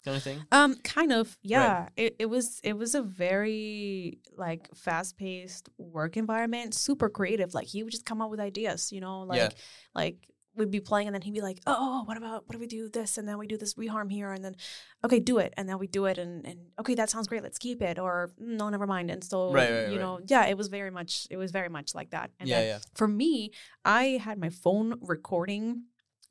kind 0.04 0.18
of 0.18 0.24
thing? 0.24 0.44
Um, 0.52 0.76
kind 0.84 1.12
of, 1.14 1.38
yeah. 1.42 1.88
It 1.96 2.16
it 2.20 2.26
was 2.28 2.60
it 2.64 2.78
was 2.78 2.96
a 2.96 3.02
very 3.02 4.20
like 4.38 4.70
fast 4.76 5.18
paced 5.18 5.70
work 5.78 6.18
environment, 6.18 6.74
super 6.74 7.10
creative. 7.10 7.54
Like 7.54 7.68
he 7.68 7.84
would 7.84 7.92
just 7.92 8.06
come 8.06 8.22
up 8.22 8.30
with 8.30 8.40
ideas, 8.40 8.92
you 8.92 9.02
know, 9.02 9.22
like 9.22 9.38
Yeah. 9.38 9.50
like 9.96 10.18
we'd 10.56 10.70
be 10.70 10.80
playing 10.80 11.08
and 11.08 11.16
then 11.16 11.22
he'd 11.24 11.34
be 11.34 11.42
like, 11.42 11.60
Oh, 11.66 12.04
what 12.06 12.16
about 12.16 12.44
what 12.46 12.52
do 12.52 12.60
we 12.60 12.68
do 12.68 12.88
this 12.88 13.18
and 13.18 13.28
then 13.28 13.40
we 13.40 13.48
do 13.48 13.58
this 13.58 13.74
reharm 13.74 14.12
here 14.12 14.32
and 14.32 14.46
then 14.46 14.56
okay, 15.04 15.20
do 15.20 15.40
it 15.40 15.52
and 15.58 15.68
then 15.68 15.80
we 15.80 15.88
do 15.88 16.06
it 16.06 16.18
and 16.20 16.46
and 16.46 16.60
okay, 16.80 16.94
that 16.96 17.10
sounds 17.10 17.28
great, 17.28 17.42
let's 17.42 17.58
keep 17.58 17.82
it 17.82 17.98
or 17.98 18.30
no, 18.38 18.70
never 18.70 18.86
mind. 18.86 19.10
And 19.10 19.24
so 19.24 19.52
Right, 19.52 19.72
right, 19.72 19.84
you 19.86 19.92
right. 19.94 20.00
know, 20.00 20.20
yeah, 20.28 20.46
it 20.46 20.56
was 20.58 20.68
very 20.68 20.92
much 20.92 21.26
it 21.32 21.38
was 21.38 21.50
very 21.52 21.70
much 21.70 21.96
like 21.96 22.12
that. 22.12 22.30
And 22.40 22.48
yeah, 22.50 22.62
yeah. 22.62 22.80
for 22.94 23.08
me, 23.08 23.52
I 23.84 24.20
had 24.24 24.38
my 24.38 24.50
phone 24.50 24.96
recording 25.02 25.86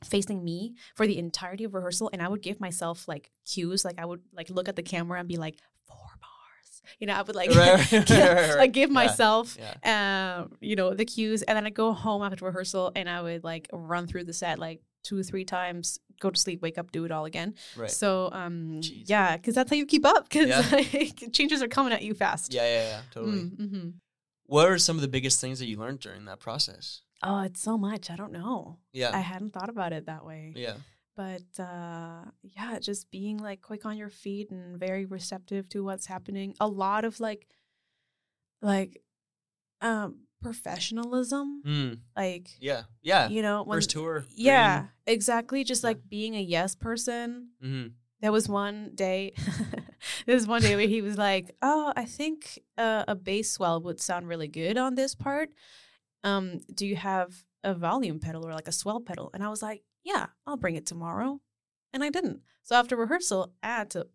facing 0.04 0.44
me 0.44 0.74
for 0.94 1.06
the 1.06 1.18
entirety 1.18 1.64
of 1.64 1.74
rehearsal 1.74 2.10
and 2.12 2.22
I 2.22 2.28
would 2.28 2.42
give 2.42 2.60
myself 2.60 3.06
like 3.08 3.30
cues 3.44 3.84
like 3.84 3.98
I 3.98 4.04
would 4.04 4.20
like 4.32 4.50
look 4.50 4.68
at 4.68 4.76
the 4.76 4.82
camera 4.82 5.18
and 5.18 5.28
be 5.28 5.36
like 5.36 5.56
four 5.86 5.96
bars 6.20 6.82
you 6.98 7.06
know 7.06 7.14
I 7.14 7.22
would 7.22 7.36
like 7.36 7.50
Right, 7.50 7.92
right, 7.92 8.10
right, 8.10 8.56
like 8.58 8.72
give 8.72 8.90
Yeah, 8.90 8.94
myself 8.94 9.56
Yeah. 9.58 10.38
um 10.42 10.52
you 10.60 10.76
know 10.76 10.94
the 10.94 11.04
cues 11.04 11.42
and 11.42 11.56
then 11.56 11.66
I'd 11.66 11.74
go 11.74 11.92
home 11.92 12.22
after 12.22 12.44
rehearsal 12.44 12.92
and 12.96 13.08
I 13.08 13.22
would 13.22 13.44
like 13.44 13.68
run 13.72 14.06
through 14.06 14.24
the 14.24 14.32
set 14.32 14.58
like 14.58 14.80
two 15.04 15.18
or 15.18 15.22
three 15.22 15.44
times 15.44 15.98
go 16.20 16.30
to 16.30 16.38
sleep 16.40 16.62
wake 16.62 16.78
up 16.78 16.92
do 16.92 17.04
it 17.04 17.10
all 17.10 17.24
again 17.24 17.54
Right. 17.76 17.90
so 17.90 18.28
um 18.32 18.80
Jeez. 18.80 19.08
yeah 19.08 19.36
because 19.36 19.54
that's 19.54 19.70
how 19.70 19.76
you 19.76 19.86
keep 19.86 20.06
up 20.06 20.28
because 20.28 20.48
Yeah. 20.48 20.68
like 20.70 21.22
changes 21.32 21.62
are 21.62 21.68
coming 21.68 21.92
at 21.92 22.02
you 22.02 22.14
fast 22.14 22.52
yeah, 22.54 22.62
yeah, 22.64 22.88
yeah. 22.88 23.00
Totally. 23.12 23.38
mm-hmm. 23.42 23.88
What 24.46 24.68
are 24.68 24.78
some 24.78 24.96
of 24.96 25.02
the 25.02 25.08
biggest 25.08 25.40
things 25.40 25.60
that 25.60 25.66
you 25.66 25.78
learned 25.78 26.00
during 26.00 26.26
that 26.26 26.38
process? 26.38 27.00
Oh 27.22 27.40
it's 27.42 27.60
so 27.60 27.76
much 27.78 28.10
I 28.10 28.16
don't 28.16 28.32
know 28.32 28.78
Yeah. 28.92 29.10
I 29.14 29.20
hadn't 29.20 29.52
thought 29.52 29.68
about 29.68 29.92
it 29.92 30.06
that 30.06 30.24
way 30.24 30.52
yeah. 30.56 30.76
but 31.16 31.42
uh 31.58 32.24
yeah 32.42 32.78
just 32.80 33.10
being 33.10 33.38
like 33.38 33.60
quick 33.62 33.84
on 33.86 33.96
your 33.96 34.10
feet 34.10 34.50
and 34.50 34.78
very 34.78 35.04
receptive 35.04 35.68
to 35.70 35.84
what's 35.84 36.06
happening 36.06 36.54
a 36.60 36.66
lot 36.68 37.04
of 37.04 37.20
like 37.20 37.46
like 38.60 39.02
um 39.80 40.20
professionalism 40.42 41.62
Mm, 41.64 41.98
like 42.16 42.50
yeah. 42.60 42.82
Yeah. 43.02 43.28
you 43.28 43.42
know 43.42 43.62
when 43.62 43.76
First 43.76 43.90
tour. 43.90 44.24
yeah 44.34 44.86
exactly 45.06 45.62
just 45.64 45.82
Yeah. 45.84 45.88
like 45.90 46.08
being 46.08 46.34
a 46.34 46.40
yes 46.40 46.74
person 46.74 47.50
hmm 47.60 47.86
there 48.20 48.32
was 48.32 48.48
one 48.48 48.92
day 48.94 49.32
there 50.26 50.34
was 50.34 50.46
one 50.46 50.62
day 50.62 50.74
where 50.76 50.88
he 50.88 51.00
was 51.02 51.16
like 51.16 51.54
oh 51.62 51.92
i 51.96 52.04
think 52.04 52.58
uh, 52.78 53.04
a 53.06 53.14
bass 53.14 53.52
swell 53.52 53.80
would 53.80 54.00
sound 54.00 54.28
really 54.28 54.48
good 54.48 54.76
on 54.76 54.94
this 54.96 55.14
part 55.14 55.50
um 56.24 56.60
do 56.74 56.86
you 56.86 56.96
have 56.96 57.44
a 57.64 57.74
volume 57.74 58.18
pedal 58.18 58.46
or 58.46 58.52
like 58.52 58.68
a 58.68 58.72
swell 58.72 59.00
pedal 59.00 59.30
and 59.34 59.42
i 59.42 59.48
was 59.48 59.62
like 59.62 59.82
yeah 60.04 60.26
i'll 60.46 60.56
bring 60.56 60.76
it 60.76 60.86
tomorrow 60.86 61.40
and 61.92 62.02
i 62.02 62.10
didn't 62.10 62.40
so 62.62 62.76
after 62.76 62.96
rehearsal 62.96 63.52
i 63.62 63.68
had 63.68 63.90
to 63.90 64.06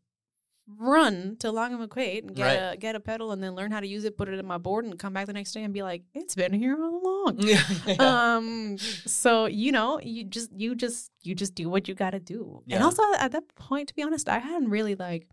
run 0.77 1.37
to 1.39 1.47
and 1.47 1.89
McQuade 1.89 2.23
and 2.23 2.35
get 2.35 2.43
Right. 2.43 2.73
a 2.73 2.77
get 2.77 2.95
a 2.95 2.99
pedal 2.99 3.31
and 3.31 3.41
then 3.41 3.55
learn 3.55 3.71
how 3.71 3.79
to 3.79 3.87
use 3.87 4.03
it 4.03 4.17
put 4.17 4.27
it 4.27 4.37
in 4.37 4.45
my 4.45 4.57
board 4.57 4.83
and 4.83 4.99
come 4.99 5.13
back 5.13 5.25
the 5.25 5.33
next 5.33 5.53
day 5.53 5.63
and 5.63 5.73
be 5.73 5.81
like 5.81 6.03
it's 6.13 6.35
been 6.35 6.51
here 6.51 6.75
all 6.75 7.01
along 7.01 7.37
yeah. 7.39 7.63
yeah. 7.87 7.95
um 8.35 8.77
so 8.77 9.45
you 9.45 9.71
know 9.71 9.99
you 10.03 10.25
just 10.25 10.51
you 10.51 10.75
just 10.75 11.09
you 11.21 11.33
just 11.33 11.55
do 11.55 11.69
what 11.69 11.87
you 11.87 11.95
got 11.95 12.09
to 12.11 12.19
do 12.19 12.61
and 12.69 12.83
also 12.83 13.01
at 13.17 13.31
that 13.31 13.55
point 13.55 13.87
to 13.87 13.95
be 13.95 14.03
honest 14.03 14.27
i 14.27 14.39
hadn't 14.39 14.69
really 14.69 14.95
like 14.95 15.29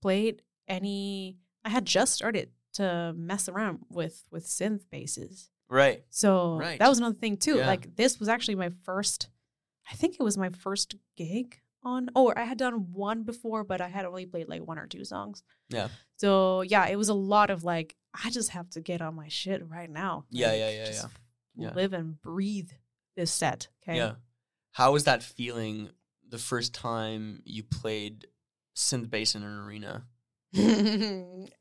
played 0.00 0.42
any 0.68 1.36
i 1.64 1.70
had 1.70 1.84
just 1.84 2.12
started 2.14 2.50
to 2.74 3.12
mess 3.16 3.48
around 3.48 3.80
with 3.90 4.24
with 4.30 4.46
synth 4.46 4.82
basses 4.92 5.50
right. 5.68 6.02
so 6.10 6.56
Right. 6.58 6.78
that 6.78 6.88
was 6.88 6.98
another 6.98 7.14
thing 7.16 7.36
too 7.36 7.56
Yeah. 7.56 7.66
like 7.66 7.96
this 7.96 8.18
was 8.18 8.28
actually 8.28 8.54
my 8.56 8.70
first 8.84 9.28
i 9.90 9.94
think 9.94 10.14
it 10.18 10.22
was 10.22 10.36
my 10.38 10.50
first 10.50 10.94
gig 11.16 11.60
on 11.82 12.08
oh 12.16 12.32
i 12.36 12.42
had 12.44 12.58
done 12.58 12.92
one 12.92 13.22
before 13.22 13.64
but 13.64 13.80
i 13.80 13.88
had 13.88 14.04
only 14.04 14.26
played 14.26 14.48
like 14.48 14.66
one 14.66 14.78
or 14.78 14.86
two 14.86 15.04
songs 15.04 15.42
Yeah. 15.68 15.88
so 16.16 16.62
yeah 16.62 16.86
it 16.88 16.96
was 16.96 17.08
a 17.08 17.14
lot 17.14 17.50
of 17.50 17.64
like 17.64 17.94
i 18.24 18.30
just 18.30 18.50
have 18.50 18.68
to 18.70 18.80
get 18.80 19.00
on 19.00 19.14
my 19.14 19.28
shit 19.28 19.66
right 19.68 19.90
now 19.90 20.24
Yeah, 20.30 20.48
Like, 20.48 20.58
yeah, 20.58 20.70
yeah, 20.70 20.86
just 20.86 21.06
yeah. 21.56 21.72
live 21.74 21.92
and 21.92 22.20
breathe 22.20 22.70
this 23.16 23.30
set 23.32 23.68
okay 23.82 23.96
Yeah. 23.98 24.12
How 24.72 24.92
was 24.92 25.04
that 25.04 25.22
feeling 25.24 25.90
the 26.28 26.38
first 26.38 26.72
time 26.74 27.42
you 27.44 27.62
played 27.64 28.26
synth 28.76 29.10
bass 29.10 29.34
in 29.34 29.42
an 29.42 29.58
arena? 29.58 30.04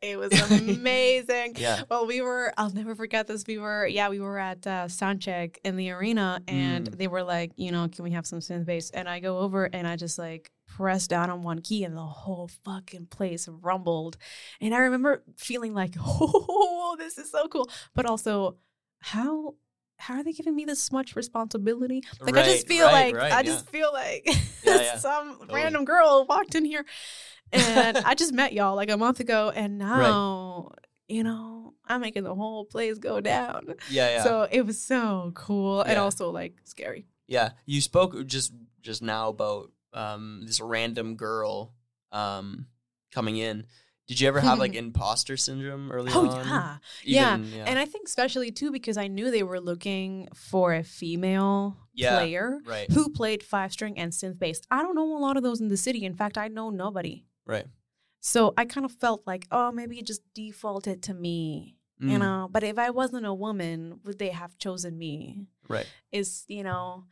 it 0.02 0.18
was 0.18 0.32
amazing. 0.52 1.56
Yeah. 1.58 1.82
Well, 1.90 2.08
we 2.08 2.22
were, 2.22 2.54
I'll 2.58 2.70
never 2.72 2.96
forget 2.96 3.28
this. 3.28 3.44
We 3.48 3.58
were, 3.58 3.86
yeah, 3.88 4.10
we 4.10 4.20
were 4.20 4.38
at 4.40 4.66
uh, 4.66 4.86
soundcheck 4.86 5.58
in 5.64 5.76
the 5.76 5.92
arena 5.92 6.42
and 6.48 6.90
Mm. 6.92 6.98
they 6.98 7.08
were 7.08 7.24
like, 7.24 7.52
you 7.56 7.72
know, 7.72 7.88
can 7.88 8.04
we 8.04 8.12
have 8.12 8.26
some 8.26 8.40
synth 8.40 8.66
bass? 8.66 8.90
And 8.92 9.10
I 9.10 9.20
go 9.20 9.40
over 9.40 9.66
and 9.66 9.88
I 9.88 9.96
just 9.96 10.18
like 10.18 10.52
press 10.68 11.08
down 11.08 11.30
on 11.30 11.42
one 11.44 11.60
key 11.60 11.84
and 11.84 11.96
the 11.98 12.02
whole 12.06 12.50
fucking 12.64 13.08
place 13.08 13.48
rumbled. 13.48 14.18
And 14.62 14.74
I 14.76 14.80
remember 14.80 15.24
feeling 15.38 15.74
like, 15.74 15.96
oh, 16.00 16.96
this 17.00 17.18
is 17.18 17.32
so 17.32 17.48
cool. 17.48 17.70
But 17.96 18.06
also, 18.06 18.58
how. 19.00 19.56
How 20.00 20.14
are 20.20 20.24
they 20.24 20.32
giving 20.32 20.56
me 20.56 20.64
this 20.64 20.92
much 20.92 21.16
responsibility? 21.16 22.04
Like 22.22 22.38
I 22.38 22.44
just 22.44 22.68
feel 22.68 22.86
right, 22.86 23.12
like 23.12 23.16
right, 23.16 23.32
I 23.34 23.38
yeah. 23.38 23.42
just 23.42 23.68
feel 23.72 23.90
like 23.92 24.28
Yeah, 24.64 24.76
yeah, 24.80 24.98
some 25.00 25.40
totally. 25.40 25.56
random 25.56 25.86
girl 25.86 26.24
walked 26.30 26.54
in 26.54 26.66
here 26.66 26.86
and 27.54 27.98
I 28.06 28.16
just 28.16 28.34
met 28.34 28.54
y'all 28.54 28.76
like 28.76 28.90
a 28.90 28.98
month 28.98 29.20
ago, 29.20 29.52
and 29.56 29.78
now 29.78 30.72
you 31.08 31.24
know 31.24 31.74
I'm 31.86 32.02
making 32.02 32.24
the 32.24 32.36
whole 32.36 32.66
place 32.66 32.98
go 32.98 33.22
down. 33.22 33.76
Yeah, 33.90 34.10
yeah. 34.10 34.24
So 34.24 34.48
it 34.52 34.66
was 34.66 34.82
so 34.82 35.32
cool 35.36 35.82
and 35.82 35.98
also 35.98 36.30
like 36.32 36.56
scary. 36.66 37.06
Yeah, 37.28 37.52
you 37.66 37.82
spoke 37.82 38.26
just 38.26 38.54
just 38.82 39.02
now 39.02 39.30
about 39.30 39.72
um, 39.94 40.44
this 40.46 40.60
random 40.62 41.16
girl 41.16 41.74
um, 42.12 42.68
coming 43.12 43.38
in. 43.38 43.66
Did 44.08 44.22
you 44.22 44.28
ever 44.30 44.40
have 44.40 44.58
like 44.60 44.74
imposter 44.84 45.36
syndrome 45.36 45.92
early 45.92 46.12
Oh 46.14 46.28
on? 46.30 46.46
yeah. 46.48 46.78
yeah, 47.04 47.38
yeah, 47.38 47.66
and 47.68 47.78
I 47.78 47.84
think 47.84 48.08
especially 48.08 48.52
too 48.52 48.72
because 48.72 48.96
I 48.96 49.08
knew 49.08 49.30
they 49.32 49.44
were 49.44 49.60
looking 49.60 50.30
for 50.34 50.74
a 50.74 50.84
female 50.84 51.76
Yeah. 51.94 52.12
player 52.14 52.60
right, 52.66 52.90
who 52.90 53.10
played 53.10 53.44
five 53.44 53.74
string 53.74 53.98
and 54.00 54.14
synth 54.14 54.40
bass. 54.40 54.62
I 54.72 54.82
don't 54.82 54.96
know 54.96 55.18
a 55.18 55.20
lot 55.20 55.36
of 55.36 55.44
those 55.44 55.60
in 55.60 55.68
the 55.68 55.76
city. 55.76 56.06
In 56.06 56.14
fact, 56.14 56.38
I 56.38 56.48
know 56.48 56.70
nobody. 56.70 57.26
Right. 57.48 57.66
So 58.20 58.54
I 58.58 58.66
kind 58.66 58.86
of 58.86 58.92
felt 58.92 59.24
like, 59.26 59.48
oh, 59.52 59.72
maybe 59.72 59.98
it 60.00 60.06
just 60.06 60.22
defaulted 60.34 61.02
to 61.04 61.14
me, 61.14 61.78
you 62.00 62.18
Mm, 62.18 62.20
know. 62.20 62.48
But 62.52 62.64
if 62.64 62.78
I 62.78 62.90
wasn't 62.90 63.26
a 63.26 63.34
woman, 63.34 64.00
would 64.04 64.20
they 64.20 64.30
have 64.30 64.58
chosen 64.58 64.98
me? 64.98 65.48
right. 65.70 65.88
is 66.12 66.46
you 66.48 66.64
know 66.64 67.06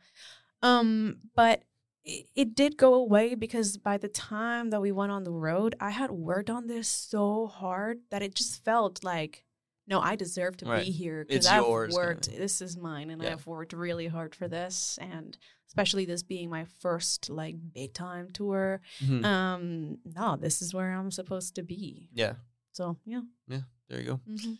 um 0.62 1.18
but 1.34 1.64
it, 2.04 2.26
it 2.34 2.54
did 2.54 2.76
go 2.76 2.94
away 2.94 3.34
because 3.34 3.76
by 3.78 3.96
the 3.98 4.08
time 4.08 4.70
that 4.70 4.80
we 4.80 4.92
went 4.92 5.12
on 5.12 5.24
the 5.24 5.32
road 5.32 5.74
i 5.80 5.90
had 5.90 6.10
worked 6.10 6.48
on 6.50 6.66
this 6.66 6.88
so 6.88 7.46
hard 7.46 7.98
that 8.10 8.22
it 8.22 8.34
just 8.34 8.64
felt 8.64 9.04
like 9.04 9.44
no 9.86 10.00
i 10.00 10.16
deserve 10.16 10.56
to 10.58 10.66
Right. 10.66 10.84
be 10.84 10.90
here 10.90 11.24
because 11.28 11.46
i've 11.46 11.62
yours 11.64 11.94
worked 11.94 12.30
this 12.30 12.60
is 12.60 12.76
mine 12.76 13.10
and 13.10 13.22
Yeah. 13.22 13.32
i've 13.32 13.46
worked 13.46 13.72
really 13.72 14.06
hard 14.08 14.34
for 14.34 14.48
this 14.48 14.98
and 15.00 15.36
especially 15.68 16.04
this 16.04 16.22
being 16.22 16.48
my 16.50 16.64
first 16.80 17.28
like 17.30 17.56
big 17.74 17.92
time 17.94 18.30
tour 18.30 18.80
Mhm. 19.00 19.24
um 19.24 19.98
no 20.04 20.36
this 20.36 20.62
is 20.62 20.72
where 20.74 20.92
i'm 20.92 21.10
supposed 21.10 21.54
to 21.56 21.62
be 21.62 22.08
yeah, 22.12 22.34
so 22.72 22.96
yeah 23.04 23.22
Yeah. 23.48 23.62
there 23.88 24.00
you 24.00 24.06
go. 24.06 24.20
Mhm. 24.28 24.58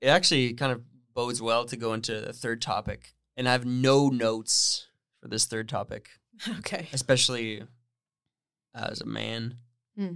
It 0.00 0.06
actually 0.08 0.54
kind 0.54 0.70
of 0.72 0.82
bodes 1.12 1.42
well 1.42 1.64
to 1.66 1.76
go 1.76 1.92
into 1.92 2.20
the 2.20 2.32
third 2.32 2.62
topic, 2.62 3.14
and 3.36 3.48
I 3.48 3.52
have 3.52 3.66
no 3.66 4.08
notes 4.10 4.86
for 5.20 5.26
this 5.28 5.44
third 5.46 5.68
topic. 5.68 6.08
okay 6.60 6.88
especially 6.92 7.64
as 8.74 9.00
a 9.00 9.06
man. 9.06 9.56
Hmm. 9.96 10.14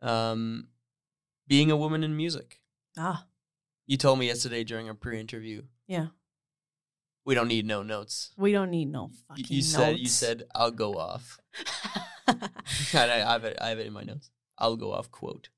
Um, 0.00 0.68
being 1.46 1.70
a 1.70 1.76
woman 1.76 2.02
in 2.02 2.16
music. 2.16 2.60
ah 2.96 3.26
You 3.86 3.96
told 3.96 4.18
me 4.18 4.26
yesterday 4.26 4.64
during 4.64 4.88
our 4.88 4.94
pre-interview. 4.94 5.62
Yeah. 5.86 6.06
We 7.26 7.34
don't 7.34 7.48
need 7.48 7.66
no 7.66 7.82
notes. 7.82 8.32
we 8.36 8.52
don't 8.52 8.70
need 8.70 8.90
no 8.90 9.10
fucking 9.28 9.46
You 9.48 9.62
said 9.62 9.98
you 9.98 10.08
said 10.08 10.44
I'll 10.54 10.70
go 10.70 10.94
off. 10.94 11.38
I, 12.26 12.36
I 12.94 13.32
have 13.32 13.44
it. 13.44 13.58
I 13.60 13.68
have 13.68 13.78
it 13.78 13.86
in 13.86 13.92
my 13.92 14.02
notes. 14.02 14.30
I'll 14.58 14.76
go 14.76 14.92
off. 14.92 15.10
Quote. 15.10 15.48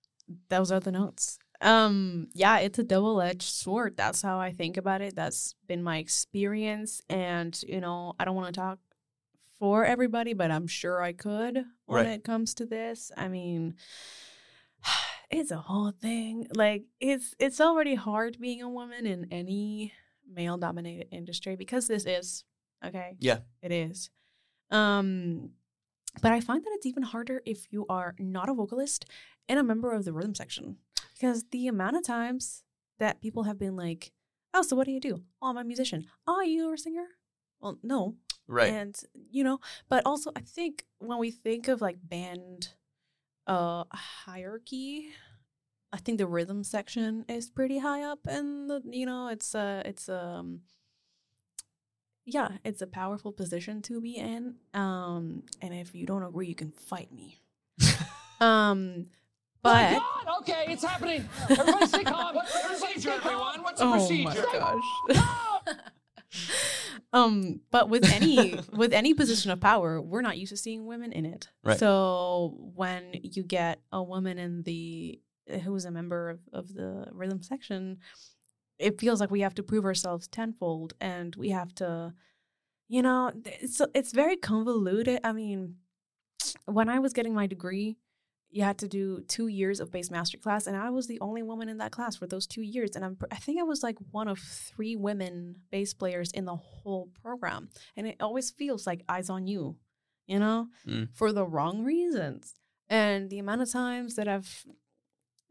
those 0.48 0.70
are 0.72 0.80
the 0.80 0.92
notes. 0.92 1.38
Um, 1.60 2.28
yeah, 2.34 2.58
it's 2.58 2.78
a 2.78 2.84
double-edged 2.84 3.42
sword. 3.42 3.96
That's 3.96 4.20
how 4.20 4.38
I 4.38 4.52
think 4.52 4.76
about 4.76 5.00
it. 5.00 5.16
That's 5.16 5.54
been 5.66 5.82
my 5.82 5.96
experience, 5.98 7.00
and 7.08 7.58
you 7.66 7.80
know, 7.80 8.14
I 8.20 8.24
don't 8.26 8.36
want 8.36 8.54
to 8.54 8.60
talk 8.60 8.78
for 9.58 9.84
everybody, 9.84 10.34
but 10.34 10.50
I'm 10.50 10.66
sure 10.66 11.00
I 11.02 11.12
could 11.14 11.64
when 11.86 12.04
Right. 12.04 12.12
it 12.12 12.24
comes 12.24 12.52
to 12.54 12.66
this. 12.66 13.10
I 13.16 13.28
mean, 13.28 13.76
it's 15.30 15.50
a 15.50 15.56
whole 15.58 15.90
thing. 15.90 16.46
Like 16.54 16.84
it's 17.00 17.34
it's 17.38 17.60
already 17.60 17.94
hard 17.94 18.38
being 18.40 18.62
a 18.62 18.68
woman 18.68 19.06
in 19.06 19.26
any 19.30 19.92
male-dominated 20.28 21.08
industry 21.12 21.56
because 21.56 21.86
this 21.88 22.04
is 22.06 22.44
okay. 22.84 23.16
Yeah. 23.20 23.38
it 23.62 23.72
is. 23.72 24.10
Um, 24.70 25.50
but 26.22 26.32
I 26.32 26.40
find 26.40 26.64
that 26.64 26.70
it's 26.74 26.86
even 26.86 27.02
harder 27.04 27.42
if 27.44 27.66
you 27.70 27.86
are 27.88 28.14
not 28.18 28.48
a 28.48 28.54
vocalist 28.54 29.04
and 29.48 29.58
a 29.58 29.62
member 29.64 29.92
of 29.92 30.04
the 30.04 30.12
rhythm 30.12 30.34
section 30.34 30.78
because 31.14 31.44
the 31.50 31.68
amount 31.68 31.96
of 31.96 32.04
times 32.04 32.62
that 32.98 33.20
people 33.20 33.44
have 33.44 33.58
been 33.58 33.76
like, 33.76 34.12
"Oh, 34.54 34.62
so 34.62 34.74
what 34.76 34.86
do 34.86 34.92
you 34.92 35.00
do? 35.00 35.22
Oh, 35.42 35.48
I'm 35.50 35.56
a 35.58 35.64
musician. 35.64 36.06
Oh, 36.26 36.40
you're 36.40 36.74
a 36.74 36.78
singer." 36.78 37.06
Well, 37.60 37.78
no, 37.82 38.16
Right. 38.48 38.72
and 38.72 38.98
you 39.30 39.44
know, 39.44 39.60
but 39.88 40.04
also 40.06 40.30
I 40.34 40.40
think 40.40 40.86
when 40.98 41.18
we 41.18 41.30
think 41.30 41.68
of 41.68 41.80
like 41.80 41.98
band 42.02 42.74
uh 43.46 43.84
hierarchy, 43.92 45.08
I 45.92 45.98
think 45.98 46.18
the 46.18 46.26
rhythm 46.26 46.64
section 46.64 47.24
is 47.28 47.48
pretty 47.48 47.78
high 47.78 48.02
up 48.02 48.20
and 48.26 48.68
the 48.68 48.82
you 48.90 49.06
know, 49.06 49.28
it's 49.28 49.54
uh 49.54 49.82
it's 49.84 50.08
um 50.08 50.60
yeah, 52.24 52.58
it's 52.64 52.82
a 52.82 52.86
powerful 52.86 53.32
position 53.32 53.82
to 53.82 54.00
be 54.00 54.16
in. 54.16 54.56
Um 54.74 55.44
and 55.62 55.72
if 55.72 55.94
you 55.94 56.06
don't 56.06 56.22
agree, 56.24 56.48
you 56.48 56.54
can 56.54 56.72
fight 56.72 57.12
me. 57.12 57.38
um 58.40 59.06
My 59.62 59.92
but 59.92 59.98
God, 59.98 60.38
okay, 60.40 60.64
it's 60.68 60.84
happening. 60.84 61.28
Everybody 61.48 61.86
stay 61.86 62.04
calm. 62.04 62.34
What's 62.34 62.52
the 62.52 62.68
procedure, 62.68 63.10
everyone? 63.10 63.62
What's 63.62 63.80
the 63.80 63.86
Oh 63.86 64.10
my 64.10 64.34
gosh. 64.34 65.26
um 67.16 67.60
but 67.70 67.88
with 67.88 68.04
any 68.18 68.58
with 68.82 68.92
any 68.92 69.12
position 69.14 69.50
of 69.50 69.58
power 69.60 70.00
we're 70.00 70.22
not 70.28 70.36
used 70.38 70.50
to 70.50 70.56
seeing 70.56 70.86
women 70.86 71.12
in 71.12 71.24
it 71.34 71.48
Right. 71.64 71.78
so 71.78 72.54
when 72.74 73.02
you 73.36 73.42
get 73.42 73.80
a 73.92 74.02
woman 74.02 74.38
in 74.38 74.62
the 74.62 75.20
who's 75.64 75.84
a 75.84 75.90
member 75.90 76.28
of, 76.30 76.40
of 76.52 76.74
the 76.74 77.06
rhythm 77.12 77.42
section 77.42 77.98
it 78.78 79.00
feels 79.00 79.20
like 79.20 79.30
we 79.30 79.40
have 79.40 79.54
to 79.54 79.62
prove 79.62 79.84
ourselves 79.84 80.28
tenfold 80.28 80.92
and 81.00 81.34
we 81.36 81.48
have 81.50 81.74
to 81.76 82.12
you 82.88 83.02
know 83.02 83.32
it's 83.44 83.80
it's 83.94 84.12
very 84.12 84.36
convoluted 84.36 85.18
i 85.24 85.32
mean 85.32 85.76
when 86.66 86.88
i 86.88 86.98
was 86.98 87.12
getting 87.12 87.34
my 87.34 87.46
degree 87.46 87.96
you 88.56 88.62
had 88.62 88.78
to 88.78 88.88
do 88.88 89.04
two 89.28 89.48
years 89.60 89.78
of 89.80 89.90
bass 89.94 90.10
master 90.10 90.38
class 90.44 90.66
and 90.66 90.76
i 90.76 90.88
was 90.96 91.06
the 91.06 91.20
only 91.20 91.42
woman 91.50 91.68
in 91.68 91.78
that 91.78 91.92
class 91.96 92.14
for 92.16 92.26
those 92.26 92.46
two 92.46 92.62
years 92.74 92.90
and 92.96 93.04
I'm, 93.04 93.16
i 93.30 93.36
think 93.44 93.56
i 93.60 93.62
was 93.72 93.82
like 93.82 93.98
one 94.10 94.28
of 94.28 94.38
three 94.38 94.96
women 95.08 95.56
bass 95.70 95.92
players 95.94 96.30
in 96.38 96.44
the 96.46 96.56
whole 96.56 97.10
program 97.22 97.68
and 97.96 98.06
it 98.06 98.16
always 98.26 98.50
feels 98.50 98.86
like 98.86 99.02
eyes 99.14 99.28
on 99.36 99.46
you 99.46 99.76
you 100.26 100.38
know 100.44 100.58
Mm. 100.86 101.08
for 101.18 101.28
the 101.32 101.44
wrong 101.54 101.76
reasons 101.84 102.54
and 102.88 103.30
the 103.30 103.38
amount 103.44 103.62
of 103.62 103.70
times 103.70 104.14
that 104.16 104.28
i've 104.34 104.64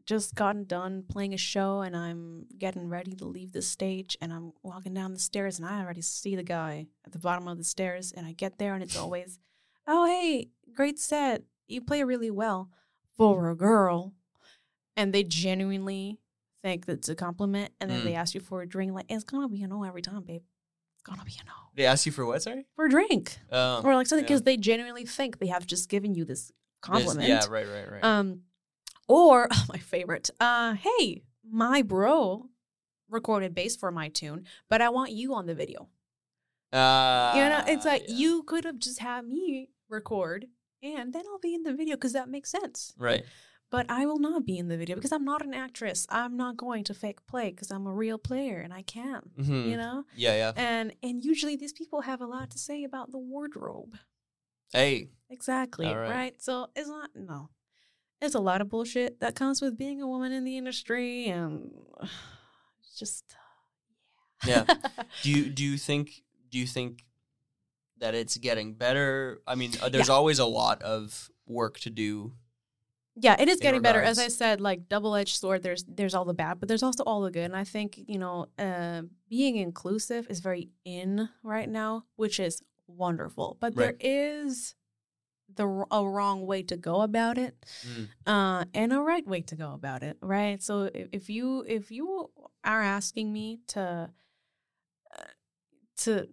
just 0.04 0.34
gotten 0.36 0.64
done 0.64 1.04
playing 1.08 1.34
a 1.34 1.38
show 1.38 1.80
and 1.80 1.96
i'm 1.96 2.46
getting 2.58 2.88
ready 2.88 3.12
to 3.14 3.24
leave 3.24 3.52
the 3.52 3.62
stage 3.62 4.16
and 4.20 4.32
i'm 4.32 4.52
walking 4.62 4.94
down 4.94 5.12
the 5.12 5.18
stairs 5.18 5.58
and 5.58 5.66
i 5.68 5.80
already 5.80 6.02
see 6.02 6.36
the 6.36 6.42
guy 6.58 6.86
at 7.04 7.12
the 7.12 7.18
bottom 7.18 7.48
of 7.48 7.58
the 7.58 7.64
stairs 7.64 8.12
and 8.16 8.26
i 8.26 8.32
get 8.32 8.58
there 8.58 8.74
and 8.74 8.82
it's 8.82 8.96
always 8.96 9.38
oh 9.86 10.06
hey 10.06 10.48
great 10.74 10.98
set 10.98 11.42
you 11.66 11.80
play 11.80 12.02
really 12.04 12.30
well 12.30 12.70
for 13.16 13.50
a 13.50 13.54
girl 13.56 14.12
and 14.96 15.12
they 15.12 15.24
genuinely 15.24 16.18
think 16.62 16.86
that's 16.86 17.08
a 17.08 17.14
compliment 17.14 17.72
and 17.80 17.90
then 17.90 18.00
Mm. 18.00 18.04
they 18.04 18.14
ask 18.14 18.34
you 18.34 18.40
for 18.40 18.62
a 18.62 18.66
drink 18.68 18.92
like 18.92 19.06
it's 19.08 19.24
gonna 19.24 19.48
be 19.48 19.62
a 19.62 19.68
no 19.68 19.84
every 19.84 20.02
time 20.02 20.22
babe 20.22 20.42
it's 20.94 21.02
gonna 21.02 21.24
be 21.24 21.32
a 21.40 21.44
no 21.44 21.52
They 21.74 21.86
ask 21.86 22.06
you 22.06 22.12
for 22.12 22.24
what? 22.26 22.42
Sorry. 22.42 22.66
for 22.74 22.86
a 22.86 22.90
drink 22.90 23.38
Um, 23.50 23.84
or 23.86 23.94
like 23.94 24.06
something 24.06 24.24
yeah. 24.24 24.28
because 24.28 24.42
they 24.42 24.56
genuinely 24.56 25.04
think 25.04 25.38
they 25.38 25.46
have 25.48 25.66
just 25.66 25.88
given 25.88 26.14
you 26.14 26.24
this 26.24 26.46
this- 26.48 26.52
compliment 26.80 27.28
Yeah. 27.28 27.44
Right. 27.48 27.66
Right. 27.68 27.90
Right. 27.92 28.04
um 28.04 28.42
or 29.08 29.48
my 29.68 29.78
favorite 29.78 30.30
uh 30.40 30.74
hey 30.74 31.22
my 31.48 31.82
bro 31.82 32.48
recorded 33.08 33.54
bass 33.54 33.76
for 33.76 33.92
my 33.92 34.08
tune 34.08 34.44
but 34.68 34.80
i 34.82 34.88
want 34.88 35.12
you 35.12 35.32
on 35.34 35.46
the 35.46 35.54
video 35.54 35.88
uh, 36.72 37.32
you 37.36 37.42
know 37.42 37.62
it's 37.68 37.84
like 37.84 38.02
yeah. 38.08 38.14
you 38.16 38.42
could 38.42 38.64
have 38.64 38.78
just 38.78 38.98
had 38.98 39.24
me 39.24 39.68
record 39.88 40.46
and 40.94 41.12
then 41.12 41.24
i'll 41.30 41.38
be 41.40 41.54
in 41.54 41.62
the 41.64 41.74
video 41.74 41.96
because 41.96 42.12
that 42.12 42.28
makes 42.28 42.50
sense 42.50 42.92
Right. 42.98 43.24
but 43.70 43.86
I 43.90 44.06
will 44.06 44.20
not 44.20 44.46
be 44.46 44.56
in 44.58 44.68
the 44.68 44.76
video 44.76 44.94
because 44.96 45.10
I'm 45.12 45.24
not 45.24 45.42
an 45.44 45.52
actress. 45.52 46.06
I'm 46.08 46.36
not 46.36 46.56
going 46.56 46.84
to 46.84 46.94
fake 46.94 47.26
play 47.26 47.50
because 47.50 47.70
I'm 47.72 47.86
a 47.86 47.92
real 47.92 48.16
player 48.18 48.58
and 48.64 48.72
I 48.72 48.82
can, 48.82 49.22
Mhm. 49.36 49.68
you 49.70 49.76
know. 49.76 50.04
Yeah. 50.14 50.36
Yeah. 50.42 50.52
And 50.56 50.94
and 51.02 51.24
usually 51.24 51.56
these 51.56 51.72
people 51.72 52.02
have 52.02 52.20
a 52.22 52.26
lot 52.26 52.50
to 52.52 52.58
say 52.58 52.84
about 52.84 53.10
the 53.10 53.18
wardrobe. 53.18 53.92
Hey. 54.72 55.10
Exactly, 55.28 55.86
right. 55.86 56.10
right. 56.18 56.34
So 56.46 56.68
it's 56.76 56.88
not 56.88 57.10
no. 57.16 57.50
It's 58.22 58.36
a 58.36 58.40
lot 58.50 58.60
of 58.62 58.68
bullshit 58.68 59.18
that 59.20 59.34
comes 59.34 59.60
with 59.60 59.76
being 59.76 60.00
a 60.00 60.06
woman 60.14 60.30
in 60.32 60.44
the 60.44 60.56
industry, 60.56 61.26
and 61.26 61.72
just 62.98 63.24
Yeah. 64.46 64.64
Yeah. 64.68 64.74
Do 65.22 65.30
you 65.30 65.50
do 65.50 65.64
you 65.64 65.76
think 65.78 66.22
do 66.50 66.58
you 66.58 66.66
think 66.68 67.04
that 67.98 68.14
it's 68.14 68.36
getting 68.36 68.74
better? 68.74 69.40
I 69.46 69.54
mean, 69.54 69.72
uh, 69.82 69.88
there's 69.88 70.08
always 70.10 70.38
a 70.38 70.46
lot 70.46 70.82
of 70.82 71.30
work 71.46 71.78
to 71.80 71.90
do. 71.90 72.32
yeah, 73.18 73.36
it 73.40 73.48
is 73.48 73.56
in 73.58 73.62
getting 73.62 73.82
better. 73.82 74.02
As 74.02 74.18
I 74.18 74.28
said, 74.28 74.60
like 74.60 74.88
double 74.88 75.14
edged 75.14 75.38
sword. 75.40 75.62
There's 75.62 75.84
there's 75.88 76.14
all 76.14 76.24
the 76.26 76.34
bad, 76.34 76.60
but 76.60 76.68
there's 76.68 76.82
also 76.82 77.02
all 77.04 77.22
the 77.22 77.30
good. 77.30 77.44
And 77.46 77.56
I 77.56 77.64
think 77.64 77.98
you 78.06 78.18
know, 78.18 78.46
uh, 78.58 79.02
being 79.28 79.56
inclusive 79.56 80.26
is 80.28 80.40
very 80.40 80.68
in 80.84 81.28
right 81.42 81.68
now, 81.68 82.04
which 82.16 82.38
is 82.40 82.62
wonderful. 82.86 83.56
But 83.60 83.74
there 83.74 83.86
Right. 83.92 83.96
is 84.00 84.74
the 85.54 85.66
a 85.90 86.04
wrong 86.06 86.44
way 86.44 86.62
to 86.64 86.76
go 86.76 87.00
about 87.00 87.38
it, 87.38 87.54
Mm. 87.86 88.08
uh, 88.26 88.64
and 88.74 88.92
a 88.92 89.00
right 89.00 89.26
way 89.26 89.40
to 89.42 89.54
go 89.56 89.72
about 89.72 90.02
it. 90.02 90.18
Right. 90.20 90.62
So 90.62 90.90
if, 90.92 91.08
if 91.12 91.30
you 91.30 91.64
if 91.66 91.90
you 91.90 92.30
are 92.64 92.82
asking 92.82 93.32
me 93.32 93.60
to 93.68 94.10
uh, 95.16 95.22
to 95.98 96.28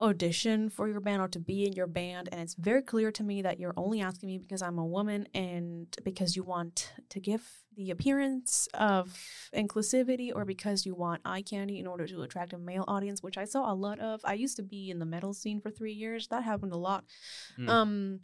audition 0.00 0.70
for 0.70 0.88
your 0.88 1.00
band 1.00 1.20
or 1.20 1.28
to 1.28 1.40
be 1.40 1.66
in 1.66 1.72
your 1.72 1.86
band 1.86 2.28
and 2.30 2.40
it's 2.40 2.54
very 2.54 2.82
clear 2.82 3.10
to 3.10 3.24
me 3.24 3.42
that 3.42 3.58
you're 3.58 3.74
only 3.76 4.00
asking 4.00 4.28
me 4.28 4.38
because 4.38 4.62
I'm 4.62 4.78
a 4.78 4.86
woman 4.86 5.26
and 5.34 5.86
because 6.04 6.36
you 6.36 6.44
want 6.44 6.92
to 7.08 7.18
give 7.18 7.42
the 7.76 7.90
appearance 7.90 8.68
of 8.74 9.16
inclusivity 9.54 10.30
or 10.34 10.44
because 10.44 10.86
you 10.86 10.94
want 10.94 11.20
eye 11.24 11.42
candy 11.42 11.80
in 11.80 11.86
order 11.86 12.06
to 12.06 12.22
attract 12.22 12.52
a 12.52 12.58
male 12.58 12.84
audience 12.86 13.22
which 13.22 13.36
I 13.36 13.44
saw 13.44 13.72
a 13.72 13.74
lot 13.74 13.98
of. 13.98 14.20
I 14.24 14.34
used 14.34 14.56
to 14.56 14.62
be 14.62 14.90
in 14.90 15.00
the 15.00 15.06
metal 15.06 15.34
scene 15.34 15.60
for 15.60 15.70
3 15.70 15.92
years. 15.92 16.28
That 16.28 16.44
happened 16.44 16.72
a 16.72 16.76
lot. 16.76 17.04
Mm. 17.58 17.68
Um 17.68 18.20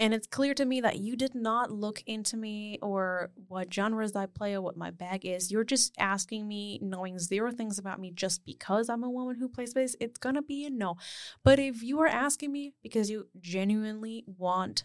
and 0.00 0.12
it's 0.12 0.26
clear 0.26 0.54
to 0.54 0.64
me 0.64 0.80
that 0.80 0.98
you 0.98 1.16
did 1.16 1.34
not 1.34 1.70
look 1.70 2.02
into 2.06 2.36
me 2.36 2.78
or 2.82 3.30
what 3.48 3.72
genres 3.72 4.16
I 4.16 4.26
play 4.26 4.54
or 4.54 4.60
what 4.60 4.76
my 4.76 4.90
bag 4.90 5.24
is. 5.24 5.52
You're 5.52 5.64
just 5.64 5.94
asking 5.98 6.48
me, 6.48 6.78
knowing 6.82 7.18
zero 7.18 7.52
things 7.52 7.78
about 7.78 8.00
me 8.00 8.10
just 8.10 8.44
because 8.44 8.88
I'm 8.88 9.04
a 9.04 9.10
woman 9.10 9.36
who 9.36 9.48
plays 9.48 9.74
bass. 9.74 9.94
It's 10.00 10.18
going 10.18 10.34
to 10.34 10.42
be 10.42 10.64
a 10.64 10.70
no. 10.70 10.96
But 11.44 11.58
if 11.58 11.82
you 11.82 12.00
are 12.00 12.08
asking 12.08 12.50
me 12.52 12.74
because 12.82 13.10
you 13.10 13.28
genuinely 13.40 14.24
want 14.26 14.84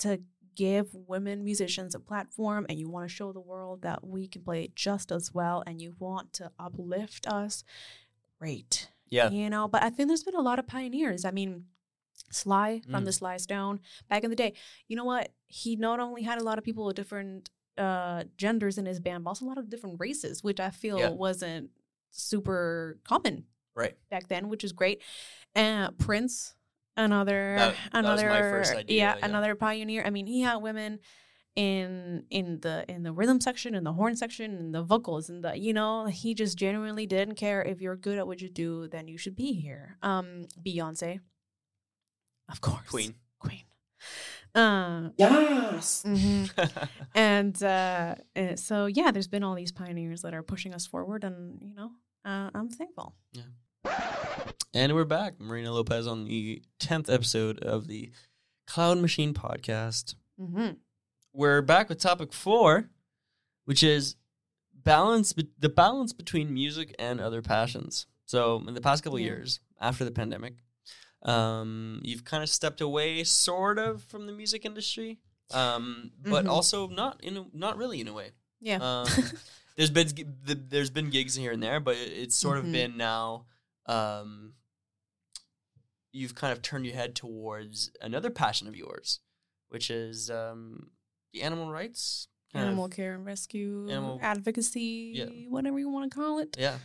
to 0.00 0.20
give 0.56 0.88
women 0.94 1.44
musicians 1.44 1.94
a 1.94 2.00
platform 2.00 2.66
and 2.68 2.78
you 2.80 2.88
want 2.88 3.08
to 3.08 3.14
show 3.14 3.30
the 3.32 3.40
world 3.40 3.82
that 3.82 4.06
we 4.06 4.26
can 4.26 4.42
play 4.42 4.70
just 4.74 5.12
as 5.12 5.32
well 5.34 5.62
and 5.66 5.80
you 5.82 5.94
want 5.98 6.32
to 6.32 6.50
uplift 6.58 7.26
us, 7.26 7.62
great 8.38 8.88
Yeah. 9.10 9.30
you 9.30 9.48
know 9.50 9.66
but 9.68 9.82
i 9.82 9.90
think 9.90 10.08
there's 10.08 10.24
been 10.24 10.34
a 10.34 10.40
lot 10.42 10.58
of 10.58 10.66
pioneers 10.66 11.24
i 11.24 11.30
mean 11.30 11.64
sly 12.30 12.80
from 12.90 13.02
Mm. 13.02 13.06
the 13.06 13.12
sly 13.12 13.36
stone 13.36 13.80
back 14.08 14.24
in 14.24 14.30
the 14.30 14.36
day 14.36 14.52
you 14.88 14.96
know 14.96 15.04
what 15.04 15.32
he 15.46 15.76
not 15.76 16.00
only 16.00 16.22
had 16.22 16.38
a 16.38 16.44
lot 16.44 16.58
of 16.58 16.64
people 16.64 16.84
with 16.86 16.96
different 16.96 17.50
uh 17.78 18.24
genders 18.36 18.78
in 18.78 18.86
his 18.86 19.00
band 19.00 19.22
but 19.24 19.30
also 19.30 19.44
a 19.44 19.48
lot 19.48 19.58
of 19.58 19.68
different 19.68 19.96
races 20.00 20.42
which 20.42 20.58
i 20.60 20.70
feel 20.70 20.98
Yeah. 20.98 21.10
wasn't 21.10 21.70
super 22.10 22.98
common 23.04 23.44
Right. 23.74 23.96
back 24.10 24.28
then 24.28 24.48
which 24.48 24.64
is 24.64 24.72
great 24.72 25.02
and 25.54 25.96
prince 25.98 26.54
another 26.96 27.56
That- 27.58 27.74
another 27.92 28.30
idea, 28.30 28.84
yeah, 28.88 29.16
yeah. 29.18 29.24
another 29.26 29.54
pioneer 29.54 30.02
i 30.06 30.10
mean 30.10 30.26
he 30.26 30.40
had 30.40 30.56
women 30.56 31.00
in 31.54 32.24
in 32.30 32.60
the 32.60 32.84
in 32.88 33.02
the 33.02 33.12
rhythm 33.12 33.40
section 33.40 33.74
in 33.74 33.84
the 33.84 33.92
horn 33.94 34.14
section 34.16 34.56
in 34.58 34.72
the 34.72 34.82
vocals 34.82 35.28
and 35.30 35.42
the 35.44 35.56
you 35.56 35.72
know 35.72 36.06
he 36.06 36.34
just 36.34 36.58
genuinely 36.58 37.06
didn't 37.06 37.34
care 37.36 37.62
if 37.62 37.80
you're 37.80 37.96
good 37.96 38.18
at 38.18 38.26
what 38.26 38.40
you 38.42 38.48
do 38.48 38.88
then 38.88 39.08
you 39.08 39.16
should 39.16 39.34
be 39.36 39.52
here 39.52 39.96
um 40.02 40.46
beyonce 40.62 41.20
of 42.48 42.60
course 42.60 42.86
Queen. 42.88 43.14
queen 43.38 43.62
uh 44.54 45.10
Yes. 45.18 46.02
mhm. 46.06 46.88
and 47.14 47.62
uh 47.62 48.14
uh, 48.36 48.56
so 48.56 48.86
yeah 48.86 49.10
there's 49.10 49.28
been 49.28 49.42
all 49.42 49.54
these 49.54 49.72
pioneers 49.72 50.22
that 50.22 50.34
are 50.34 50.42
pushing 50.42 50.72
us 50.74 50.86
forward 50.86 51.24
and 51.24 51.58
you 51.62 51.74
know 51.74 51.90
uh, 52.24 52.50
i'm 52.54 52.68
thankful 52.68 53.14
Yeah. 53.32 53.42
And 54.74 54.94
we're 54.94 55.04
back. 55.04 55.40
Marina 55.40 55.72
Lopez 55.72 56.06
on 56.06 56.24
the 56.26 56.60
10th 56.80 57.08
episode 57.10 57.60
of 57.60 57.86
the 57.86 58.10
Cloud 58.66 58.98
Machine 58.98 59.32
podcast. 59.32 60.16
mm-hmm. 60.38 60.72
We're 61.32 61.62
back 61.62 61.88
with 61.88 61.98
topic 61.98 62.32
four, 62.34 62.90
which 63.64 63.82
is 63.82 64.16
balance, 64.74 65.32
be- 65.32 65.48
the 65.58 65.70
balance 65.70 66.12
between 66.12 66.52
music 66.52 66.94
and 66.98 67.20
other 67.22 67.40
passions. 67.40 68.06
So, 68.26 68.62
in 68.68 68.74
the 68.74 68.80
past 68.82 69.02
couple 69.02 69.18
Yeah. 69.18 69.26
years 69.26 69.60
after 69.80 70.04
the 70.04 70.10
pandemic, 70.10 70.56
um, 71.26 72.00
you've 72.04 72.24
kind 72.24 72.42
of 72.42 72.48
stepped 72.48 72.80
away, 72.80 73.22
sort 73.24 73.78
of, 73.78 74.02
from 74.02 74.26
the 74.26 74.32
music 74.32 74.64
industry, 74.64 75.18
um, 75.52 76.12
but 76.22 76.44
Mhm. 76.46 76.50
also 76.50 76.88
not 76.88 77.22
in, 77.22 77.36
a, 77.36 77.44
not 77.52 77.76
really 77.76 78.00
in 78.00 78.08
a 78.08 78.12
way. 78.14 78.30
yeah 78.60 78.78
Um, 78.80 79.06
there's 79.76 79.90
been 79.90 80.08
there's 80.44 80.90
been 80.90 81.10
gigs 81.10 81.34
here 81.34 81.52
and 81.52 81.62
there, 81.62 81.80
but 81.80 81.96
it's 81.96 82.34
sort 82.36 82.56
Mhm. 82.58 82.64
of 82.66 82.72
been 82.72 82.96
now. 82.96 83.46
Um, 83.86 84.54
you've 86.12 86.34
kind 86.34 86.52
of 86.52 86.62
turned 86.62 86.86
your 86.86 86.94
head 86.94 87.14
towards 87.14 87.90
another 88.00 88.30
passion 88.30 88.66
of 88.68 88.74
yours, 88.76 89.20
which 89.68 89.90
is 89.90 90.30
um, 90.30 90.90
the 91.32 91.42
animal 91.42 91.70
rights 91.70 92.28
animal 92.54 92.88
care 92.88 93.14
and 93.14 93.26
rescue, 93.26 93.86
Animal- 93.90 94.18
advocacy, 94.22 95.12
Yeah. 95.14 95.26
whatever 95.50 95.78
you 95.78 95.90
want 95.90 96.10
to 96.10 96.16
call 96.18 96.38
it. 96.38 96.56
Yeah. 96.58 96.78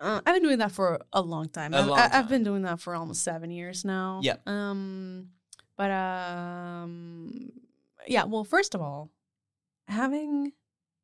Uh, 0.00 0.20
I've 0.24 0.34
been 0.34 0.42
doing 0.42 0.58
that 0.58 0.72
for 0.72 1.00
a 1.12 1.20
long 1.20 1.48
time. 1.48 1.74
A 1.74 1.78
I've, 1.78 1.86
long 1.86 1.98
I- 1.98 2.10
I've 2.12 2.28
been 2.28 2.44
doing 2.44 2.62
that 2.62 2.80
for 2.80 2.94
almost 2.94 3.22
seven 3.24 3.50
years 3.50 3.84
now. 3.84 4.20
Yeah. 4.22 4.36
Um, 4.46 5.30
but 5.76 5.90
um, 5.90 7.50
yeah. 8.06 8.24
Well, 8.24 8.44
first 8.44 8.74
of 8.74 8.80
all, 8.80 9.10
having 9.88 10.52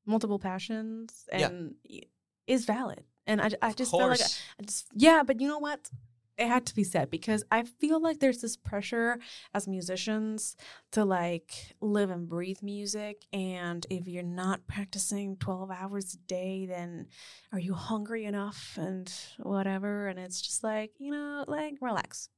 multiple 0.06 0.38
passions 0.38 1.28
and 1.32 1.74
y- 1.88 2.02
is 2.46 2.64
valid, 2.66 3.04
and 3.26 3.40
I, 3.40 3.50
I 3.62 3.72
just 3.72 3.90
feel 3.90 4.06
like 4.08 4.20
I. 4.20 4.60
I 4.60 4.62
just 4.64 4.86
yeah. 4.94 5.22
But 5.24 5.40
you 5.40 5.48
know 5.48 5.58
what? 5.58 5.90
It 6.36 6.48
had 6.48 6.66
to 6.66 6.74
be 6.74 6.82
said 6.84 7.10
because 7.10 7.44
I 7.50 7.62
feel 7.62 8.00
like 8.00 8.18
there's 8.18 8.40
this 8.40 8.56
pressure 8.56 9.18
as 9.54 9.68
musicians 9.68 10.56
to 10.92 11.04
like 11.04 11.74
live 11.80 12.10
and 12.10 12.28
breathe 12.28 12.62
music, 12.62 13.24
and 13.32 13.86
if 13.88 14.08
you're 14.08 14.22
not 14.22 14.66
practicing 14.66 15.36
twelve 15.36 15.70
hours 15.70 16.14
a 16.14 16.18
day, 16.26 16.66
then 16.66 17.06
are 17.52 17.60
you 17.60 17.74
hungry 17.74 18.24
enough 18.24 18.76
and 18.80 19.12
whatever? 19.38 20.08
And 20.08 20.18
it's 20.18 20.40
just 20.40 20.64
like 20.64 20.92
you 20.98 21.12
know, 21.12 21.44
like 21.46 21.74
relax 21.80 22.28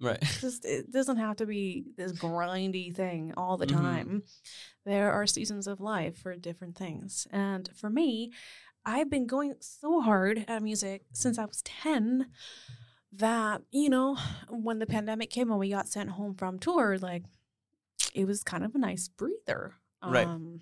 right. 0.00 0.22
just 0.40 0.64
it 0.64 0.90
doesn't 0.90 1.18
have 1.18 1.36
to 1.36 1.46
be 1.46 1.84
this 1.96 2.12
grindy 2.12 2.94
thing 2.94 3.34
all 3.36 3.56
the 3.58 3.66
Mhm. 3.66 3.72
time. 3.72 4.22
There 4.86 5.12
are 5.12 5.26
seasons 5.26 5.66
of 5.66 5.80
life 5.80 6.16
for 6.18 6.34
different 6.36 6.76
things. 6.76 7.26
And 7.30 7.68
for 7.74 7.90
me, 7.90 8.32
I've 8.86 9.08
been 9.10 9.26
going 9.26 9.54
so 9.60 10.00
hard 10.00 10.44
at 10.48 10.62
music 10.62 11.02
since 11.12 11.38
I 11.38 11.44
was 11.44 11.62
10 11.62 12.30
that, 13.16 13.62
you 13.70 13.88
know, 13.90 14.16
when 14.48 14.78
the 14.78 14.86
pandemic 14.86 15.30
came 15.30 15.50
and 15.50 15.58
we 15.60 15.70
got 15.70 15.88
sent 15.88 16.10
home 16.10 16.34
from 16.34 16.58
tour, 16.58 16.98
like 16.98 17.24
it 18.14 18.26
was 18.26 18.42
kind 18.42 18.64
of 18.64 18.74
a 18.74 18.78
nice 18.78 19.08
breather. 19.08 19.74
Right. 20.04 20.26
Um, 20.26 20.60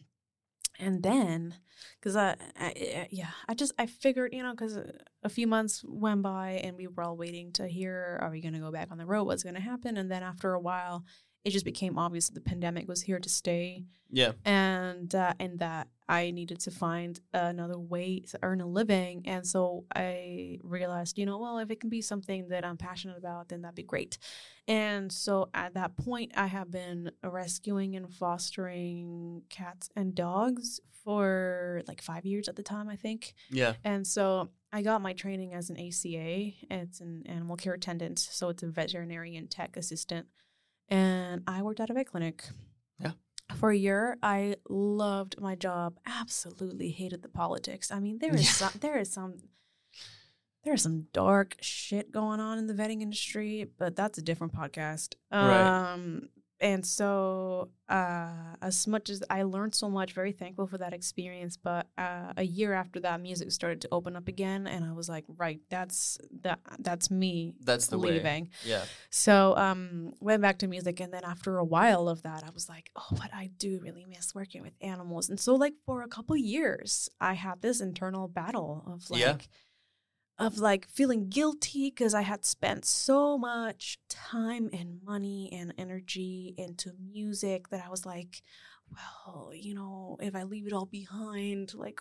and 0.78 1.03
then, 1.03 1.55
because 2.00 2.16
I, 2.16 2.36
I, 2.59 2.66
I- 2.66 3.09
yeah, 3.11 3.30
I 3.48 3.55
just 3.55 3.72
I 3.78 3.86
figured, 3.86 4.32
you 4.32 4.42
know, 4.42 4.53
because 4.53 4.78
a 5.22 5.28
few 5.28 5.46
months 5.46 5.84
went 5.86 6.22
by 6.22 6.61
and 6.64 6.76
we 6.76 6.86
were 6.86 7.03
all 7.03 7.16
waiting 7.16 7.53
to 7.53 7.68
hear, 7.68 8.18
are 8.20 8.30
we 8.30 8.40
going 8.40 8.55
to 8.55 8.61
go 8.61 8.72
back 8.72 8.88
on 8.90 8.98
the 8.98 9.07
road? 9.07 9.24
What's 9.24 9.42
going 9.42 9.55
to 9.55 9.61
happen? 9.61 9.96
And 9.96 10.11
then 10.11 10.22
after 10.22 10.55
a 10.55 10.61
while, 10.61 11.05
it 11.44 11.50
just 11.50 11.64
became 11.64 11.98
obvious 11.98 12.28
that 12.28 12.34
the 12.34 12.40
pandemic 12.40 12.86
was 12.88 13.03
here 13.03 13.18
to 13.18 13.28
stay, 13.28 13.84
Yeah. 14.11 14.32
and 14.44 15.12
uh, 15.14 15.34
and 15.40 15.59
that 15.59 15.88
I 16.12 16.30
needed 16.30 16.60
to 16.60 16.70
find 16.70 17.18
another 17.32 17.78
way 17.78 18.20
to 18.20 18.38
earn 18.42 18.60
a 18.60 18.66
living. 18.66 19.22
And 19.24 19.46
so 19.46 19.86
I 19.96 20.58
realized, 20.62 21.16
you 21.16 21.24
know, 21.24 21.38
well, 21.38 21.56
if 21.56 21.70
it 21.70 21.80
can 21.80 21.88
be 21.88 22.02
something 22.02 22.48
that 22.50 22.66
I'm 22.66 22.76
passionate 22.76 23.16
about, 23.16 23.48
then 23.48 23.62
that'd 23.62 23.74
be 23.74 23.82
great. 23.82 24.18
And 24.68 25.10
so 25.10 25.48
at 25.54 25.72
that 25.72 25.96
point, 25.96 26.32
I 26.36 26.48
have 26.48 26.70
been 26.70 27.12
rescuing 27.24 27.96
and 27.96 28.12
fostering 28.12 29.44
cats 29.48 29.88
and 29.96 30.14
dogs 30.14 30.80
for 31.02 31.80
like 31.88 32.02
five 32.02 32.26
years 32.26 32.46
at 32.46 32.56
the 32.56 32.62
time, 32.62 32.90
I 32.90 32.96
think. 32.96 33.32
Yeah. 33.50 33.72
And 33.82 34.06
so 34.06 34.50
I 34.70 34.82
got 34.82 35.00
my 35.00 35.14
training 35.14 35.54
as 35.54 35.70
an 35.70 35.78
ACA. 35.78 36.52
It's 36.70 37.00
an 37.00 37.22
animal 37.24 37.56
care 37.56 37.72
attendant, 37.72 38.18
so 38.18 38.50
it's 38.50 38.62
a 38.62 38.68
veterinarian 38.68 39.48
tech 39.48 39.78
assistant. 39.78 40.26
And 40.90 41.42
I 41.46 41.62
worked 41.62 41.80
at 41.80 41.88
a 41.88 41.94
vet 41.94 42.08
clinic. 42.08 42.44
Yeah. 43.00 43.12
For 43.57 43.70
a 43.70 43.76
year, 43.76 44.16
I 44.22 44.57
loved 44.68 45.40
my 45.40 45.55
job. 45.55 45.99
Absolutely 46.07 46.90
hated 46.90 47.22
the 47.22 47.28
politics. 47.28 47.90
I 47.90 48.01
mean, 48.01 48.18
there 48.18 48.34
is 48.34 48.43
Yeah. 48.45 48.68
some, 48.68 48.80
there 48.80 48.99
is 48.99 49.12
some 49.12 49.34
there's 50.64 50.82
some 50.82 51.09
dark 51.12 51.57
shit 51.61 52.12
going 52.12 52.38
on 52.38 52.57
in 52.57 52.68
the 52.68 52.74
vetting 52.74 53.03
industry, 53.03 53.68
but 53.78 53.97
that's 53.97 54.16
a 54.18 54.22
different 54.22 54.55
podcast. 54.55 55.14
Right. 55.32 55.93
Um 55.95 56.28
and 56.62 56.86
so 56.86 57.68
uh 57.88 58.54
as 58.62 58.86
much 58.86 59.10
as 59.10 59.22
I 59.28 59.42
learned 59.42 59.74
so 59.74 59.90
much, 59.90 60.12
very 60.14 60.32
thankful 60.32 60.66
for 60.66 60.78
that 60.78 60.94
experience, 60.94 61.58
but 61.58 61.88
uh 61.98 62.32
a 62.36 62.44
year 62.44 62.72
after 62.72 63.00
that 63.00 63.20
music 63.20 63.50
started 63.52 63.80
to 63.82 63.88
open 63.92 64.16
up 64.16 64.28
again 64.28 64.66
and 64.66 64.84
I 64.84 64.92
was 64.92 65.08
like, 65.08 65.24
right, 65.28 65.60
that's 65.68 66.18
that 66.42 66.60
that's 66.78 67.10
me 67.10 67.54
That's 67.60 67.88
the 67.88 67.98
way. 67.98 68.12
leaving. 68.12 68.48
Yeah. 68.64 68.84
So 69.10 69.54
um 69.56 70.14
went 70.20 70.40
back 70.40 70.58
to 70.60 70.66
music 70.68 71.00
and 71.00 71.12
then 71.12 71.24
after 71.24 71.58
a 71.58 71.64
while 71.64 72.08
of 72.08 72.22
that 72.22 72.44
I 72.46 72.50
was 72.50 72.68
like, 72.68 72.90
oh 72.96 73.08
but 73.20 73.30
I 73.34 73.50
do 73.58 73.80
really 73.82 74.06
miss 74.08 74.34
working 74.34 74.62
with 74.62 74.74
animals. 74.80 75.28
And 75.28 75.38
so 75.40 75.54
like 75.56 75.74
for 75.84 76.02
a 76.02 76.08
couple 76.08 76.36
years 76.36 77.08
I 77.20 77.34
had 77.34 77.60
this 77.60 77.80
internal 77.80 78.28
battle 78.28 78.84
of 78.86 79.10
like 79.10 79.20
Yeah. 79.20 79.36
Of 80.38 80.58
like 80.58 80.88
feeling 80.88 81.28
guilty 81.28 81.90
because 81.90 82.14
I 82.14 82.22
had 82.22 82.44
spent 82.44 82.84
so 82.84 83.38
much 83.38 83.98
time 84.08 84.70
and 84.72 85.00
money 85.04 85.50
and 85.52 85.72
energy 85.78 86.54
into 86.56 86.92
music 86.98 87.68
that 87.68 87.84
I 87.84 87.88
was 87.90 88.04
like, 88.06 88.42
well, 88.90 89.52
you 89.54 89.74
know, 89.74 90.16
if 90.20 90.34
I 90.34 90.42
leave 90.42 90.66
it 90.66 90.72
all 90.72 90.86
behind, 90.86 91.74
like, 91.74 92.00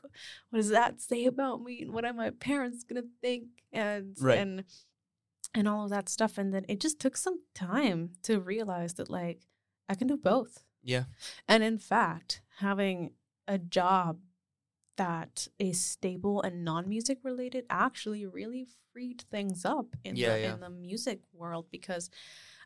what 0.50 0.58
does 0.58 0.70
that 0.70 1.02
say 1.02 1.26
about 1.26 1.62
me? 1.62 1.84
And 1.84 1.94
what 1.94 2.06
are 2.06 2.14
my 2.14 2.32
parents 2.32 2.84
gonna 2.84 3.04
think? 3.22 3.46
And 3.72 4.16
Right. 4.20 4.38
and 4.40 4.64
and 5.54 5.68
all 5.68 5.84
of 5.84 5.90
that 5.92 6.08
stuff. 6.10 6.38
And 6.38 6.54
then 6.54 6.66
it 6.70 6.80
just 6.80 7.00
took 7.00 7.18
some 7.18 7.42
time 7.54 8.12
to 8.24 8.40
realize 8.40 8.94
that 8.96 9.10
like 9.10 9.42
I 9.90 9.96
can 9.96 10.08
do 10.08 10.18
both. 10.18 10.64
Yeah. 10.84 11.04
And 11.48 11.64
in 11.64 11.78
fact, 11.78 12.42
having 12.58 13.12
a 13.48 13.58
job 13.58 14.20
that 14.98 15.48
is 15.58 15.82
stable 15.82 16.42
and 16.42 16.64
non-music 16.66 17.20
related 17.24 17.66
actually 17.70 18.26
really 18.26 18.68
freed 18.92 19.24
things 19.32 19.66
up 19.66 19.96
in 20.04 20.16
Yeah, 20.16 20.34
the 20.36 20.40
yeah. 20.42 20.54
in 20.54 20.60
the 20.60 20.70
music 20.70 21.22
world 21.34 21.68
because 21.72 22.10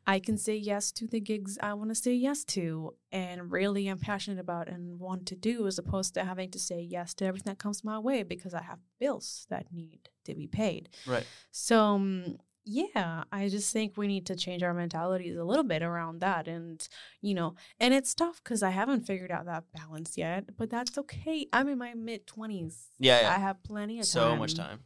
I 0.08 0.20
can 0.20 0.38
say 0.38 0.56
yes 0.56 0.92
to 0.94 1.08
the 1.08 1.20
gigs 1.20 1.58
I 1.62 1.74
want 1.74 1.90
to 1.90 1.96
say 1.96 2.14
yes 2.14 2.44
to 2.46 2.94
and 3.12 3.52
really 3.52 3.88
am 3.88 3.98
passionate 4.00 4.40
about 4.40 4.68
and 4.68 5.00
want 5.00 5.26
to 5.28 5.36
do 5.36 5.66
as 5.68 5.80
opposed 5.80 6.14
to 6.16 6.24
having 6.24 6.52
to 6.52 6.60
say 6.60 6.80
yes 6.82 7.14
to 7.16 7.26
everything 7.26 7.52
that 7.52 7.60
comes 7.60 7.84
my 7.84 7.98
way 8.00 8.24
because 8.24 8.54
I 8.54 8.62
have 8.64 8.80
bills 9.00 9.46
that 9.50 9.72
need 9.72 10.10
to 10.26 10.36
be 10.36 10.48
paid. 10.48 10.90
Right. 11.08 11.26
So 11.52 11.80
um, 11.82 12.38
yeah, 12.66 13.24
I 13.32 13.48
just 13.48 13.72
think 13.72 13.96
we 13.96 14.08
need 14.08 14.26
to 14.26 14.36
change 14.36 14.64
our 14.64 14.74
mentalities 14.74 15.38
a 15.38 15.44
little 15.44 15.64
bit 15.64 15.84
around 15.84 16.20
that, 16.22 16.48
and 16.48 16.86
you 17.22 17.34
know, 17.36 17.56
and 17.80 17.94
it's 17.94 18.14
tough 18.16 18.42
because 18.44 18.64
I 18.64 18.72
haven't 18.72 19.06
figured 19.06 19.32
out 19.32 19.46
that 19.46 19.66
balance 19.74 20.18
yet. 20.18 20.58
But 20.58 20.70
that's 20.72 20.98
okay. 20.98 21.48
I'm 21.54 21.68
in 21.70 21.78
my 21.78 21.94
mid 21.94 22.26
twenties. 22.28 22.88
Yeah. 23.00 23.22
Yeah. 23.22 23.36
I 23.36 23.40
have 23.40 23.62
plenty 23.64 24.00
of 24.00 24.06
so 24.06 24.30
time. 24.30 24.40
much 24.40 24.56
time. 24.56 24.80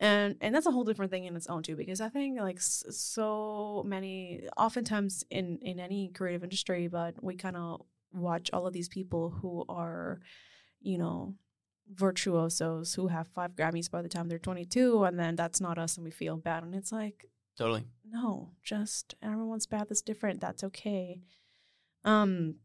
and 0.00 0.36
and 0.40 0.54
that's 0.54 0.66
a 0.66 0.70
whole 0.70 0.84
different 0.84 1.10
thing 1.10 1.24
in 1.24 1.34
its 1.36 1.46
own 1.48 1.62
too. 1.62 1.76
Because 1.76 2.00
I 2.00 2.08
think 2.08 2.38
like 2.40 2.56
s- 2.58 2.84
so 2.90 3.82
many, 3.86 4.46
oftentimes 4.56 5.24
in 5.30 5.58
in 5.62 5.80
any 5.80 6.10
creative 6.14 6.42
industry, 6.44 6.88
but 6.88 7.22
we 7.22 7.34
kind 7.36 7.56
of 7.56 7.82
watch 8.12 8.50
all 8.52 8.66
of 8.66 8.72
these 8.72 8.88
people 8.88 9.30
who 9.30 9.64
are, 9.68 10.20
you 10.80 10.98
know, 10.98 11.34
virtuosos 11.92 12.94
who 12.94 13.08
have 13.08 13.28
five 13.28 13.54
Grammys 13.54 13.90
by 13.90 14.02
the 14.02 14.08
time 14.08 14.28
they're 14.28 14.38
22, 14.38 15.04
and 15.04 15.18
then 15.18 15.36
that's 15.36 15.60
not 15.60 15.78
us, 15.78 15.96
and 15.96 16.04
we 16.04 16.10
feel 16.10 16.36
bad. 16.36 16.62
And 16.62 16.74
it's 16.74 16.92
like, 16.92 17.26
Totally. 17.56 17.84
no, 18.10 18.50
just 18.62 19.14
everyone's 19.22 19.66
path 19.66 19.90
is 19.90 20.02
different. 20.02 20.40
That's 20.40 20.64
okay. 20.64 21.20
Um, 22.04 22.56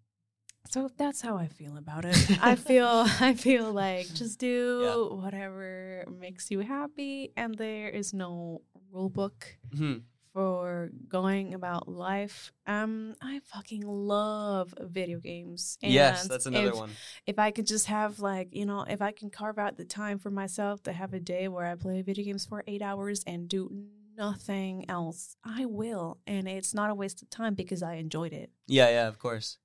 so 0.69 0.89
that's 0.97 1.21
how 1.21 1.37
I 1.37 1.47
feel 1.47 1.77
about 1.77 2.05
it. 2.05 2.17
I 2.41 2.55
feel 2.55 2.87
I 3.19 3.33
feel 3.33 3.71
like 3.71 4.13
just 4.13 4.39
do 4.39 5.09
whatever 5.11 6.05
makes 6.19 6.51
you 6.51 6.59
happy, 6.59 7.31
and 7.37 7.55
there 7.55 7.89
is 7.89 8.13
no 8.13 8.61
rule 8.91 9.09
book 9.09 9.57
hmm 9.75 9.97
for 10.33 10.89
going 11.07 11.53
about 11.53 11.87
life. 11.87 12.51
Um, 12.67 13.15
I 13.21 13.39
fucking 13.45 13.83
love 13.85 14.73
video 14.79 15.19
games. 15.19 15.77
Yes, 15.81 16.23
and 16.23 16.31
that's 16.31 16.45
another 16.45 16.69
if, 16.69 16.75
one. 16.75 16.91
If 17.25 17.39
I 17.39 17.51
could 17.51 17.67
just 17.67 17.87
have 17.87 18.19
like 18.19 18.49
you 18.51 18.65
know, 18.65 18.85
if 18.87 19.01
I 19.01 19.11
can 19.11 19.29
carve 19.29 19.57
out 19.57 19.77
the 19.77 19.85
time 19.85 20.19
for 20.19 20.29
myself 20.29 20.83
to 20.83 20.93
have 20.93 21.13
a 21.13 21.19
day 21.19 21.47
where 21.47 21.65
I 21.65 21.75
play 21.75 22.01
video 22.01 22.25
games 22.25 22.45
for 22.45 22.63
eight 22.67 22.81
hours 22.81 23.23
and 23.25 23.47
do 23.47 23.69
nothing 24.17 24.89
else, 24.89 25.35
I 25.43 25.65
will, 25.65 26.19
and 26.27 26.47
it's 26.47 26.73
not 26.73 26.89
a 26.89 26.95
waste 26.95 27.21
of 27.21 27.29
time 27.29 27.55
because 27.55 27.81
I 27.81 27.95
enjoyed 27.95 28.33
it. 28.33 28.51
Yeah. 28.67 28.89
Yeah. 28.89 29.07
Of 29.07 29.19
course. 29.19 29.57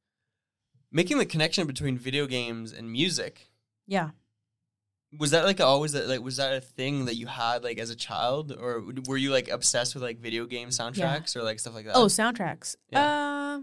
Making 0.91 1.19
the 1.19 1.27
connection 1.27 1.67
between 1.67 1.99
video 1.99 2.27
games 2.27 2.73
and 2.73 2.91
music 2.91 3.49
Yeah. 3.87 4.11
Was 5.19 5.31
that 5.33 5.45
like 5.45 5.61
always 5.61 5.93
that 5.93 6.09
like 6.09 6.21
was 6.21 6.37
that 6.39 6.53
a 6.55 6.61
thing 6.61 7.05
that 7.07 7.17
you 7.17 7.27
had 7.27 7.63
like 7.65 7.79
as 7.79 7.91
a 7.91 7.97
child 7.97 8.53
or 8.53 8.83
were 9.07 9.17
you 9.17 9.31
like 9.31 9.49
obsessed 9.49 9.95
with 9.95 10.03
like 10.03 10.19
video 10.19 10.47
game 10.47 10.69
soundtracks 10.71 11.37
or 11.37 11.43
like 11.43 11.59
stuff 11.61 11.75
like 11.75 11.87
that? 11.87 11.97
Oh, 11.97 12.07
soundtracks. 12.07 12.77
Yeah. 12.91 13.05
Uh, 13.05 13.61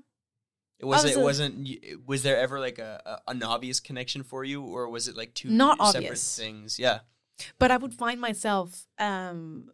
It 0.80 0.86
was 0.86 1.06
it 1.06 1.20
wasn't 1.20 1.68
was 2.08 2.24
there 2.24 2.38
ever 2.38 2.60
like 2.60 2.80
a, 2.80 3.02
a 3.06 3.32
an 3.32 3.44
obvious 3.44 3.80
connection 3.80 4.24
for 4.24 4.44
you 4.44 4.62
or 4.64 4.90
was 4.90 5.08
it 5.08 5.16
like 5.16 5.34
two 5.34 5.50
Not 5.50 5.78
separate 5.78 6.06
obvious. 6.06 6.38
things? 6.38 6.80
Yeah. 6.80 7.00
but 7.60 7.70
I 7.72 7.78
would 7.78 7.94
find 7.94 8.20
myself 8.22 8.88
um 9.00 9.72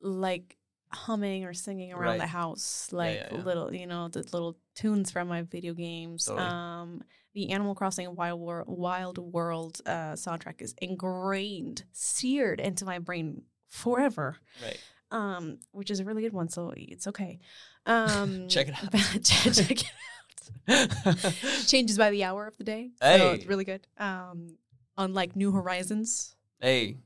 like 0.00 0.56
humming 0.92 1.44
or 1.44 1.52
singing 1.54 1.92
around 1.92 2.02
Right. 2.12 2.20
the 2.20 2.26
house 2.26 2.88
Yeah, 2.92 2.96
like 2.98 3.16
yeah, 3.16 3.28
yeah. 3.32 3.42
little 3.42 3.74
you 3.74 3.86
know 3.86 4.08
the 4.08 4.20
little 4.32 4.56
tunes 4.74 5.10
from 5.10 5.28
my 5.28 5.42
video 5.42 5.74
games 5.74 6.26
Totally. 6.26 6.46
um 6.46 7.02
the 7.36 7.50
animal 7.50 7.74
crossing 7.76 8.12
wild 8.16 8.40
world, 8.40 8.66
wild 8.66 9.18
world 9.18 9.80
uh 9.86 10.14
soundtrack 10.14 10.60
is 10.60 10.74
ingrained 10.82 11.84
seared 11.92 12.58
into 12.60 12.84
my 12.84 12.98
brain 12.98 13.42
forever 13.68 14.36
Right. 14.62 14.78
um 15.12 15.58
which 15.70 15.90
is 15.90 16.00
a 16.00 16.04
really 16.04 16.22
good 16.22 16.32
one 16.32 16.48
so 16.48 16.72
it's 16.76 17.06
okay 17.06 17.38
um 17.86 18.48
Check 18.48 18.68
it 18.68 18.74
out. 18.82 18.92
check, 19.22 19.52
check 19.54 19.70
it 19.70 19.84
out 19.84 19.92
Changes 21.66 21.96
by 21.98 22.10
the 22.10 22.24
hour 22.24 22.46
of 22.46 22.56
the 22.56 22.64
day. 22.64 22.90
So 23.00 23.06
Hey. 23.08 23.34
it's 23.34 23.46
really 23.46 23.64
good. 23.64 23.86
Um, 23.98 24.56
unlike 24.96 25.36
New 25.36 25.52
Horizons, 25.52 26.34
hey. 26.60 26.98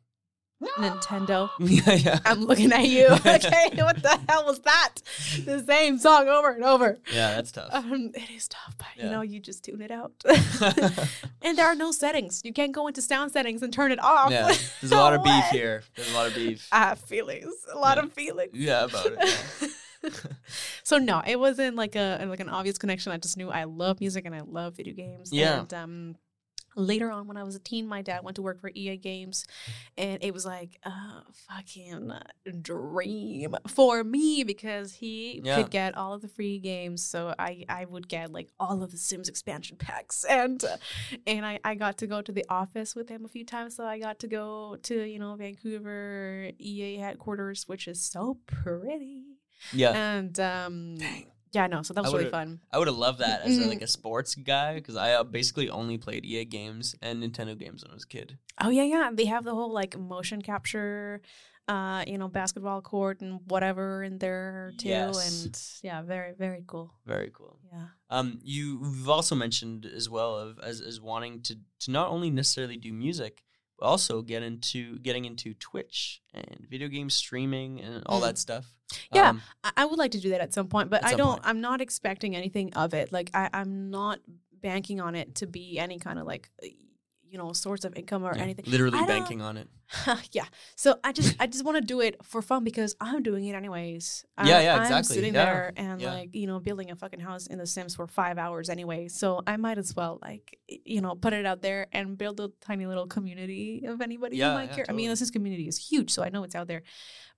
Nintendo. 0.79 1.51
Yeah, 1.61 1.95
yeah. 1.95 2.19
I'm 2.25 2.41
looking 2.45 2.73
at 2.73 2.87
you. 2.89 3.07
Okay, 3.27 3.71
what 3.83 4.03
the 4.03 4.19
hell 4.29 4.45
was 4.47 4.61
that? 4.61 4.97
The 5.45 5.63
same 5.67 5.99
song 5.99 6.29
over 6.29 6.51
and 6.51 6.65
over. 6.65 6.99
yeah, 7.13 7.35
that's 7.35 7.53
tough. 7.53 7.69
Um, 7.73 8.11
it 8.15 8.31
is 8.31 8.49
tough, 8.49 8.75
but 8.79 8.87
Yeah. 8.97 9.05
you 9.05 9.11
know, 9.11 9.21
you 9.23 9.41
just 9.41 9.65
tune 9.65 9.81
it 9.81 9.91
out. 9.91 10.13
and 11.43 11.57
there 11.57 11.67
are 11.67 11.75
no 11.75 11.93
settings. 11.93 12.43
You 12.45 12.53
can't 12.53 12.73
go 12.73 12.87
into 12.89 13.01
sound 13.03 13.33
settings 13.33 13.63
and 13.63 13.73
turn 13.73 13.93
it 13.93 14.03
off. 14.03 14.31
yeah, 14.31 14.53
there's 14.81 14.93
a 14.93 14.97
lot 14.97 15.15
of 15.15 15.23
beef 15.25 15.45
here. 15.51 15.83
There's 15.97 16.11
a 16.13 16.15
lot 16.15 16.27
of 16.29 16.35
beef. 16.35 16.69
I 16.73 16.81
have 16.81 16.99
feelings. 16.99 17.53
A 17.73 17.79
lot 17.79 17.97
Yeah. 17.97 18.03
of 18.05 18.13
feelings. 18.13 18.51
Yeah, 18.55 18.85
about 18.85 19.07
it. 19.07 19.19
yeah. 20.03 20.09
so 20.83 20.99
no, 20.99 21.23
it 21.27 21.39
wasn't 21.39 21.77
like 21.77 21.95
a 21.95 22.25
like 22.27 22.41
an 22.41 22.49
obvious 22.49 22.79
connection. 22.79 23.13
I 23.13 23.19
just 23.19 23.37
knew 23.37 23.51
I 23.51 23.65
love 23.65 24.01
music 24.01 24.25
and 24.25 24.35
I 24.35 24.41
love 24.41 24.77
video 24.77 24.95
games. 24.95 25.31
Yeah. 25.33 25.61
And 25.61 25.75
um 25.75 26.17
later 26.81 27.11
on 27.11 27.26
when 27.26 27.37
I 27.37 27.43
was 27.45 27.55
a 27.55 27.59
teen, 27.61 27.87
my 27.87 28.03
dad 28.03 28.22
went 28.24 28.37
to 28.37 28.43
work 28.43 28.61
for 28.61 28.70
EA 28.74 28.97
Games 28.97 29.47
and 29.99 30.22
it 30.22 30.33
was 30.35 30.45
like 30.47 30.78
a 30.85 30.93
fucking 31.49 32.12
dream 32.62 33.57
for 33.68 34.03
me 34.05 34.45
because 34.45 34.95
he 34.95 35.41
Yeah. 35.45 35.57
could 35.62 35.70
get 35.70 35.97
all 35.97 36.14
of 36.14 36.22
the 36.22 36.28
free 36.28 36.59
games. 36.59 37.03
So 37.05 37.35
I 37.39 37.64
I 37.68 37.85
would 37.85 38.09
get 38.09 38.33
like 38.33 38.49
all 38.59 38.83
of 38.83 38.91
the 38.91 38.97
Sims 38.99 39.28
expansion 39.28 39.76
packs 39.76 40.24
and 40.28 40.62
uh, 40.64 40.76
and 41.26 41.45
I, 41.47 41.59
I 41.64 41.74
got 41.74 41.99
to 41.99 42.07
go 42.07 42.22
to 42.22 42.33
the 42.33 42.45
office 42.49 42.95
with 42.97 43.09
him 43.09 43.24
a 43.24 43.28
few 43.28 43.45
times. 43.45 43.76
So 43.76 43.85
I 43.85 43.99
got 43.99 44.18
to 44.20 44.26
go 44.28 44.76
to, 44.83 45.03
you 45.05 45.18
know, 45.18 45.35
Vancouver 45.37 46.51
EA 46.59 46.97
headquarters, 46.97 47.68
which 47.68 47.87
is 47.89 48.01
so 48.03 48.39
pretty. 48.47 49.22
Yeah. 49.72 49.93
And 49.93 50.39
um 50.41 50.97
Dang. 50.97 51.26
Yeah, 51.53 51.67
no, 51.67 51.83
so 51.83 51.95
that 51.95 52.05
was 52.05 52.13
really 52.13 52.31
fun. 52.31 52.61
I 52.73 52.79
would 52.79 52.87
have 52.87 52.97
loved 52.97 53.19
that 53.21 53.43
as 53.43 53.59
a, 53.59 53.67
like 53.67 53.83
a 53.83 53.87
sports 53.87 54.35
guy 54.35 54.75
because 54.75 54.97
I 54.97 55.13
uh, 55.15 55.25
basically 55.25 55.69
only 55.69 55.99
played 55.99 56.25
EA 56.25 56.45
games 56.45 56.95
and 57.03 57.23
Nintendo 57.23 57.59
games 57.59 57.83
when 57.83 57.91
I 57.91 57.95
was 57.95 58.05
a 58.05 58.09
kid. 58.09 58.39
Oh 58.61 58.71
yeah, 58.71 58.85
yeah. 58.85 59.11
They 59.13 59.27
have 59.27 59.45
the 59.45 59.55
whole 59.55 59.73
like 59.73 59.99
motion 59.99 60.43
capture 60.43 61.21
uh, 61.71 62.03
you 62.05 62.19
know, 62.19 62.27
basketball 62.27 62.83
court 62.83 63.21
and 63.21 63.41
whatever 63.47 64.03
in 64.03 64.19
there 64.19 64.73
too. 64.77 64.89
Yes. 64.89 65.45
And 65.45 65.63
yeah, 65.85 66.03
very, 66.03 66.33
very 66.37 66.65
cool. 66.67 66.93
Very 67.07 67.31
cool. 67.33 67.59
Yeah. 67.73 67.85
Um, 68.11 68.41
you've 68.43 69.09
also 69.09 69.37
mentioned 69.37 69.87
as 69.87 70.11
well 70.11 70.37
of 70.37 70.59
as, 70.59 70.81
as 70.81 71.01
wanting 71.01 71.43
to 71.43 71.57
to 71.81 71.91
not 71.93 72.09
only 72.09 72.29
necessarily 72.29 72.77
do 72.77 72.93
music, 72.93 73.45
also 73.81 74.22
get 74.22 74.43
into 74.43 74.99
getting 74.99 75.24
into 75.24 75.55
Twitch 75.55 76.22
and 76.35 76.66
video 76.68 76.89
game 76.89 77.11
streaming 77.11 77.81
and 77.81 78.03
all 78.07 78.20
Mm. 78.20 78.24
that 78.24 78.39
stuff. 78.39 78.72
Yeah. 79.12 79.31
Um, 79.31 79.43
I, 79.76 79.85
would 79.85 79.99
like 79.99 80.11
to 80.12 80.20
do 80.20 80.31
that 80.31 80.41
at 80.41 80.53
some 80.53 80.66
point, 80.66 80.91
but 80.91 81.05
I 81.05 81.14
don't 81.14 81.35
point. 81.35 81.43
I'm 81.45 81.61
not 81.61 81.81
expecting 81.81 82.35
anything 82.35 82.74
of 82.74 82.93
it. 82.93 83.12
Like 83.12 83.31
I, 83.35 83.49
I'm 83.53 83.91
not 83.91 84.18
banking 84.61 85.01
on 85.01 85.14
it 85.14 85.37
to 85.37 85.47
be 85.47 85.78
any 85.78 85.99
kind 85.99 86.18
of 86.18 86.26
like 86.26 86.51
you 87.31 87.39
know, 87.39 87.53
source 87.53 87.85
of 87.85 87.95
income 87.97 88.24
or 88.24 88.35
yeah, 88.35 88.43
anything. 88.43 88.64
Literally 88.66 88.99
banking 89.07 89.41
on 89.41 89.57
it. 89.57 89.68
yeah. 90.32 90.45
So 90.76 90.97
I 91.03 91.12
just 91.12 91.36
I 91.41 91.47
just 91.47 91.64
want 91.64 91.76
to 91.76 91.80
do 91.80 92.01
it 92.01 92.24
for 92.24 92.43
fun 92.43 92.64
because 92.64 92.95
I'm 93.01 93.22
doing 93.22 93.45
it 93.47 93.55
anyways. 93.55 94.24
Yeah, 94.45 94.59
I- 94.59 94.62
yeah, 94.62 94.74
I'm 94.76 94.82
exactly. 94.82 95.14
sitting 95.16 95.34
Yeah, 95.34 95.45
there 95.45 95.72
and 95.76 96.01
yeah. 96.01 96.12
like 96.12 96.34
you 96.34 96.47
know 96.47 96.61
building 96.61 96.91
a 96.91 96.97
fucking 96.97 97.20
house 97.20 97.47
in 97.47 97.59
The 97.59 97.66
Sims 97.66 97.95
for 97.97 98.07
five 98.07 98.38
hours 98.38 98.70
anyway. 98.70 99.09
So 99.09 99.43
I 99.47 99.57
might 99.57 99.78
as 99.78 99.95
well 99.97 100.18
like 100.22 100.59
you 100.68 101.01
know 101.01 101.14
put 101.14 101.32
it 101.32 101.45
out 101.47 101.62
there 101.62 101.88
and 101.93 102.16
build 102.16 102.41
a 102.41 102.51
tiny 102.61 102.86
little 102.86 103.07
community 103.07 103.84
of 103.86 104.01
anybody 104.01 104.36
Yeah, 104.36 104.51
who 104.51 104.55
might 104.59 104.70
yeah, 104.70 104.76
care. 104.76 104.86
I 104.88 104.93
mean, 104.93 105.07
totally. 105.07 105.09
the 105.09 105.16
Sims 105.16 105.30
community 105.30 105.66
is 105.68 105.78
huge, 105.91 106.11
so 106.11 106.22
I 106.22 106.28
know 106.28 106.45
it's 106.45 106.55
out 106.55 106.68
there. 106.68 106.82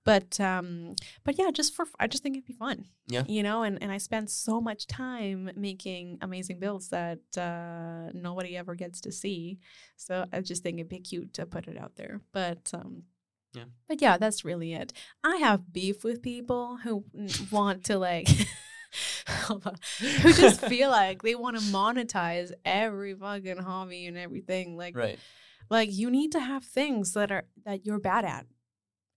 But 0.05 0.37
um, 0.41 0.95
but 1.23 1.39
yeah, 1.39 1.49
just 1.51 1.73
for 1.73 1.85
I 1.97 2.07
just 2.07 2.23
think 2.23 2.35
it'd 2.35 2.45
be 2.45 2.53
fun. 2.53 2.85
Yeah. 3.07 3.23
You 3.25 3.41
know, 3.41 3.63
and 3.63 3.81
and 3.81 3.89
I 3.89 3.99
spend 3.99 4.29
so 4.29 4.59
much 4.59 4.85
time 4.85 5.49
making 5.55 6.17
amazing 6.21 6.59
builds 6.59 6.89
that 6.89 7.19
uh, 7.37 8.11
nobody 8.13 8.57
ever 8.57 8.75
gets 8.75 8.99
to 9.01 9.13
see. 9.13 9.59
So 9.95 10.25
I 10.33 10.41
just 10.41 10.61
think 10.61 10.75
it'd 10.79 10.89
be 10.89 10.99
cute 10.99 11.33
to 11.35 11.45
put 11.45 11.69
it 11.69 11.77
out 11.77 11.93
there. 11.95 12.19
But 12.33 12.42
um 12.73 13.03
Yeah. 13.53 13.65
But 13.87 14.01
yeah, 14.01 14.17
that's 14.17 14.43
really 14.45 14.73
it. 14.73 14.93
I 15.23 15.35
have 15.37 15.71
beef 15.73 16.03
with 16.03 16.21
people 16.21 16.77
who 16.83 17.03
want 17.51 17.83
to 17.85 17.97
like 17.97 18.27
who 19.49 20.33
just 20.33 20.61
feel 20.73 20.89
like 20.89 21.21
they 21.21 21.35
want 21.35 21.57
to 21.57 21.63
monetize 21.63 22.51
every 22.65 23.13
fucking 23.13 23.57
hobby 23.57 24.05
and 24.07 24.17
everything. 24.17 24.77
Like 24.77 24.95
Right. 24.97 25.19
like 25.69 25.89
you 25.91 26.09
need 26.11 26.31
to 26.33 26.39
have 26.39 26.63
things 26.65 27.13
that 27.13 27.31
are 27.31 27.45
that 27.65 27.85
you're 27.85 27.99
bad 27.99 28.25
at. 28.25 28.45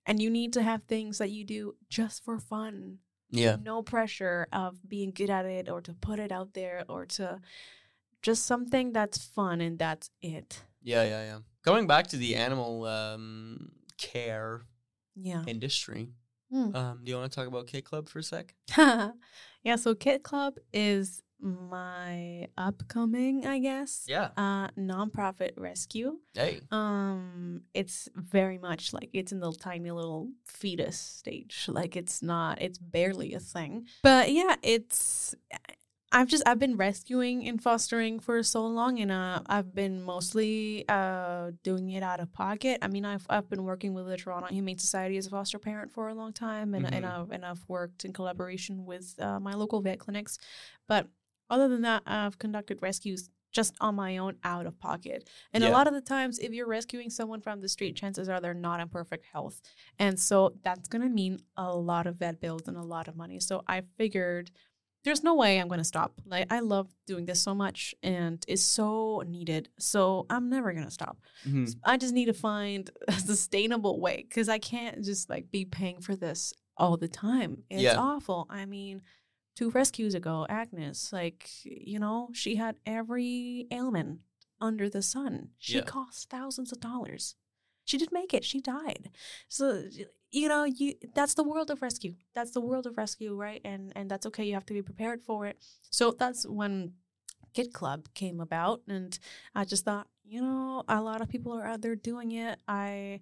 And 0.09 0.23
you 0.23 0.31
need 0.31 0.53
to 0.53 0.63
have 0.63 0.83
things 0.85 1.19
that 1.19 1.31
you 1.31 1.45
do 1.45 1.75
just 1.89 2.25
for 2.25 2.39
fun 2.39 2.99
Yeah. 3.31 3.57
no 3.61 3.83
pressure 3.83 4.47
of 4.53 4.79
being 4.89 5.11
good 5.11 5.31
at 5.31 5.45
it 5.47 5.69
or 5.69 5.81
to 5.83 5.93
put 5.95 6.19
it 6.21 6.31
out 6.31 6.55
there 6.55 6.85
or 6.89 7.07
to 7.19 7.41
just 8.23 8.47
something 8.47 8.93
that's 8.93 9.19
fun 9.19 9.61
and 9.61 9.79
that's 9.79 10.11
it. 10.23 10.63
Yeah. 10.87 11.03
Yeah. 11.03 11.25
Yeah. 11.25 11.39
Going 11.65 11.87
back 11.87 12.07
to 12.09 12.17
the 12.17 12.37
animal 12.37 12.85
um, 12.87 13.73
care 13.99 14.63
Yeah. 15.17 15.43
industry. 15.47 16.09
Hmm. 16.51 16.75
Um, 16.77 17.01
do 17.03 17.11
you 17.11 17.17
want 17.19 17.31
to 17.33 17.37
talk 17.37 17.49
about 17.49 17.67
Kit 17.67 17.85
Club 17.85 18.09
for 18.09 18.21
a 18.21 18.23
sec? 18.23 18.55
yeah, 18.79 19.77
so 19.77 19.95
Kit 19.97 20.23
Club 20.23 20.55
is 20.73 21.23
my 21.41 22.47
upcoming, 22.57 23.47
I 23.47 23.59
guess, 23.59 24.05
Yeah. 24.09 24.29
uh 24.39 24.69
nonprofit 24.79 25.51
rescue. 25.59 26.19
Hey. 26.35 26.61
Um 26.71 27.63
it's 27.75 28.09
very 28.15 28.59
much 28.59 28.93
like 28.95 29.11
it's 29.13 29.33
in 29.33 29.41
the 29.41 29.53
tiny 29.53 29.91
little 29.91 30.31
fetus 30.47 30.97
stage. 30.99 31.67
Like 31.69 31.95
it's 31.97 32.23
not 32.23 32.63
it's 32.63 32.79
barely 32.79 33.35
a 33.35 33.41
thing. 33.41 33.87
But 34.03 34.31
yeah, 34.33 34.55
it's 34.63 35.35
I've 36.13 36.29
just 36.29 36.45
I've 36.47 36.59
been 36.59 36.77
rescuing 36.77 37.47
and 37.49 37.61
fostering 37.61 38.21
for 38.21 38.43
so 38.43 38.65
long 38.67 39.01
and 39.01 39.11
uh 39.11 39.43
I've 39.47 39.75
been 39.75 40.03
mostly 40.03 40.85
uh 40.89 41.51
doing 41.63 41.91
it 41.91 42.03
out 42.03 42.21
of 42.21 42.33
pocket. 42.33 42.79
I 42.81 42.89
mean 42.89 43.05
I've 43.05 43.27
I've 43.29 43.51
been 43.51 43.65
working 43.65 43.93
with 43.93 44.07
the 44.07 44.17
Toronto 44.17 44.47
Humane 44.49 44.79
Society 44.79 45.17
as 45.19 45.27
a 45.27 45.31
foster 45.31 45.59
parent 45.59 45.93
for 45.93 46.09
a 46.09 46.15
long 46.15 46.33
time 46.33 46.75
and 46.75 46.87
and 46.95 47.05
Mhm. 47.05 47.21
I've 47.23 47.31
and 47.33 47.45
I've 47.45 47.65
worked 47.69 48.05
in 48.05 48.13
collaboration 48.13 48.87
with 48.87 49.15
uh, 49.21 49.41
my 49.41 49.53
local 49.55 49.81
vet 49.83 49.99
clinics. 49.99 50.39
But 50.89 51.09
other 51.51 51.69
than 51.69 51.83
that, 51.83 52.03
I've 52.07 52.39
conducted 52.39 52.79
rescues 52.83 53.29
just 53.53 53.75
on 53.81 53.95
my 53.95 54.19
own 54.19 54.37
out 54.45 54.67
of 54.67 54.79
pocket. 54.79 55.29
And 55.53 55.65
Yeah. 55.65 55.71
a 55.71 55.73
lot 55.73 55.87
of 55.87 55.95
the 55.95 56.01
times, 56.03 56.39
if 56.39 56.53
you're 56.53 56.67
rescuing 56.67 57.09
someone 57.11 57.41
from 57.41 57.61
the 57.63 57.69
street, 57.69 57.97
chances 57.97 58.29
are 58.29 58.41
they're 58.41 58.53
not 58.53 58.81
in 58.81 58.89
perfect 58.89 59.25
health. 59.33 59.61
And 59.99 60.21
so 60.21 60.55
that's 60.63 60.89
going 60.89 61.03
to 61.03 61.09
mean 61.09 61.41
a 61.57 61.75
lot 61.75 62.07
of 62.07 62.17
vet 62.17 62.39
bills 62.41 62.69
and 62.69 62.77
a 62.77 62.83
lot 62.83 63.09
of 63.09 63.17
money. 63.17 63.41
So 63.41 63.63
I 63.67 63.83
figured 63.97 64.51
there's 65.07 65.23
no 65.23 65.35
way 65.37 65.59
I'm 65.61 65.69
going 65.69 65.79
to 65.79 65.85
stop. 65.85 66.21
Like, 66.27 66.53
I 66.53 66.61
love 66.61 66.89
doing 67.07 67.25
this 67.27 67.41
so 67.41 67.55
much 67.55 67.95
and 68.03 68.45
it's 68.49 68.61
so 68.63 69.23
needed. 69.27 69.69
So 69.79 70.27
I'm 70.29 70.51
never 70.51 70.73
going 70.73 70.85
to 70.85 70.91
stop. 70.91 71.17
Mhm. 71.47 71.75
I 71.85 71.97
just 71.97 72.13
need 72.13 72.27
to 72.27 72.35
find 72.35 72.91
a 73.09 73.13
sustainable 73.13 74.01
way 74.01 74.27
because 74.29 74.49
I 74.49 74.59
can't 74.59 75.03
just 75.05 75.31
like 75.31 75.51
be 75.51 75.65
paying 75.65 76.01
for 76.01 76.17
this 76.17 76.53
all 76.77 76.97
the 76.97 77.09
time. 77.09 77.63
It's 77.71 77.83
Yeah. 77.83 77.97
awful. 77.97 78.47
I 78.51 78.67
mean, 78.67 79.03
two 79.55 79.71
rescues 79.71 80.15
ago, 80.15 80.45
Agnes, 80.49 81.13
like, 81.13 81.49
you 81.65 81.99
know, 82.01 82.29
she 82.35 82.57
had 82.57 82.77
every 82.85 83.67
ailment 83.71 84.21
under 84.61 84.89
the 84.91 85.03
sun. 85.03 85.51
She 85.59 85.77
Yeah. 85.79 85.83
cost 85.85 86.29
thousands 86.29 86.73
of 86.73 86.81
dollars. 86.81 87.37
She 87.85 87.97
didn't 87.97 88.13
make 88.13 88.35
it. 88.35 88.45
She 88.45 88.61
died. 88.61 89.11
So 89.49 89.85
you 90.31 90.49
know, 90.49 90.65
you 90.65 90.95
that's 91.15 91.35
the 91.35 91.45
world 91.45 91.71
of 91.71 91.83
rescue. 91.83 92.15
That's 92.35 92.51
the 92.51 92.61
world 92.61 92.87
of 92.87 92.97
rescue, 92.97 93.35
right? 93.35 93.61
And 93.65 93.93
and 93.97 94.11
that's 94.11 94.27
okay. 94.27 94.45
You 94.45 94.55
have 94.55 94.67
to 94.67 94.75
be 94.75 94.83
prepared 94.83 95.23
for 95.23 95.47
it. 95.47 95.59
So 95.91 96.15
that's 96.19 96.47
when 96.47 96.93
Kit 97.55 97.73
Club 97.73 98.09
came 98.15 98.41
about 98.41 98.83
and 98.89 99.19
I 99.55 99.65
just 99.65 99.85
thought, 99.85 100.09
you 100.25 100.43
know, 100.43 100.85
a 100.89 101.01
lot 101.01 101.21
of 101.23 101.29
people 101.29 101.53
are 101.53 101.65
out 101.65 101.81
there 101.83 101.97
doing 101.97 102.33
it. 102.33 102.59
I 102.69 103.21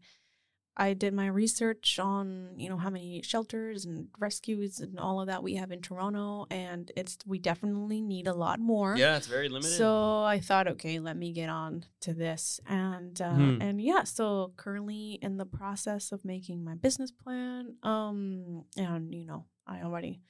I 0.77 0.93
did 0.95 1.15
my 1.15 1.27
research 1.29 1.99
on, 2.01 2.51
you 2.57 2.69
know, 2.69 2.77
how 2.77 2.91
many 2.91 3.23
shelters 3.23 3.85
and 3.85 4.09
rescues 4.19 4.81
and 4.81 4.99
all 4.99 5.21
of 5.21 5.29
that 5.29 5.43
we 5.43 5.55
have 5.55 5.71
in 5.71 5.81
Toronto 5.81 6.47
and 6.51 6.91
it's 6.97 7.17
we 7.27 7.39
definitely 7.39 8.01
need 8.01 8.27
a 8.27 8.35
lot 8.35 8.59
more. 8.59 8.97
Yeah, 8.97 9.17
it's 9.17 9.29
very 9.29 9.49
limited. 9.49 9.77
So 9.77 10.25
I 10.25 10.41
thought, 10.41 10.67
okay, 10.69 10.99
let 10.99 11.17
me 11.17 11.33
get 11.33 11.49
on 11.49 11.85
to 12.01 12.13
this, 12.13 12.59
and 12.67 13.21
uh, 13.21 13.25
Mhm. 13.31 13.59
and 13.63 13.81
yeah, 13.81 14.03
so 14.05 14.53
currently 14.57 15.19
in 15.23 15.37
the 15.37 15.47
process 15.47 16.11
of 16.13 16.25
making 16.25 16.65
my 16.65 16.75
business 16.75 17.13
plan. 17.13 17.77
Um, 17.85 18.65
and 18.77 19.15
you 19.15 19.25
know, 19.27 19.47
I 19.67 19.83
already 19.83 20.23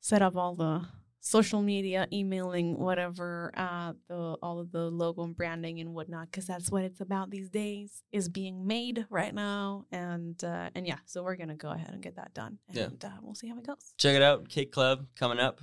set 0.00 0.22
up 0.22 0.34
all 0.36 0.54
the 0.56 0.86
social 1.20 1.60
media, 1.62 2.06
emailing, 2.12 2.78
whatever, 2.78 3.52
uh, 3.56 3.92
the 4.08 4.36
all 4.42 4.58
of 4.60 4.70
the 4.72 4.90
logo 4.90 5.24
and 5.24 5.36
branding 5.36 5.80
and 5.80 5.94
whatnot, 5.94 6.30
because 6.30 6.46
that's 6.46 6.70
what 6.70 6.84
it's 6.84 7.00
about 7.00 7.30
these 7.30 7.48
days. 7.50 8.02
Is 8.12 8.28
being 8.28 8.66
made 8.66 9.06
right 9.10 9.34
now, 9.34 9.84
and 9.90 10.42
uh, 10.44 10.70
and 10.74 10.86
yeah, 10.86 10.98
so 11.06 11.22
we're 11.22 11.36
gonna 11.36 11.56
go 11.56 11.70
ahead 11.70 11.90
and 11.92 12.02
get 12.02 12.16
that 12.16 12.34
done, 12.34 12.58
and 12.68 12.76
Yeah. 12.76 13.08
uh, 13.08 13.12
we'll 13.22 13.34
see 13.34 13.48
how 13.48 13.58
it 13.58 13.66
goes. 13.66 13.92
check 13.98 14.14
it 14.16 14.22
out 14.22 14.48
Kit 14.48 14.70
Club 14.72 15.06
coming 15.16 15.38
up 15.38 15.60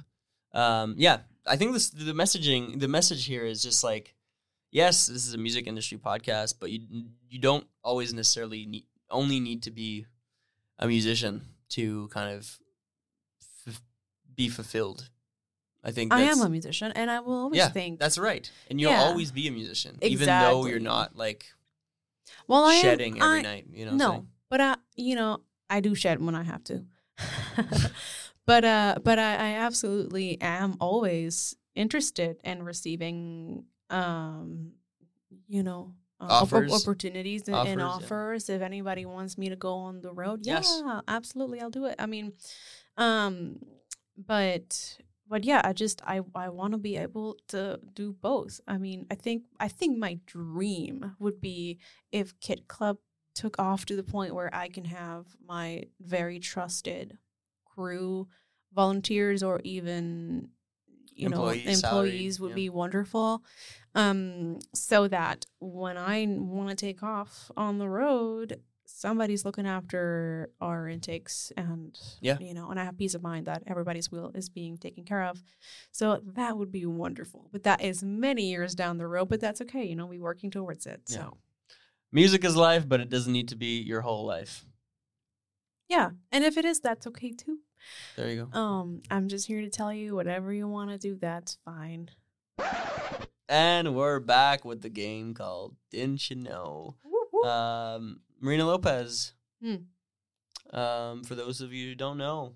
um 0.54 0.96
yeah 0.98 1.18
i 1.46 1.58
think 1.58 1.74
this 1.74 1.90
the 1.90 2.14
messaging 2.14 2.80
the 2.80 2.88
message 2.88 3.26
here 3.26 3.44
is 3.46 3.62
just 3.62 3.84
like 3.84 4.16
yes 4.72 5.08
this 5.08 5.28
is 5.28 5.34
a 5.34 5.38
music 5.38 5.68
industry 5.68 5.98
podcast 5.98 6.54
but 6.62 6.72
you 6.72 6.80
you 7.30 7.40
don't 7.40 7.68
always 7.84 8.14
necessarily 8.14 8.66
need 8.66 8.86
only 9.10 9.42
need 9.42 9.62
to 9.64 9.70
be 9.72 10.06
a 10.80 10.88
musician 10.88 11.42
to 11.68 12.08
kind 12.08 12.34
of 12.38 12.58
f- 13.68 13.82
be 14.34 14.48
fulfilled 14.48 15.10
I 15.88 15.92
think 15.92 16.12
I 16.12 16.22
am 16.24 16.42
a 16.42 16.50
musician, 16.50 16.92
and 16.96 17.12
I 17.12 17.20
will 17.20 17.34
always 17.44 17.58
yeah, 17.60 17.70
think. 17.70 18.00
that's 18.00 18.18
right. 18.18 18.50
And 18.70 18.82
you'll 18.82 18.92
Yeah. 18.92 19.04
always 19.04 19.32
be 19.32 19.48
a 19.48 19.52
musician, 19.52 19.98
even 20.02 20.26
though 20.28 20.66
you're 20.66 20.80
not 20.80 21.16
like 21.16 21.46
well, 22.48 22.66
I 22.66 22.74
am- 22.74 22.82
shedding 22.82 23.22
every 23.22 23.40
I- 23.40 23.42
night. 23.44 23.66
You 23.72 23.86
know, 23.86 23.96
no, 23.96 24.26
but 24.50 24.60
I, 24.62 24.76
you 24.96 25.16
know, 25.16 25.42
I 25.70 25.80
do 25.82 25.94
shed 25.94 26.20
when 26.26 26.34
I 26.36 26.44
have 26.44 26.64
to. 26.66 26.86
but 28.46 28.66
uh, 28.66 28.96
but 29.04 29.20
I, 29.20 29.34
I 29.36 29.50
absolutely 29.66 30.42
am 30.42 30.76
always 30.80 31.56
interested 31.76 32.38
in 32.44 32.64
receiving, 32.64 33.66
um, 33.90 34.72
you 35.48 35.62
know, 35.64 35.94
uh, 36.20 36.28
Offers. 36.42 36.72
opportunities 36.74 37.48
and, 37.48 37.56
and 37.68 37.82
Offers, 37.82 38.50
yeah. 38.50 38.56
If 38.56 38.62
anybody 38.62 39.06
wants 39.06 39.38
me 39.38 39.50
to 39.50 39.56
go 39.56 39.74
on 39.76 40.02
the 40.02 40.12
road, 40.14 40.42
Yes. 40.46 40.82
yeah, 40.84 41.02
absolutely, 41.08 41.60
I'll 41.62 41.70
do 41.70 41.86
it. 41.86 41.96
I 42.00 42.06
mean, 42.06 42.34
um, 42.98 43.60
but 44.18 44.98
but 45.28 45.44
yeah, 45.44 45.62
I 45.64 45.74
just 45.74 46.02
I 46.06 46.22
I 46.34 46.50
want 46.50 46.74
to 46.74 46.78
be 46.78 46.98
able 46.98 47.38
to 47.50 47.80
do 47.94 48.14
both. 48.14 48.60
I 48.68 48.78
mean, 48.78 49.06
I 49.10 49.16
think 49.16 49.44
I 49.60 49.68
think 49.68 49.98
my 49.98 50.20
dream 50.26 51.16
would 51.20 51.42
be 51.42 51.80
if 52.12 52.40
Kit 52.40 52.68
Club 52.68 52.98
took 53.34 53.60
off 53.60 53.86
to 53.86 53.96
the 53.96 54.04
point 54.04 54.34
where 54.34 54.54
I 54.54 54.70
can 54.70 54.86
have 54.86 55.26
my 55.46 55.84
very 56.00 56.40
trusted 56.40 57.18
crew, 57.66 58.28
volunteers, 58.74 59.44
or 59.44 59.62
even 59.64 60.50
you 61.16 61.28
Employees, 61.28 61.66
know 61.66 61.90
employees 61.90 62.40
would 62.40 62.50
yeah. 62.50 62.56
be 62.56 62.70
wonderful. 62.70 63.44
Um, 63.94 64.60
so 64.74 65.08
that 65.08 65.46
when 65.60 65.98
I 65.98 66.26
want 66.28 66.70
to 66.70 66.76
take 66.76 67.02
off 67.04 67.50
on 67.56 67.78
the 67.78 67.88
road, 67.88 68.60
somebody's 68.98 69.44
looking 69.44 69.68
after 69.68 70.50
our 70.62 70.88
intakes 70.88 71.52
and 71.58 72.00
Yeah. 72.22 72.38
you 72.40 72.54
know, 72.54 72.70
and 72.72 72.80
I 72.80 72.86
have 72.86 72.98
peace 72.98 73.14
of 73.14 73.22
mind 73.22 73.46
that 73.48 73.64
everybody's 73.68 74.10
will 74.10 74.32
is 74.34 74.48
being 74.50 74.78
taken 74.78 75.04
care 75.04 75.24
of. 75.24 75.44
So 75.92 76.22
that 76.24 76.58
would 76.58 76.72
be 76.72 76.86
wonderful. 76.86 77.50
But 77.52 77.64
that 77.64 77.82
is 77.82 78.02
many 78.04 78.50
years 78.50 78.74
down 78.74 78.98
the 78.98 79.08
road, 79.08 79.28
but 79.30 79.42
that's 79.42 79.60
okay. 79.62 79.84
You 79.84 79.96
know, 79.96 80.06
we're 80.06 80.22
working 80.22 80.50
towards 80.50 80.86
it. 80.86 81.02
Yeah. 81.10 81.16
So 81.18 81.38
music 82.12 82.46
is 82.46 82.56
life, 82.56 82.88
but 82.88 83.02
it 83.02 83.10
doesn't 83.10 83.34
need 83.34 83.50
to 83.50 83.56
be 83.58 83.82
your 83.82 84.02
whole 84.02 84.26
life. 84.26 84.66
yeah. 85.90 86.12
And 86.32 86.44
if 86.44 86.58
it 86.58 86.66
is, 86.66 86.80
that's 86.80 87.06
okay 87.08 87.32
too. 87.32 87.60
There 88.16 88.30
you 88.32 88.48
go. 88.52 88.58
Um, 88.60 89.02
I'm 89.12 89.28
just 89.28 89.46
here 89.46 89.62
to 89.62 89.70
tell 89.70 89.94
you 89.94 90.16
whatever 90.16 90.52
you 90.54 90.68
want 90.68 90.90
to 90.92 90.98
do, 90.98 91.16
that's 91.16 91.58
fine. 91.66 92.10
And 93.48 93.96
we're 93.96 94.20
back 94.20 94.66
with 94.66 94.82
the 94.82 94.90
game 94.90 95.34
called 95.36 95.76
Didn't 95.92 96.18
Cha' 96.18 96.34
Know? 96.36 96.96
Um, 97.46 98.22
Marina 98.46 98.66
Lopez. 98.68 99.34
Hmm. 99.62 99.76
Um, 100.72 101.24
for 101.24 101.34
those 101.36 101.62
of 101.62 101.74
you 101.74 101.90
who 101.90 101.96
don't 101.96 102.18
know, 102.18 102.54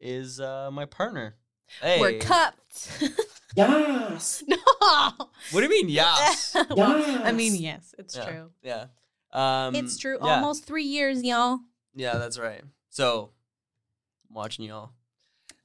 is 0.00 0.38
uh, 0.40 0.70
my 0.72 0.84
partner. 0.84 1.34
Hey, 1.82 2.00
We're 2.00 2.18
cupped. 2.20 3.02
Yes. 3.56 4.42
no. 4.48 4.56
What 4.80 5.16
do 5.52 5.62
you 5.62 5.68
mean? 5.68 5.88
Yes. 5.88 6.56
Well, 6.70 6.90
I 7.24 7.30
mean, 7.30 7.52
Yes. 7.54 7.60
yes, 7.60 7.94
it's 7.98 8.16
Yeah. 8.16 8.24
true. 8.24 8.50
yeah. 8.64 8.86
Um, 9.32 9.76
it's 9.76 9.96
true. 9.96 10.18
yeah. 10.20 10.34
Almost 10.36 10.64
three 10.64 10.82
years, 10.82 11.22
y'all. 11.22 11.60
Yeah, 11.94 12.16
that's 12.18 12.36
right. 12.36 12.62
So, 12.90 13.30
I'm 14.28 14.34
watching 14.34 14.64
y'all. 14.64 14.90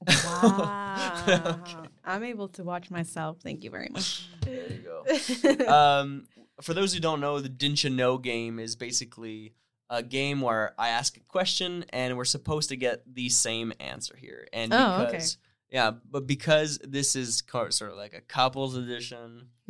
Wow. 0.06 1.16
Okay. 1.28 1.88
I'm 2.04 2.22
able 2.24 2.48
to 2.50 2.62
watch 2.64 2.90
myself. 2.92 3.38
Thank 3.42 3.64
you 3.64 3.70
very 3.70 3.88
much. 3.90 4.28
There 4.42 4.72
you 4.72 5.58
go. 5.58 5.66
um, 5.66 6.26
for 6.62 6.74
those 6.74 6.92
who 6.94 7.00
don't 7.00 7.20
know, 7.20 7.40
the 7.40 7.48
Didn't 7.48 7.76
Cha' 7.76 7.88
Know 7.88 8.18
game 8.18 8.58
is 8.58 8.76
basically 8.76 9.54
a 9.88 10.02
game 10.02 10.40
where 10.40 10.72
I 10.78 10.90
ask 10.90 11.16
a 11.16 11.20
question 11.20 11.84
and 11.90 12.16
we're 12.16 12.24
supposed 12.24 12.68
to 12.68 12.76
get 12.76 13.02
the 13.12 13.28
same 13.28 13.72
answer 13.80 14.16
here. 14.16 14.46
And 14.52 14.72
Oh, 14.72 15.02
okay. 15.02 15.12
because, 15.12 15.38
yeah, 15.70 15.92
but 16.08 16.26
because 16.26 16.78
this 16.84 17.16
is 17.16 17.42
sort 17.50 17.90
of 17.90 17.96
like 17.96 18.14
a 18.14 18.20
couples 18.20 18.76
edition, 18.76 19.48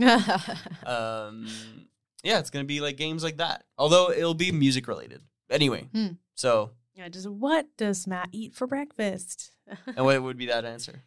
um, 0.87 1.47
yeah, 2.23 2.39
it's 2.39 2.51
gonna 2.51 2.65
be 2.65 2.81
like 2.81 2.97
games 2.97 3.23
like 3.25 3.39
that. 3.39 3.65
Although 3.79 4.11
it'll 4.11 4.35
be 4.35 4.53
music 4.53 4.89
related. 4.89 5.23
Anyway, 5.51 5.89
Hmm. 5.93 6.09
so 6.35 6.71
yeah, 6.95 7.09
just 7.09 7.29
what 7.29 7.67
does 7.77 8.07
Mat 8.07 8.29
eat 8.33 8.55
for 8.55 8.67
breakfast? 8.67 9.53
and 9.87 10.05
what 10.05 10.23
would 10.23 10.37
be 10.37 10.47
that 10.47 10.65
answer? 10.65 11.03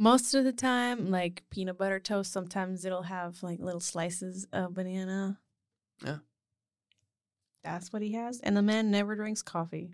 Most 0.00 0.32
of 0.32 0.44
the 0.44 0.52
time, 0.52 1.10
like 1.10 1.42
peanut 1.50 1.76
butter 1.76 2.00
toast. 2.00 2.32
Sometimes 2.32 2.86
it'll 2.86 3.02
have 3.02 3.42
like 3.42 3.60
little 3.60 3.80
slices 3.80 4.46
of 4.50 4.72
banana. 4.72 5.38
Yeah. 6.02 6.16
That's 7.62 7.92
what 7.92 8.00
he 8.00 8.14
has. 8.14 8.40
And 8.40 8.56
the 8.56 8.62
man 8.62 8.90
never 8.90 9.14
drinks 9.14 9.42
coffee. 9.42 9.90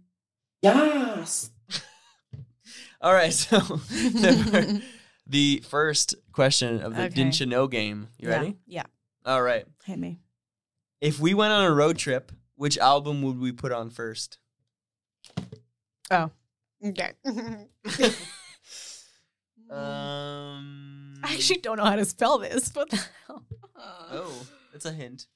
Yes. 0.63 1.51
All 3.01 3.13
right, 3.13 3.33
so 3.33 3.59
the, 3.59 4.81
the 5.27 5.65
first 5.69 6.15
question 6.31 6.81
of 6.83 6.95
the 6.95 7.07
Okay. 7.07 7.15
Didn't 7.17 7.33
Cha' 7.33 7.45
Know 7.47 7.67
game. 7.67 8.07
You 8.17 8.29
Yeah, 8.29 8.37
ready? 8.37 8.57
Yeah. 8.65 8.85
All 9.25 9.43
right. 9.43 9.67
Hit 9.87 9.99
me. 9.99 10.21
If 11.01 11.19
we 11.19 11.35
went 11.35 11.53
on 11.53 11.65
a 11.65 11.75
road 11.75 11.99
trip, 11.99 12.31
which 12.55 12.79
album 12.79 13.23
would 13.23 13.41
we 13.41 13.51
put 13.51 13.73
on 13.73 13.91
first? 13.91 14.39
Oh. 16.13 16.31
Okay. 16.85 17.11
Um. 19.71 21.15
I 21.25 21.33
actually 21.35 21.59
don't 21.61 21.77
know 21.77 21.85
how 21.85 21.97
to 21.97 22.05
spell 22.05 22.39
this. 22.39 22.71
What 22.75 22.91
the 22.91 22.97
hell? 23.27 23.43
Oh, 24.13 24.47
that's 24.73 24.85
a 24.87 24.93
hint. 24.93 25.27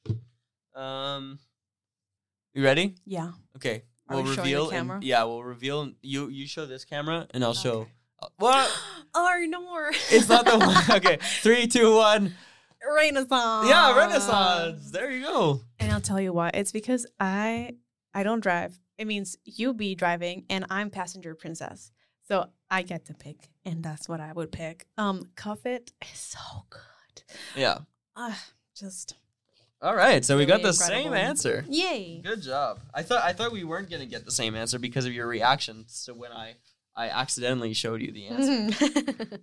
Um. 0.74 1.38
You 2.54 2.64
ready? 2.64 2.94
Yeah. 3.06 3.32
Okay. 3.56 3.82
Are 4.08 4.16
We'll 4.16 4.24
we 4.24 4.34
showing 4.34 4.48
the 4.52 4.56
reveal. 4.58 4.70
and- 4.70 5.04
yeah, 5.04 5.24
we'll 5.24 5.42
reveal. 5.44 5.92
You 6.02 6.28
you 6.28 6.46
show 6.46 6.66
this 6.66 6.84
camera, 6.84 7.26
and 7.32 7.44
I'll 7.44 7.54
show. 7.54 7.80
Okay. 7.82 7.90
uh, 8.22 8.28
What? 8.38 8.80
Oh, 9.12 9.44
no 9.48 9.60
more. 9.60 9.90
It's 10.10 10.28
not 10.28 10.44
the 10.44 10.56
one. 10.58 10.76
Okay. 10.98 11.18
Three, 11.42 11.66
two, 11.66 11.96
one. 11.96 12.34
Renaissance. 12.96 13.68
Yeah, 13.68 13.96
Renaissance. 13.96 14.90
There 14.92 15.10
you 15.10 15.24
go. 15.24 15.60
And 15.80 15.90
I'll 15.92 16.00
tell 16.00 16.20
you 16.20 16.32
why. 16.32 16.50
It's 16.54 16.70
because 16.72 17.06
I 17.18 17.72
I 18.14 18.22
don't 18.22 18.40
drive. 18.40 18.78
It 18.98 19.06
means 19.06 19.36
you 19.44 19.74
be 19.74 19.94
driving 19.96 20.44
and 20.48 20.64
I'm 20.70 20.90
passenger 20.90 21.34
princess. 21.34 21.90
So 22.30 22.46
I 22.70 22.82
get 22.82 23.06
to 23.06 23.14
pick, 23.14 23.48
and 23.64 23.82
that's 23.82 24.08
what 24.08 24.20
I 24.20 24.32
would 24.32 24.52
pick. 24.52 24.86
Um, 24.96 25.30
Cuff 25.34 25.66
It 25.66 25.92
is 26.12 26.20
so 26.20 26.38
good. 26.70 27.24
Yeah. 27.56 27.78
Uh, 28.14 28.34
just 28.76 29.16
All 29.82 29.96
right. 29.96 30.24
So 30.24 30.36
we 30.36 30.46
got 30.46 30.62
the 30.62 30.72
same 30.72 31.12
answer. 31.12 31.64
yay. 31.68 32.20
Good 32.22 32.42
job. 32.42 32.78
I 32.94 33.02
thought 33.02 33.24
I 33.24 33.32
thought 33.32 33.50
we 33.50 33.64
weren't 33.64 33.90
gonna 33.90 34.06
get 34.06 34.24
the 34.24 34.30
same 34.30 34.54
answer 34.54 34.78
because 34.78 35.06
of 35.06 35.12
your 35.12 35.26
reaction. 35.26 35.86
So 35.88 36.14
when 36.14 36.30
I 36.30 36.54
I 36.94 37.08
accidentally 37.08 37.74
showed 37.74 38.00
you 38.00 38.12
the 38.12 38.26
answer. 38.28 39.38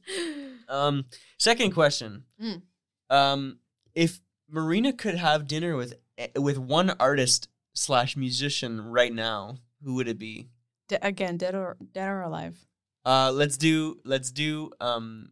Um, 0.69 1.05
second 1.37 1.71
question. 1.71 2.23
Mm. 2.41 2.61
Um, 3.09 3.59
if 3.95 4.21
Marina 4.49 4.93
could 4.93 5.15
have 5.15 5.45
dinner 5.45 5.75
with 5.75 5.95
eh, 6.17 6.27
with 6.37 6.57
one 6.57 6.91
artist 7.01 7.49
slash 7.73 8.15
musician 8.15 8.79
right 8.81 9.13
now, 9.13 9.57
who 9.83 9.95
would 9.95 10.07
it 10.07 10.17
be? 10.17 10.47
De- 10.87 11.05
again, 11.05 11.35
dead 11.35 11.53
or 11.53 11.75
dead 11.93 12.07
or 12.07 12.21
alive. 12.21 12.66
Uh, 13.07 13.31
let's 13.31 13.55
do 13.57 13.99
let's 14.03 14.31
do 14.31 14.71
um, 14.81 15.31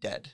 dead. 0.00 0.30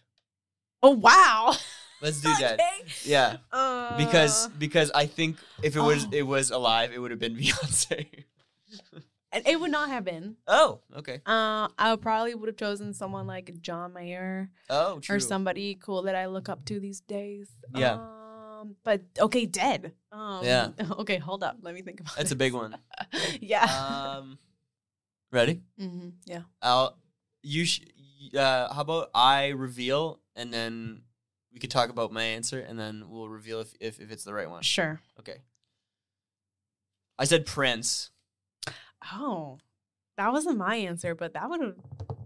Oh 0.83 0.93
wow. 0.93 1.55
Let's 2.01 2.21
do 2.27 2.33
dead. 2.39 2.59
Yeah, 3.05 3.37
Uh, 3.53 3.97
because 3.99 4.49
because 4.59 4.91
I 4.95 5.05
think 5.07 5.37
if 5.63 5.77
it 5.77 5.81
was 5.81 6.07
Oh. 6.07 6.11
it 6.13 6.23
was 6.27 6.51
alive, 6.51 6.91
it 6.95 6.99
would 6.99 7.11
have 7.11 7.21
been 7.21 7.37
Beyonce. 7.43 8.25
and 9.33 9.47
it 9.47 9.61
would 9.61 9.71
not 9.71 9.89
have 9.91 10.05
been. 10.05 10.37
oh, 10.49 10.81
okay. 10.97 11.21
Uh, 11.27 11.69
I 11.79 11.95
probably 12.01 12.35
would 12.35 12.49
have 12.49 12.57
chosen 12.57 12.95
someone 12.95 13.27
like 13.27 13.61
John 13.61 13.93
Mayer. 13.93 14.51
Oh, 14.71 14.99
true. 15.01 15.17
or 15.17 15.21
somebody 15.21 15.75
cool 15.77 16.03
that 16.05 16.15
I 16.17 16.27
look 16.27 16.49
up 16.49 16.65
to 16.67 16.81
these 16.81 17.01
days. 17.01 17.51
Yeah. 17.77 17.95
Um, 18.01 18.77
but 18.83 19.03
okay, 19.21 19.45
dead. 19.47 19.93
Um, 20.11 20.45
Yeah. 20.45 20.69
Okay, 21.03 21.19
hold 21.19 21.43
up. 21.45 21.59
Let 21.63 21.75
me 21.75 21.83
think 21.83 22.01
about. 22.01 22.15
It. 22.15 22.17
That's 22.17 22.33
a 22.33 22.37
big 22.37 22.53
one. 22.55 22.77
yeah. 23.41 23.65
Um, 24.19 24.39
ready? 25.33 25.63
Mm-hmm. 25.81 26.09
Yeah. 26.27 26.43
I'll 26.61 26.97
you 27.43 27.65
sh- 27.65 27.81
uh 28.37 28.73
how 28.73 28.83
about 28.83 29.11
I 29.15 29.49
reveal 29.49 30.21
and 30.37 30.53
then 30.55 31.03
we 31.53 31.59
could 31.59 31.71
talk 31.71 31.91
about 31.91 32.13
my 32.13 32.23
answer 32.23 32.61
and 32.61 32.79
then 32.79 33.05
we'll 33.09 33.29
reveal 33.29 33.61
if 33.61 33.75
if, 33.81 34.01
if 34.01 34.13
it's 34.13 34.25
the 34.25 34.33
right 34.35 34.49
one. 34.49 34.63
Sure. 34.63 35.01
Okay. 35.19 35.39
I 37.19 37.25
said 37.25 37.47
Prince. 37.47 38.11
Oh, 39.13 39.59
that 40.17 40.33
wasn't 40.33 40.59
my 40.59 40.77
answer, 40.77 41.15
but 41.15 41.35
that 41.35 41.49
would 41.51 41.61
have. 41.61 41.75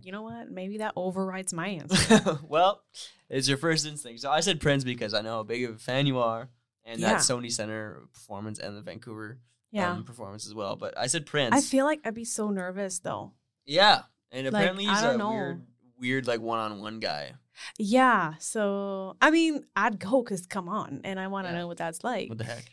You 0.03 0.13
know 0.13 0.23
what? 0.23 0.51
Maybe 0.51 0.79
that 0.79 0.93
overrides 0.95 1.53
my 1.53 1.67
answer. 1.81 2.39
well, 2.49 2.83
it's 3.29 3.49
your 3.49 3.59
first 3.59 3.87
instinct. 3.87 4.21
So 4.21 4.31
I 4.31 4.41
said 4.41 4.61
Prince 4.61 4.85
because 4.85 5.15
I 5.15 5.21
know 5.23 5.37
how 5.37 5.43
big 5.43 5.65
of 5.65 5.75
a 5.75 5.79
fan 5.79 6.07
you 6.07 6.19
are 6.19 6.49
and 6.85 7.01
Yeah. 7.01 7.15
that 7.15 7.21
Sony 7.21 7.51
Center 7.51 8.03
performance 8.13 8.59
and 8.61 8.77
the 8.77 8.83
Vancouver 8.83 9.39
yeah. 9.71 9.93
um, 9.93 10.05
performance 10.05 10.47
as 10.47 10.55
well. 10.55 10.77
But 10.77 10.97
I 10.99 11.07
said 11.07 11.27
Prince. 11.27 11.55
I 11.55 11.61
feel 11.61 11.85
like 11.85 12.01
I'd 12.05 12.15
be 12.15 12.25
so 12.25 12.51
nervous 12.51 12.99
though. 13.01 13.33
yeah. 13.65 14.03
And 14.33 14.45
Like, 14.47 14.55
apparently 14.55 14.85
he's 14.87 15.03
a 15.03 15.17
know. 15.17 15.31
weird 15.31 15.67
weird 15.99 16.27
like 16.27 16.41
one-on-one 16.41 17.01
guy 17.01 17.33
Yeah. 17.79 18.35
So 18.39 19.17
I 19.23 19.31
mean, 19.31 19.65
I'd 19.77 19.99
go 19.99 20.23
because 20.23 20.47
come 20.47 20.69
on, 20.69 21.01
and 21.05 21.19
I 21.19 21.29
want 21.29 21.47
to 21.47 21.53
Yeah. 21.53 21.59
know 21.61 21.67
what 21.69 21.79
that's 21.79 22.03
like. 22.05 22.29
what 22.29 22.39
the 22.39 22.45
heck 22.45 22.65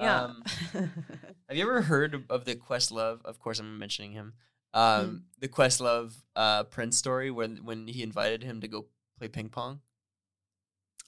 Yeah. 0.00 0.22
um, 0.24 0.42
Have 1.48 1.56
you 1.56 1.62
ever 1.62 1.82
heard 1.82 2.24
of- 2.30 2.44
the 2.44 2.56
Questlove? 2.56 3.20
Of 3.24 3.38
course, 3.38 3.58
I'm 3.60 3.78
mentioning 3.78 4.12
him. 4.12 4.32
Um, 4.74 5.24
the 5.38 5.48
Questlove 5.48 6.14
uh, 6.36 6.64
Prince 6.64 6.96
story 6.98 7.30
when 7.30 7.64
when 7.64 7.86
he 7.88 8.02
invited 8.02 8.42
him 8.42 8.60
to 8.60 8.68
go 8.68 8.86
play 9.18 9.28
ping 9.28 9.48
pong. 9.50 9.80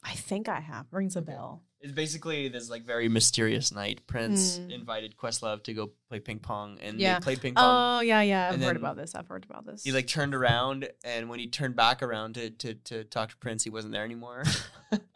I 0.02 0.14
think 0.14 0.48
I 0.48 0.60
have. 0.60 0.86
Rings 0.92 1.14
a 1.16 1.18
Okay. 1.20 1.32
bell. 1.32 1.62
It's 1.82 1.92
basically 1.92 2.48
this 2.48 2.68
like 2.68 2.84
very 2.84 3.08
mysterious 3.08 3.72
night. 3.72 4.06
Prince 4.06 4.58
Mm. 4.58 4.70
invited 4.72 5.16
Questlove 5.16 5.62
to 5.64 5.72
go 5.72 5.90
play 6.08 6.20
ping 6.20 6.38
pong, 6.38 6.78
and 6.80 7.00
Yeah. 7.00 7.18
they 7.18 7.22
played 7.24 7.40
ping 7.40 7.54
pong. 7.54 7.98
Oh 7.98 8.00
yeah, 8.00 8.20
yeah. 8.20 8.48
I've 8.48 8.54
And 8.54 8.62
heard 8.62 8.68
then 8.70 8.76
about 8.76 8.96
this. 8.96 9.14
I've 9.14 9.26
heard 9.28 9.44
about 9.48 9.64
this. 9.64 9.82
he 9.84 9.92
like 9.92 10.06
turned 10.06 10.34
around, 10.34 10.88
and 11.04 11.28
when 11.30 11.38
he 11.38 11.46
turned 11.46 11.76
back 11.76 12.02
around 12.02 12.34
to 12.34 12.50
to, 12.50 12.74
to 12.74 13.04
talk 13.04 13.30
to 13.30 13.36
Prince, 13.38 13.64
he 13.64 13.70
wasn't 13.70 13.92
there 13.92 14.04
anymore. 14.04 14.44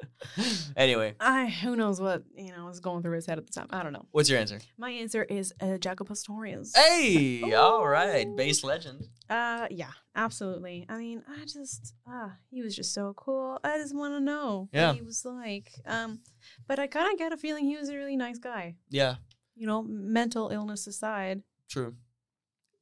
anyway, 0.76 1.14
I 1.20 1.46
who 1.46 1.76
knows 1.76 2.00
what 2.00 2.22
you 2.36 2.50
know 2.54 2.66
was 2.66 2.80
going 2.80 3.02
through 3.02 3.14
his 3.16 3.26
head 3.26 3.38
at 3.38 3.46
the 3.46 3.52
time. 3.52 3.66
I 3.70 3.82
don't 3.82 3.92
know. 3.92 4.06
what's 4.12 4.28
your 4.28 4.38
answer? 4.38 4.58
My 4.78 4.90
answer 4.90 5.22
is 5.24 5.52
uh, 5.60 5.76
Jaco 5.78 6.06
Pastorius. 6.06 6.72
Hey, 6.74 7.52
all 7.54 7.86
right, 7.86 8.26
bass 8.36 8.64
legend. 8.64 9.08
Uh, 9.30 9.66
yeah, 9.70 9.90
absolutely. 10.14 10.86
I 10.88 10.98
mean, 10.98 11.22
I 11.28 11.44
just 11.44 11.94
ah, 12.06 12.32
he 12.50 12.62
was 12.62 12.74
just 12.76 12.92
so 12.94 13.12
cool. 13.16 13.58
I 13.64 13.78
just 13.78 13.94
want 13.94 14.14
to 14.14 14.20
know 14.20 14.68
Yeah. 14.72 14.88
what 14.88 14.96
he 14.96 15.02
was 15.02 15.24
like. 15.24 15.70
Um, 15.86 16.20
but 16.66 16.78
I 16.78 16.86
kind 16.86 17.12
of 17.12 17.18
get 17.18 17.32
a 17.32 17.36
feeling 17.36 17.64
he 17.66 17.76
was 17.76 17.88
a 17.88 17.96
really 17.96 18.16
nice 18.16 18.38
guy. 18.38 18.76
Yeah, 18.90 19.16
You 19.54 19.66
know, 19.66 19.82
mental 19.82 20.48
illness 20.50 20.86
aside. 20.86 21.42
true. 21.68 21.94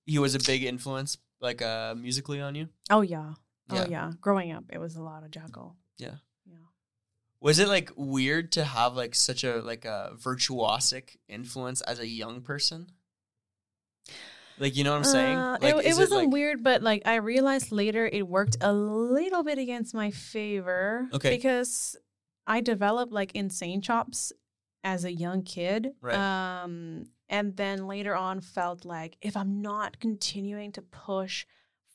He 0.05 0.18
was 0.18 0.34
a 0.34 0.40
big 0.40 0.64
influence, 0.64 1.16
like 1.40 1.62
uh, 1.62 1.95
musically 1.95 2.40
on 2.40 2.55
you. 2.57 2.68
Oh 2.90 3.03
yeah. 3.03 3.34
Yeah. 3.72 3.84
Oh 3.84 3.86
yeah. 3.88 4.11
Growing 4.20 4.51
up, 4.53 4.64
it 4.70 4.78
was 4.78 4.97
a 4.97 5.03
lot 5.03 5.22
of 5.22 5.30
Jaco. 5.30 5.74
Yeah. 5.97 6.16
Was 7.43 7.59
it 7.59 7.66
like 7.66 7.90
weird 7.97 8.53
to 8.53 8.64
have 8.64 8.95
like 8.95 9.16
such 9.16 9.43
a 9.43 9.57
like 9.57 9.84
a 9.84 10.12
virtuosic 10.16 11.16
influence 11.28 11.80
as 11.80 11.99
a 11.99 12.07
young 12.07 12.40
person? 12.40 12.93
Like 14.61 14.76
you 14.76 14.84
know 14.84 14.93
what 14.93 14.99
I'm 14.99 15.05
saying? 15.05 15.36
Uh, 15.36 15.59
like, 15.61 15.74
it, 15.74 15.86
it 15.86 15.97
wasn't 15.97 16.22
like- 16.22 16.30
weird, 16.30 16.62
but 16.62 16.82
like 16.82 17.03
I 17.05 17.16
realized 17.16 17.72
later 17.72 18.07
it 18.07 18.28
worked 18.28 18.59
a 18.61 18.72
little 18.72 19.43
bit 19.43 19.59
against 19.59 19.93
my 19.93 20.12
favor. 20.12 21.09
Okay. 21.12 21.36
Because 21.36 21.97
I 22.47 22.61
developed 22.61 23.12
like 23.12 23.32
insane 23.34 23.82
chops 23.82 24.32
as 24.84 25.05
a 25.05 25.12
young 25.12 25.43
kid. 25.43 25.90
Right. 26.01 26.14
Um, 26.14 27.07
and 27.28 27.57
then 27.57 27.88
later 27.88 28.14
on 28.14 28.40
felt 28.40 28.84
like 28.84 29.16
if 29.20 29.36
I'm 29.36 29.62
not 29.62 29.99
continuing 29.99 30.70
to 30.72 30.82
push 30.82 31.45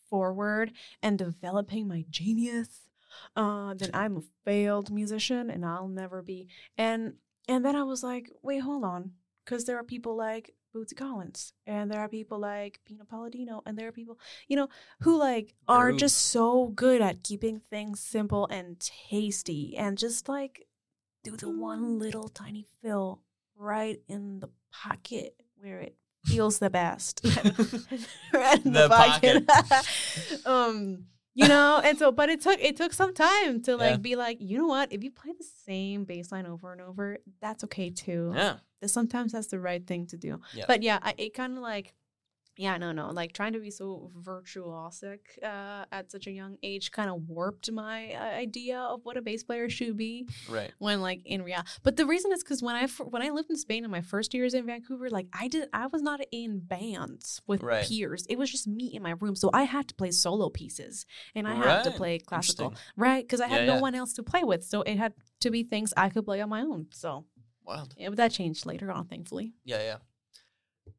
forward 0.09 0.73
and 1.01 1.17
developing 1.17 1.87
my 1.87 2.03
genius, 2.09 2.86
uh, 3.35 3.73
then 3.75 3.89
I'm 3.93 4.17
a 4.17 4.21
failed 4.45 4.91
musician 4.91 5.49
and 5.49 5.65
I'll 5.65 5.87
never 5.87 6.21
be. 6.21 6.47
And 6.77 7.13
and 7.47 7.63
then 7.65 7.75
I 7.75 7.83
was 7.83 8.03
like, 8.03 8.29
wait, 8.41 8.59
hold 8.59 8.83
on, 8.83 9.11
because 9.45 9.65
there 9.65 9.77
are 9.77 9.83
people 9.83 10.15
like 10.17 10.53
Bootsy 10.75 10.95
Collins, 10.97 11.53
and 11.65 11.89
there 11.89 11.99
are 12.01 12.09
people 12.09 12.37
like 12.39 12.79
Pino 12.85 13.05
Palladino, 13.05 13.63
and 13.65 13.77
there 13.77 13.87
are 13.87 13.91
people, 13.93 14.19
you 14.47 14.55
know, 14.55 14.67
who 15.01 15.17
like 15.17 15.55
are 15.67 15.91
Groove. 15.91 15.99
just 15.99 16.17
so 16.17 16.67
good 16.67 17.01
at 17.01 17.23
keeping 17.23 17.59
things 17.69 17.99
simple 18.01 18.47
and 18.47 18.79
tasty, 18.79 19.75
and 19.77 19.97
just 19.97 20.27
like 20.29 20.67
do 21.23 21.37
the 21.37 21.49
one 21.49 21.99
little 21.99 22.27
tiny 22.29 22.65
fill 22.81 23.21
right 23.55 24.01
in 24.07 24.39
the 24.39 24.49
pocket 24.71 25.35
where 25.59 25.79
it 25.79 25.95
feels 26.25 26.59
the 26.59 26.69
best. 26.69 27.21
right 28.33 28.63
in 28.65 28.73
The 28.73 28.87
the, 28.87 28.89
pocket. 28.89 29.43
um 30.45 31.05
you 31.37 31.47
know 31.47 31.79
and 31.83 31.97
so 31.97 32.11
but 32.11 32.27
it 32.29 32.41
took 32.41 32.59
it 32.59 32.75
took 32.75 32.91
some 32.93 33.13
time 33.13 33.61
to 33.61 33.77
like 33.77 33.91
Yeah. 33.91 33.97
be 34.09 34.15
like 34.15 34.37
you 34.41 34.57
know 34.57 34.67
what 34.67 34.91
if 34.91 35.03
you 35.03 35.11
play 35.11 35.31
the 35.37 35.45
same 35.65 36.03
bass 36.03 36.31
line 36.31 36.45
over 36.47 36.71
and 36.73 36.81
over 36.81 37.17
that's 37.39 37.63
okay 37.65 37.89
too 37.89 38.33
yeah. 38.35 38.55
Sometimes 38.85 39.31
that's 39.33 39.47
the 39.47 39.59
right 39.59 39.85
thing 39.85 40.05
to 40.07 40.17
do 40.17 40.39
Yeah. 40.53 40.65
but 40.67 40.83
yeah 40.83 40.99
I, 41.01 41.13
it 41.17 41.33
kind 41.33 41.53
of 41.57 41.63
like 41.63 41.93
yeah 42.57 42.77
no 42.77 42.91
no 42.91 43.09
like 43.11 43.33
trying 43.33 43.53
to 43.53 43.59
be 43.59 43.69
so 43.71 44.11
virtuosic 44.19 45.19
uh, 45.43 45.85
at 45.91 46.11
such 46.11 46.27
a 46.27 46.31
young 46.31 46.57
age 46.63 46.91
kind 46.91 47.09
of 47.09 47.21
warped 47.27 47.71
my 47.71 48.11
uh, 48.13 48.23
idea 48.39 48.79
of 48.79 49.01
what 49.03 49.17
a 49.17 49.21
bass 49.21 49.43
player 49.43 49.69
should 49.69 49.95
be 49.97 50.27
Right. 50.49 50.71
when 50.79 51.01
like 51.01 51.21
in 51.25 51.43
real 51.43 51.61
but 51.83 51.95
the 51.95 52.05
reason 52.05 52.31
is 52.31 52.43
because 52.43 52.61
when 52.63 52.75
I 52.75 52.87
when 52.87 53.21
i 53.21 53.29
lived 53.29 53.49
in 53.49 53.57
spain 53.57 53.83
in 53.85 53.91
my 53.91 54.01
first 54.01 54.33
years 54.33 54.53
in 54.53 54.65
vancouver 54.65 55.09
like 55.09 55.27
i 55.33 55.47
did 55.47 55.69
i 55.73 55.87
was 55.87 56.01
not 56.01 56.19
in 56.31 56.59
bands 56.59 57.41
with 57.47 57.61
Right. 57.63 57.85
peers 57.85 58.25
it 58.29 58.37
was 58.37 58.51
just 58.51 58.67
me 58.67 58.87
in 58.93 59.01
my 59.03 59.13
room 59.19 59.35
so 59.35 59.49
i 59.53 59.63
had 59.63 59.87
to 59.89 59.95
play 59.95 60.11
solo 60.11 60.49
pieces 60.49 61.05
and 61.35 61.47
i 61.47 61.53
had 61.55 61.83
to 61.83 61.91
play 61.91 62.19
classical 62.19 62.73
right 62.95 63.23
because 63.23 63.41
i 63.41 63.47
had 63.47 63.61
Yeah, 63.61 63.67
no 63.67 63.75
yeah. 63.75 63.81
one 63.81 63.95
else 63.95 64.13
to 64.13 64.23
play 64.23 64.43
with 64.43 64.63
so 64.63 64.81
it 64.81 64.97
had 64.97 65.13
to 65.41 65.49
be 65.51 65.63
things 65.63 65.93
i 65.97 66.09
could 66.09 66.25
play 66.25 66.41
on 66.41 66.49
my 66.49 66.61
own 66.61 66.87
so 66.91 67.25
Wild. 67.63 67.93
yeah, 67.97 68.09
but 68.09 68.17
that 68.17 68.31
changed 68.31 68.65
later 68.65 68.91
on 68.91 69.05
thankfully 69.07 69.53
Yeah, 69.65 69.81
yeah. 69.81 69.97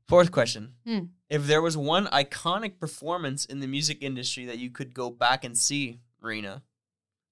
Fourth 0.07 0.31
question. 0.33 0.75
Hmm. 0.87 0.99
If 1.31 1.47
there 1.47 1.61
was 1.61 1.77
one 1.77 2.07
iconic 2.07 2.79
performance 2.79 3.45
in 3.45 3.61
the 3.61 3.67
music 3.67 3.99
industry 4.03 4.47
that 4.47 4.59
you 4.59 4.71
could 4.71 4.95
go 4.95 5.11
back 5.11 5.45
and 5.45 5.57
see, 5.57 6.01
Rena, 6.21 6.63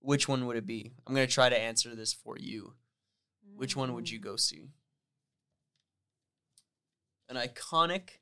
which 0.01 0.28
one 0.28 0.47
would 0.47 0.57
it 0.57 0.66
be? 0.66 0.92
I'm 1.07 1.14
going 1.14 1.26
to 1.26 1.32
try 1.32 1.49
to 1.49 1.59
answer 1.59 1.94
this 1.94 2.12
for 2.12 2.36
you. 2.38 2.74
Which 3.55 3.74
one 3.74 3.94
would 3.94 4.11
you 4.11 4.18
go 4.18 4.34
mm. 4.34 4.40
see? 4.40 4.68
An 7.28 7.36
iconic 7.36 8.20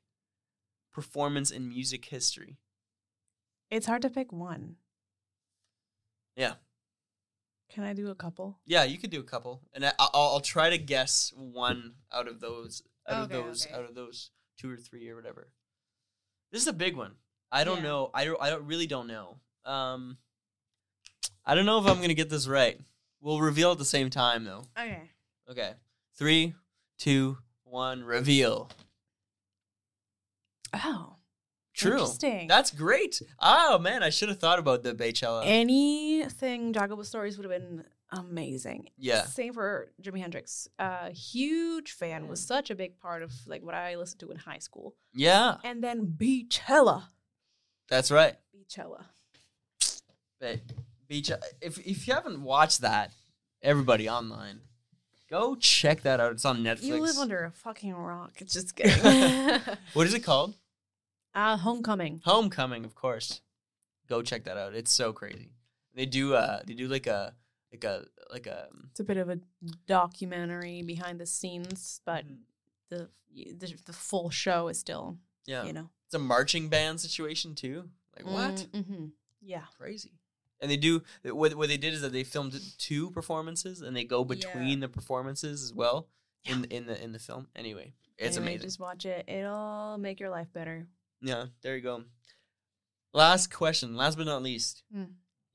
performance 0.93 1.51
in 1.51 1.67
music 1.67 2.05
history. 2.05 2.57
it's 3.69 3.85
hard 3.85 4.01
to 4.01 4.09
pick 4.09 4.31
one 4.31 4.77
Yeah. 6.37 6.53
can 7.69 7.83
i 7.83 7.91
do 7.91 8.09
a 8.09 8.15
couple 8.15 8.59
Yeah, 8.65 8.85
you 8.85 8.97
could 8.97 9.09
do 9.09 9.19
a 9.19 9.23
couple, 9.23 9.61
and 9.73 9.85
I, 9.85 9.91
I'll, 9.99 10.09
I'll 10.13 10.39
try 10.39 10.69
to 10.69 10.77
guess 10.77 11.33
one 11.35 11.95
out 12.13 12.29
of 12.29 12.39
those, 12.39 12.81
out 13.09 13.25
Okay, 13.25 13.37
of 13.37 13.45
those, 13.45 13.65
okay. 13.65 13.75
out 13.75 13.83
of 13.83 13.93
those 13.93 14.31
two 14.57 14.71
or 14.71 14.77
three 14.77 15.09
or 15.09 15.17
whatever. 15.17 15.49
This 16.55 16.61
is 16.61 16.67
a 16.69 16.73
big 16.73 16.95
one. 16.95 17.11
I 17.51 17.65
don't 17.65 17.79
Yeah. 17.79 17.83
know. 17.83 18.11
I. 18.13 18.33
I 18.39 18.49
don't 18.49 18.65
really 18.65 18.87
don't 18.87 19.07
know. 19.07 19.41
Um, 19.65 20.17
I 21.45 21.53
don't 21.53 21.65
know 21.65 21.79
if 21.81 21.85
I'm 21.85 21.99
gonna 21.99 22.13
get 22.13 22.29
this 22.29 22.47
right. 22.47 22.79
We'll 23.19 23.41
reveal 23.41 23.73
at 23.73 23.77
the 23.77 23.83
same 23.83 24.09
time, 24.09 24.45
though. 24.45 24.63
okay 24.79 25.01
Okay, 25.51 25.73
three, 26.17 26.55
two, 26.97 27.39
one. 27.65 28.05
Reveal. 28.05 28.69
oh 30.73 31.15
True. 31.73 31.91
Interesting. 31.91 32.47
That's 32.47 32.71
great. 32.71 33.21
Oh 33.41 33.77
man, 33.77 34.01
I 34.01 34.09
should 34.09 34.29
have 34.29 34.39
thought 34.39 34.57
about 34.59 34.81
the 34.83 34.95
Beychella. 34.95 35.41
anything 35.43 36.71
Jaco 36.71 36.97
Pastorius 36.97 37.35
would 37.37 37.51
have 37.51 37.61
been 37.61 37.83
amazing. 38.11 38.89
Yeah. 38.97 39.23
Same 39.25 39.53
for 39.53 39.91
Jimi 40.01 40.19
Hendrix. 40.19 40.67
Uh, 40.79 41.09
huge 41.11 41.91
fan 41.91 42.27
was 42.27 42.39
such 42.41 42.69
a 42.69 42.75
big 42.75 42.99
part 42.99 43.23
of 43.23 43.31
like 43.47 43.63
what 43.63 43.75
I 43.75 43.95
listened 43.95 44.19
to 44.21 44.31
in 44.31 44.37
high 44.37 44.59
school. 44.59 44.95
yeah, 45.13 45.57
And 45.63 45.83
then 45.83 46.07
Beychella. 46.17 47.05
that's 47.89 48.11
right. 48.11 48.35
Beychella. 48.55 49.05
But 50.39 50.59
Beach, 51.07 51.31
if 51.61 51.77
if 51.79 52.07
you 52.07 52.13
haven't 52.13 52.41
watched 52.41 52.81
that, 52.81 53.11
everybody 53.61 54.09
online, 54.09 54.59
go 55.29 55.55
check 55.55 56.01
that 56.01 56.19
out. 56.19 56.31
It's 56.33 56.45
on 56.45 56.63
Netflix. 56.63 56.83
You 56.83 56.99
live 56.99 57.17
under 57.17 57.43
a 57.45 57.51
fucking 57.51 57.93
rock. 57.93 58.33
It's 58.37 58.53
just 58.53 58.75
kidding. 58.75 59.61
what 59.93 60.07
is 60.07 60.13
it 60.13 60.21
called? 60.23 60.55
uh, 61.33 61.57
Homecoming. 61.57 62.21
Homecoming, 62.25 62.85
of 62.85 62.95
course. 62.95 63.41
Go 64.07 64.21
check 64.21 64.43
that 64.45 64.57
out. 64.57 64.73
It's 64.75 64.91
so 64.91 65.13
crazy. 65.13 65.51
They 65.95 66.05
do 66.05 66.33
uh 66.33 66.61
they 66.65 66.73
do 66.73 66.87
like 66.87 67.07
a 67.07 67.33
like 67.75 67.83
a 67.83 68.05
like 68.31 68.47
a 68.47 68.69
It's 68.91 68.99
a 68.99 69.03
bit 69.03 69.17
of 69.17 69.29
a 69.29 69.39
documentary 69.87 70.81
behind 70.81 71.19
the 71.19 71.25
scenes, 71.25 72.01
but 72.05 72.25
Mhm. 72.25 72.37
the, 72.89 73.09
the 73.33 73.73
the 73.85 73.93
full 73.93 74.29
show 74.29 74.67
is 74.69 74.79
still, 74.79 75.17
yeah. 75.45 75.63
you 75.65 75.73
know. 75.73 75.89
It's 76.07 76.13
a 76.15 76.19
marching 76.19 76.69
band 76.69 77.01
situation 77.01 77.55
too. 77.55 77.89
Like 78.15 78.25
what? 78.25 78.67
Mm-hmm. 78.71 79.05
Yeah. 79.41 79.65
Crazy. 79.77 80.13
And 80.61 80.71
they 80.71 80.77
do 80.77 81.03
what 81.23 81.55
what 81.55 81.67
they 81.67 81.77
did 81.77 81.93
is 81.93 82.01
that 82.01 82.13
they 82.13 82.23
filmed 82.23 82.59
two 82.77 83.11
performances 83.11 83.81
and 83.81 83.95
they 83.95 84.05
go 84.05 84.23
between 84.23 84.79
Yeah. 84.79 84.87
the 84.87 84.89
performances 84.89 85.63
as 85.63 85.73
well 85.73 86.07
in 86.45 86.65
in 86.65 86.85
the 86.85 87.01
in 87.03 87.11
the 87.11 87.19
film. 87.19 87.47
Anyway, 87.55 87.93
it's 88.17 88.37
Anyway, 88.37 88.53
amazing. 88.53 88.67
Just 88.67 88.79
watch 88.79 89.05
it. 89.05 89.27
It'll 89.27 89.97
make 89.97 90.19
your 90.19 90.29
life 90.29 90.51
better. 90.53 90.87
Yeah, 91.21 91.47
there 91.61 91.75
you 91.75 91.81
go. 91.81 92.03
Last 93.13 93.51
question, 93.51 93.95
last 93.95 94.17
but 94.17 94.25
not 94.25 94.43
least. 94.43 94.83
Hmm. 94.91 95.05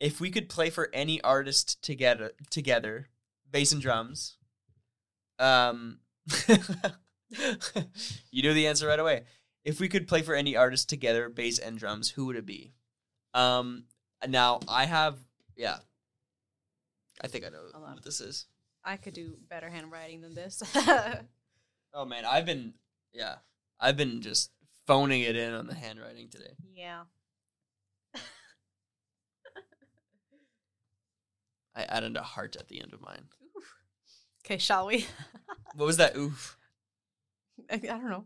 If 0.01 0.21
we 0.21 0.31
could 0.31 0.49
play 0.49 0.71
for 0.71 0.89
any 0.93 1.21
artist 1.21 1.83
together 1.83 2.33
together, 2.51 3.09
bass 3.51 3.71
and 3.73 3.81
drums, 3.83 4.37
um 5.39 6.01
You 8.31 8.43
know 8.43 8.55
the 8.55 8.67
answer 8.67 8.89
right 8.89 8.99
away. 8.99 9.25
If 9.65 9.79
we 9.79 9.89
could 9.89 10.09
play 10.09 10.23
for 10.23 10.35
any 10.35 10.57
artist 10.57 10.89
together, 10.89 11.29
bass 11.29 11.59
and 11.59 11.79
drums, 11.79 12.11
who 12.11 12.27
would 12.27 12.37
it 12.37 12.47
be? 12.47 12.73
Um 13.35 13.85
now 14.27 14.61
I 14.69 14.87
have 14.87 15.19
yeah. 15.57 15.79
I 17.23 17.29
think 17.29 17.45
I 17.45 17.51
know 17.51 17.61
what 17.75 18.03
this 18.03 18.21
is. 18.21 18.47
I 18.83 18.97
could 18.97 19.13
do 19.13 19.37
better 19.49 19.69
handwriting 19.69 20.23
than 20.23 20.35
this. 20.35 20.63
Oh 21.93 22.05
man, 22.05 22.25
I've 22.25 22.47
been 22.47 22.75
yeah. 23.13 23.37
I've 23.81 23.97
been 23.97 24.23
just 24.23 24.53
phoning 24.87 25.23
it 25.23 25.35
in 25.35 25.53
on 25.53 25.67
the 25.67 25.75
handwriting 25.75 26.29
today. 26.29 26.53
yeah. 26.73 27.03
I 31.81 31.85
added 31.97 32.17
a 32.17 32.23
heart 32.23 32.57
at 32.57 32.69
the 32.69 32.81
end 32.83 32.93
of 32.93 33.01
mine. 33.01 33.25
Okay, 34.45 34.59
shall 34.59 34.87
we? 34.87 35.07
What 35.75 35.87
was 35.87 35.99
that? 35.99 36.17
Oof. 36.17 36.57
I, 37.71 37.75
I 37.75 37.79
don't 37.79 38.11
know. 38.11 38.25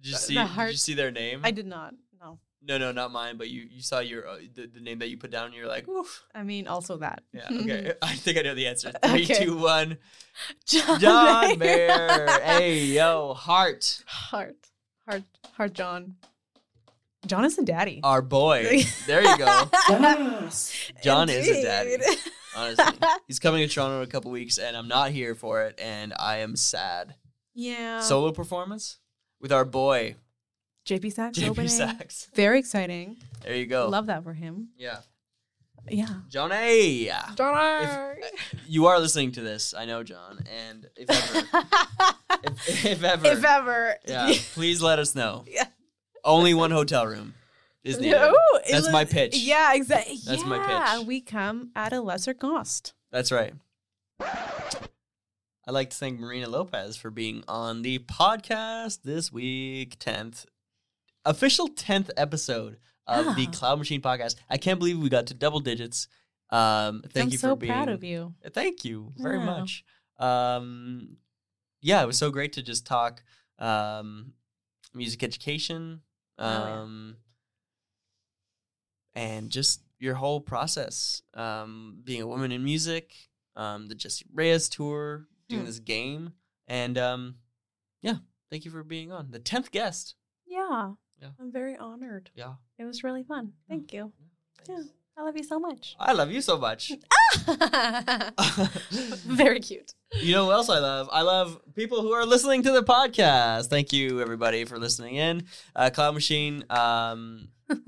Did 0.00 0.06
you 0.06 0.12
The- 0.12 0.18
see? 0.18 0.34
the 0.34 0.44
Did 0.44 0.70
you 0.70 0.76
see 0.78 0.94
their 0.94 1.10
name? 1.10 1.40
I 1.44 1.50
did 1.50 1.66
not. 1.66 1.94
No. 2.20 2.38
No, 2.62 2.78
no, 2.78 2.90
not 2.90 3.12
mine. 3.12 3.36
But 3.36 3.48
you, 3.50 3.66
you 3.70 3.82
saw 3.82 3.98
your 4.00 4.26
uh, 4.26 4.38
the, 4.54 4.66
the 4.66 4.80
name 4.80 4.98
that 5.00 5.08
you 5.10 5.18
put 5.18 5.30
down. 5.30 5.46
and 5.46 5.54
You're 5.54 5.68
like, 5.68 5.86
oof. 5.88 6.24
I 6.34 6.42
mean, 6.42 6.66
also 6.66 6.96
that. 6.98 7.22
Yeah. 7.32 7.48
Okay. 7.52 7.92
I 8.00 8.14
think 8.14 8.38
I 8.38 8.42
know 8.42 8.54
the 8.54 8.66
answer. 8.66 8.92
Three, 9.04 9.24
Okay. 9.24 9.44
two, 9.44 9.56
one. 9.58 9.98
John, 10.66 11.00
John 11.00 11.58
Mayer. 11.58 12.26
hey, 12.42 12.84
yo, 12.96 13.34
heart. 13.34 14.02
Heart. 14.06 14.56
Heart. 15.06 15.22
Heart 15.56 15.72
John. 15.74 16.16
John 17.26 17.44
is 17.44 17.58
a 17.58 17.62
daddy. 17.64 18.00
Our 18.02 18.22
boy. 18.22 18.84
There 19.06 19.22
you 19.22 19.36
go. 19.38 19.68
Yes. 19.90 20.72
John 21.02 21.28
is 21.28 21.48
a 21.48 21.62
daddy. 21.62 21.96
Honestly, 22.56 22.84
he's 23.26 23.38
coming 23.38 23.66
to 23.66 23.72
Toronto 23.72 23.98
in 23.98 24.04
a 24.04 24.10
couple 24.10 24.30
weeks, 24.30 24.58
and 24.58 24.76
I'm 24.76 24.88
not 24.88 25.10
here 25.10 25.34
for 25.34 25.62
it, 25.64 25.78
and 25.80 26.14
I 26.18 26.38
am 26.38 26.56
sad. 26.56 27.14
yeah. 27.54 28.00
Solo 28.00 28.32
performance 28.32 28.98
with 29.40 29.52
our 29.52 29.64
boy 29.64 30.16
JP 30.86 31.12
Saxe 31.12 31.38
JP 31.38 31.48
opening. 31.50 31.68
Saxe. 31.68 32.28
Very 32.34 32.58
exciting. 32.58 33.16
There 33.42 33.54
you 33.56 33.66
go. 33.66 33.88
Love 33.88 34.06
that 34.06 34.22
for 34.24 34.32
him. 34.32 34.68
yeah, 34.78 34.98
Yeah. 35.88 36.08
John 36.28 36.52
A. 36.52 37.10
John. 37.36 37.54
Uh, 37.56 38.14
you 38.66 38.86
are 38.86 38.98
listening 39.00 39.32
to 39.32 39.40
this, 39.40 39.74
I 39.76 39.84
know, 39.84 40.02
John, 40.02 40.44
and 40.68 40.86
if 40.96 41.10
ever, 41.10 41.46
if, 42.44 42.84
if 42.86 43.04
ever, 43.04 43.26
if 43.26 43.44
ever. 43.44 43.96
yeah, 44.06 44.32
please 44.54 44.80
let 44.82 44.98
us 44.98 45.14
know. 45.14 45.44
Yeah. 45.50 45.66
Only 46.24 46.54
one 46.54 46.70
hotel 46.72 47.06
room 47.06 47.34
is. 47.86 48.00
No, 48.00 48.34
That's 48.70 48.84
was- 48.84 48.92
my 48.92 49.04
pitch. 49.04 49.36
Yeah, 49.36 49.74
exactly. 49.74 50.16
That's 50.24 50.42
yeah, 50.42 50.48
my 50.48 50.94
pitch. 50.98 51.06
we 51.06 51.20
come 51.20 51.70
at 51.76 51.92
a 51.92 52.00
lesser 52.00 52.34
cost. 52.34 52.92
That's 53.12 53.30
right. 53.32 53.54
I'd 54.20 55.72
like 55.72 55.90
to 55.90 55.96
thank 55.96 56.20
Marina 56.20 56.48
Lopez 56.48 56.96
for 56.96 57.10
being 57.10 57.42
on 57.48 57.82
the 57.82 57.98
podcast 57.98 59.02
this 59.02 59.32
week. 59.32 59.98
10th, 59.98 60.46
official 61.24 61.68
10th 61.68 62.10
episode 62.16 62.78
of 63.06 63.34
the 63.36 63.46
Cloud 63.48 63.78
Machine 63.78 64.00
podcast. 64.00 64.36
I 64.48 64.58
can't 64.58 64.78
believe 64.78 64.98
we 64.98 65.08
got 65.08 65.26
to 65.26 65.34
double 65.34 65.60
digits. 65.60 66.06
Um, 66.50 67.02
thank 67.12 67.26
I'm 67.26 67.32
you 67.32 67.38
so 67.38 67.48
for 67.50 67.56
being. 67.56 67.72
So 67.72 67.74
proud 67.74 67.88
of 67.88 68.04
you. 68.04 68.34
Thank 68.50 68.84
you 68.84 69.12
very 69.16 69.38
Yeah. 69.38 69.44
much. 69.44 69.84
Um, 70.18 71.16
yeah, 71.82 72.02
it 72.02 72.06
was 72.06 72.16
so 72.18 72.30
great 72.30 72.52
to 72.54 72.62
just 72.62 72.86
talk 72.86 73.22
um, 73.58 74.32
music 74.94 75.22
education 75.22 76.02
Oh, 76.38 76.44
yeah. 76.44 77.12
And 79.16 79.50
just 79.50 79.80
your 79.98 80.14
whole 80.14 80.40
process. 80.40 81.22
Um, 81.34 82.00
being 82.04 82.20
a 82.22 82.26
woman 82.26 82.52
in 82.52 82.62
music, 82.62 83.12
um, 83.56 83.86
the 83.88 83.94
Jessie 83.94 84.26
Reyez 84.34 84.68
tour, 84.70 85.26
doing 85.48 85.62
Hmm. 85.62 85.66
this 85.66 85.78
game, 85.78 86.32
and 86.68 86.98
um, 86.98 87.36
yeah, 88.02 88.16
thank 88.50 88.64
you 88.66 88.70
for 88.70 88.84
being 88.84 89.10
on 89.12 89.30
the 89.30 89.38
tenth 89.38 89.70
guest. 89.70 90.14
Yeah. 90.46 90.92
Yeah. 91.20 91.30
I'm 91.40 91.50
very 91.50 91.76
honored. 91.78 92.30
Yeah, 92.34 92.54
It 92.78 92.84
was 92.84 93.02
really 93.02 93.22
fun. 93.22 93.52
Thank 93.70 93.92
you. 93.94 94.12
Yeah. 94.20 94.76
thanks. 94.76 94.90
I 95.18 95.22
love 95.22 95.34
you 95.38 95.44
so 95.44 95.58
much. 95.58 95.96
I 95.98 96.12
love 96.12 96.30
you 96.30 96.42
so 96.42 96.58
much. 96.58 96.92
very 99.24 99.60
cute. 99.60 99.94
You 100.20 100.34
know 100.34 100.44
who 100.46 100.52
else 100.52 100.68
I 100.68 100.78
love? 100.78 101.08
I 101.10 101.22
love 101.22 101.58
people 101.74 102.02
who 102.02 102.12
are 102.12 102.26
listening 102.26 102.62
to 102.64 102.72
the 102.72 102.82
podcast. 102.82 103.66
Thank 103.68 103.92
you, 103.94 104.20
everybody, 104.20 104.64
for 104.66 104.78
listening 104.78 105.14
in. 105.16 105.44
Uh, 105.74 105.88
Cloud 105.90 106.12
Machine. 106.14 106.64
Um, 106.68 107.48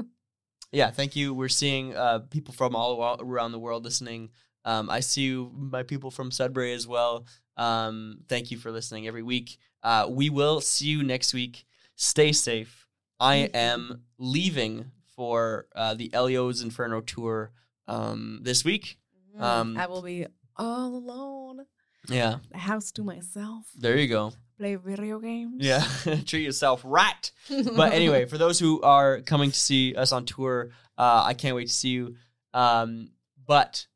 yeah, 0.73 0.91
thank 0.91 1.17
you. 1.17 1.35
We're 1.35 1.49
seeing 1.49 1.95
uh, 1.97 2.21
people 2.31 2.55
from 2.55 2.75
all 2.77 3.17
around 3.21 3.53
the 3.53 3.59
world 3.59 3.85
listening. 3.85 4.31
Um, 4.65 4.91
I 4.91 5.01
see 5.01 5.23
you, 5.23 5.51
my 5.55 5.83
people 5.83 6.11
from 6.11 6.31
Sudbury 6.31 6.73
as 6.75 6.87
well. 6.87 7.27
Um, 7.57 8.21
thank 8.29 8.51
you 8.51 8.59
for 8.59 8.71
listening 8.71 9.07
every 9.07 9.23
week. 9.23 9.59
Uh, 9.83 10.07
we 10.09 10.31
will 10.31 10.61
see 10.61 10.87
you 10.87 11.03
next 11.03 11.33
week. 11.33 11.65
Stay 11.97 12.33
safe. 12.33 12.87
I 13.21 13.51
am 13.55 14.03
leaving 14.19 14.93
for 15.17 15.67
uh, 15.75 15.95
the 15.95 16.13
Elio's 16.15 16.63
Inferno 16.63 17.01
tour 17.01 17.51
um, 17.89 18.41
this 18.43 18.65
week. 18.65 18.99
Um, 19.39 19.77
I 19.77 19.87
will 19.87 20.03
be 20.03 20.27
all 20.57 20.95
alone. 20.95 21.67
Yeah, 22.09 22.37
The 22.53 22.59
house 22.59 22.91
to 22.93 23.03
myself. 23.05 23.67
there 23.77 23.97
you 23.99 24.07
go. 24.09 24.33
Play 24.59 24.75
video 24.75 25.21
games. 25.21 25.57
Yeah, 25.59 25.85
treat 26.27 26.43
yourself 26.43 26.83
right. 26.85 27.31
But 27.49 27.93
anyway, 27.93 28.25
for 28.25 28.39
those 28.39 28.59
who 28.59 28.83
are 28.83 29.21
coming 29.21 29.53
to 29.53 29.59
see 29.59 29.95
us 29.95 30.11
on 30.11 30.25
tour, 30.25 30.71
uh, 30.97 31.23
I 31.25 31.35
can't 31.35 31.55
wait 31.55 31.69
to 31.69 31.75
see 31.75 31.91
you. 31.91 32.17
Um, 32.53 33.11
but 33.47 33.87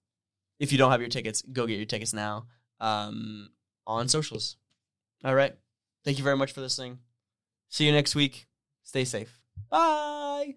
if 0.60 0.70
you 0.70 0.78
don't 0.78 0.92
have 0.92 1.00
your 1.00 1.10
tickets, 1.10 1.42
go 1.42 1.66
get 1.66 1.76
your 1.76 1.86
tickets 1.86 2.12
now 2.12 2.46
um, 2.80 3.50
on 3.86 4.08
socials. 4.08 4.56
All 5.24 5.34
right. 5.34 5.54
Thank 6.04 6.18
you 6.18 6.24
very 6.24 6.36
much 6.36 6.52
for 6.52 6.60
listening. 6.60 6.98
See 7.68 7.86
you 7.86 7.92
next 7.92 8.14
week. 8.14 8.46
Stay 8.84 9.04
safe. 9.04 9.40
Bye. 9.70 10.54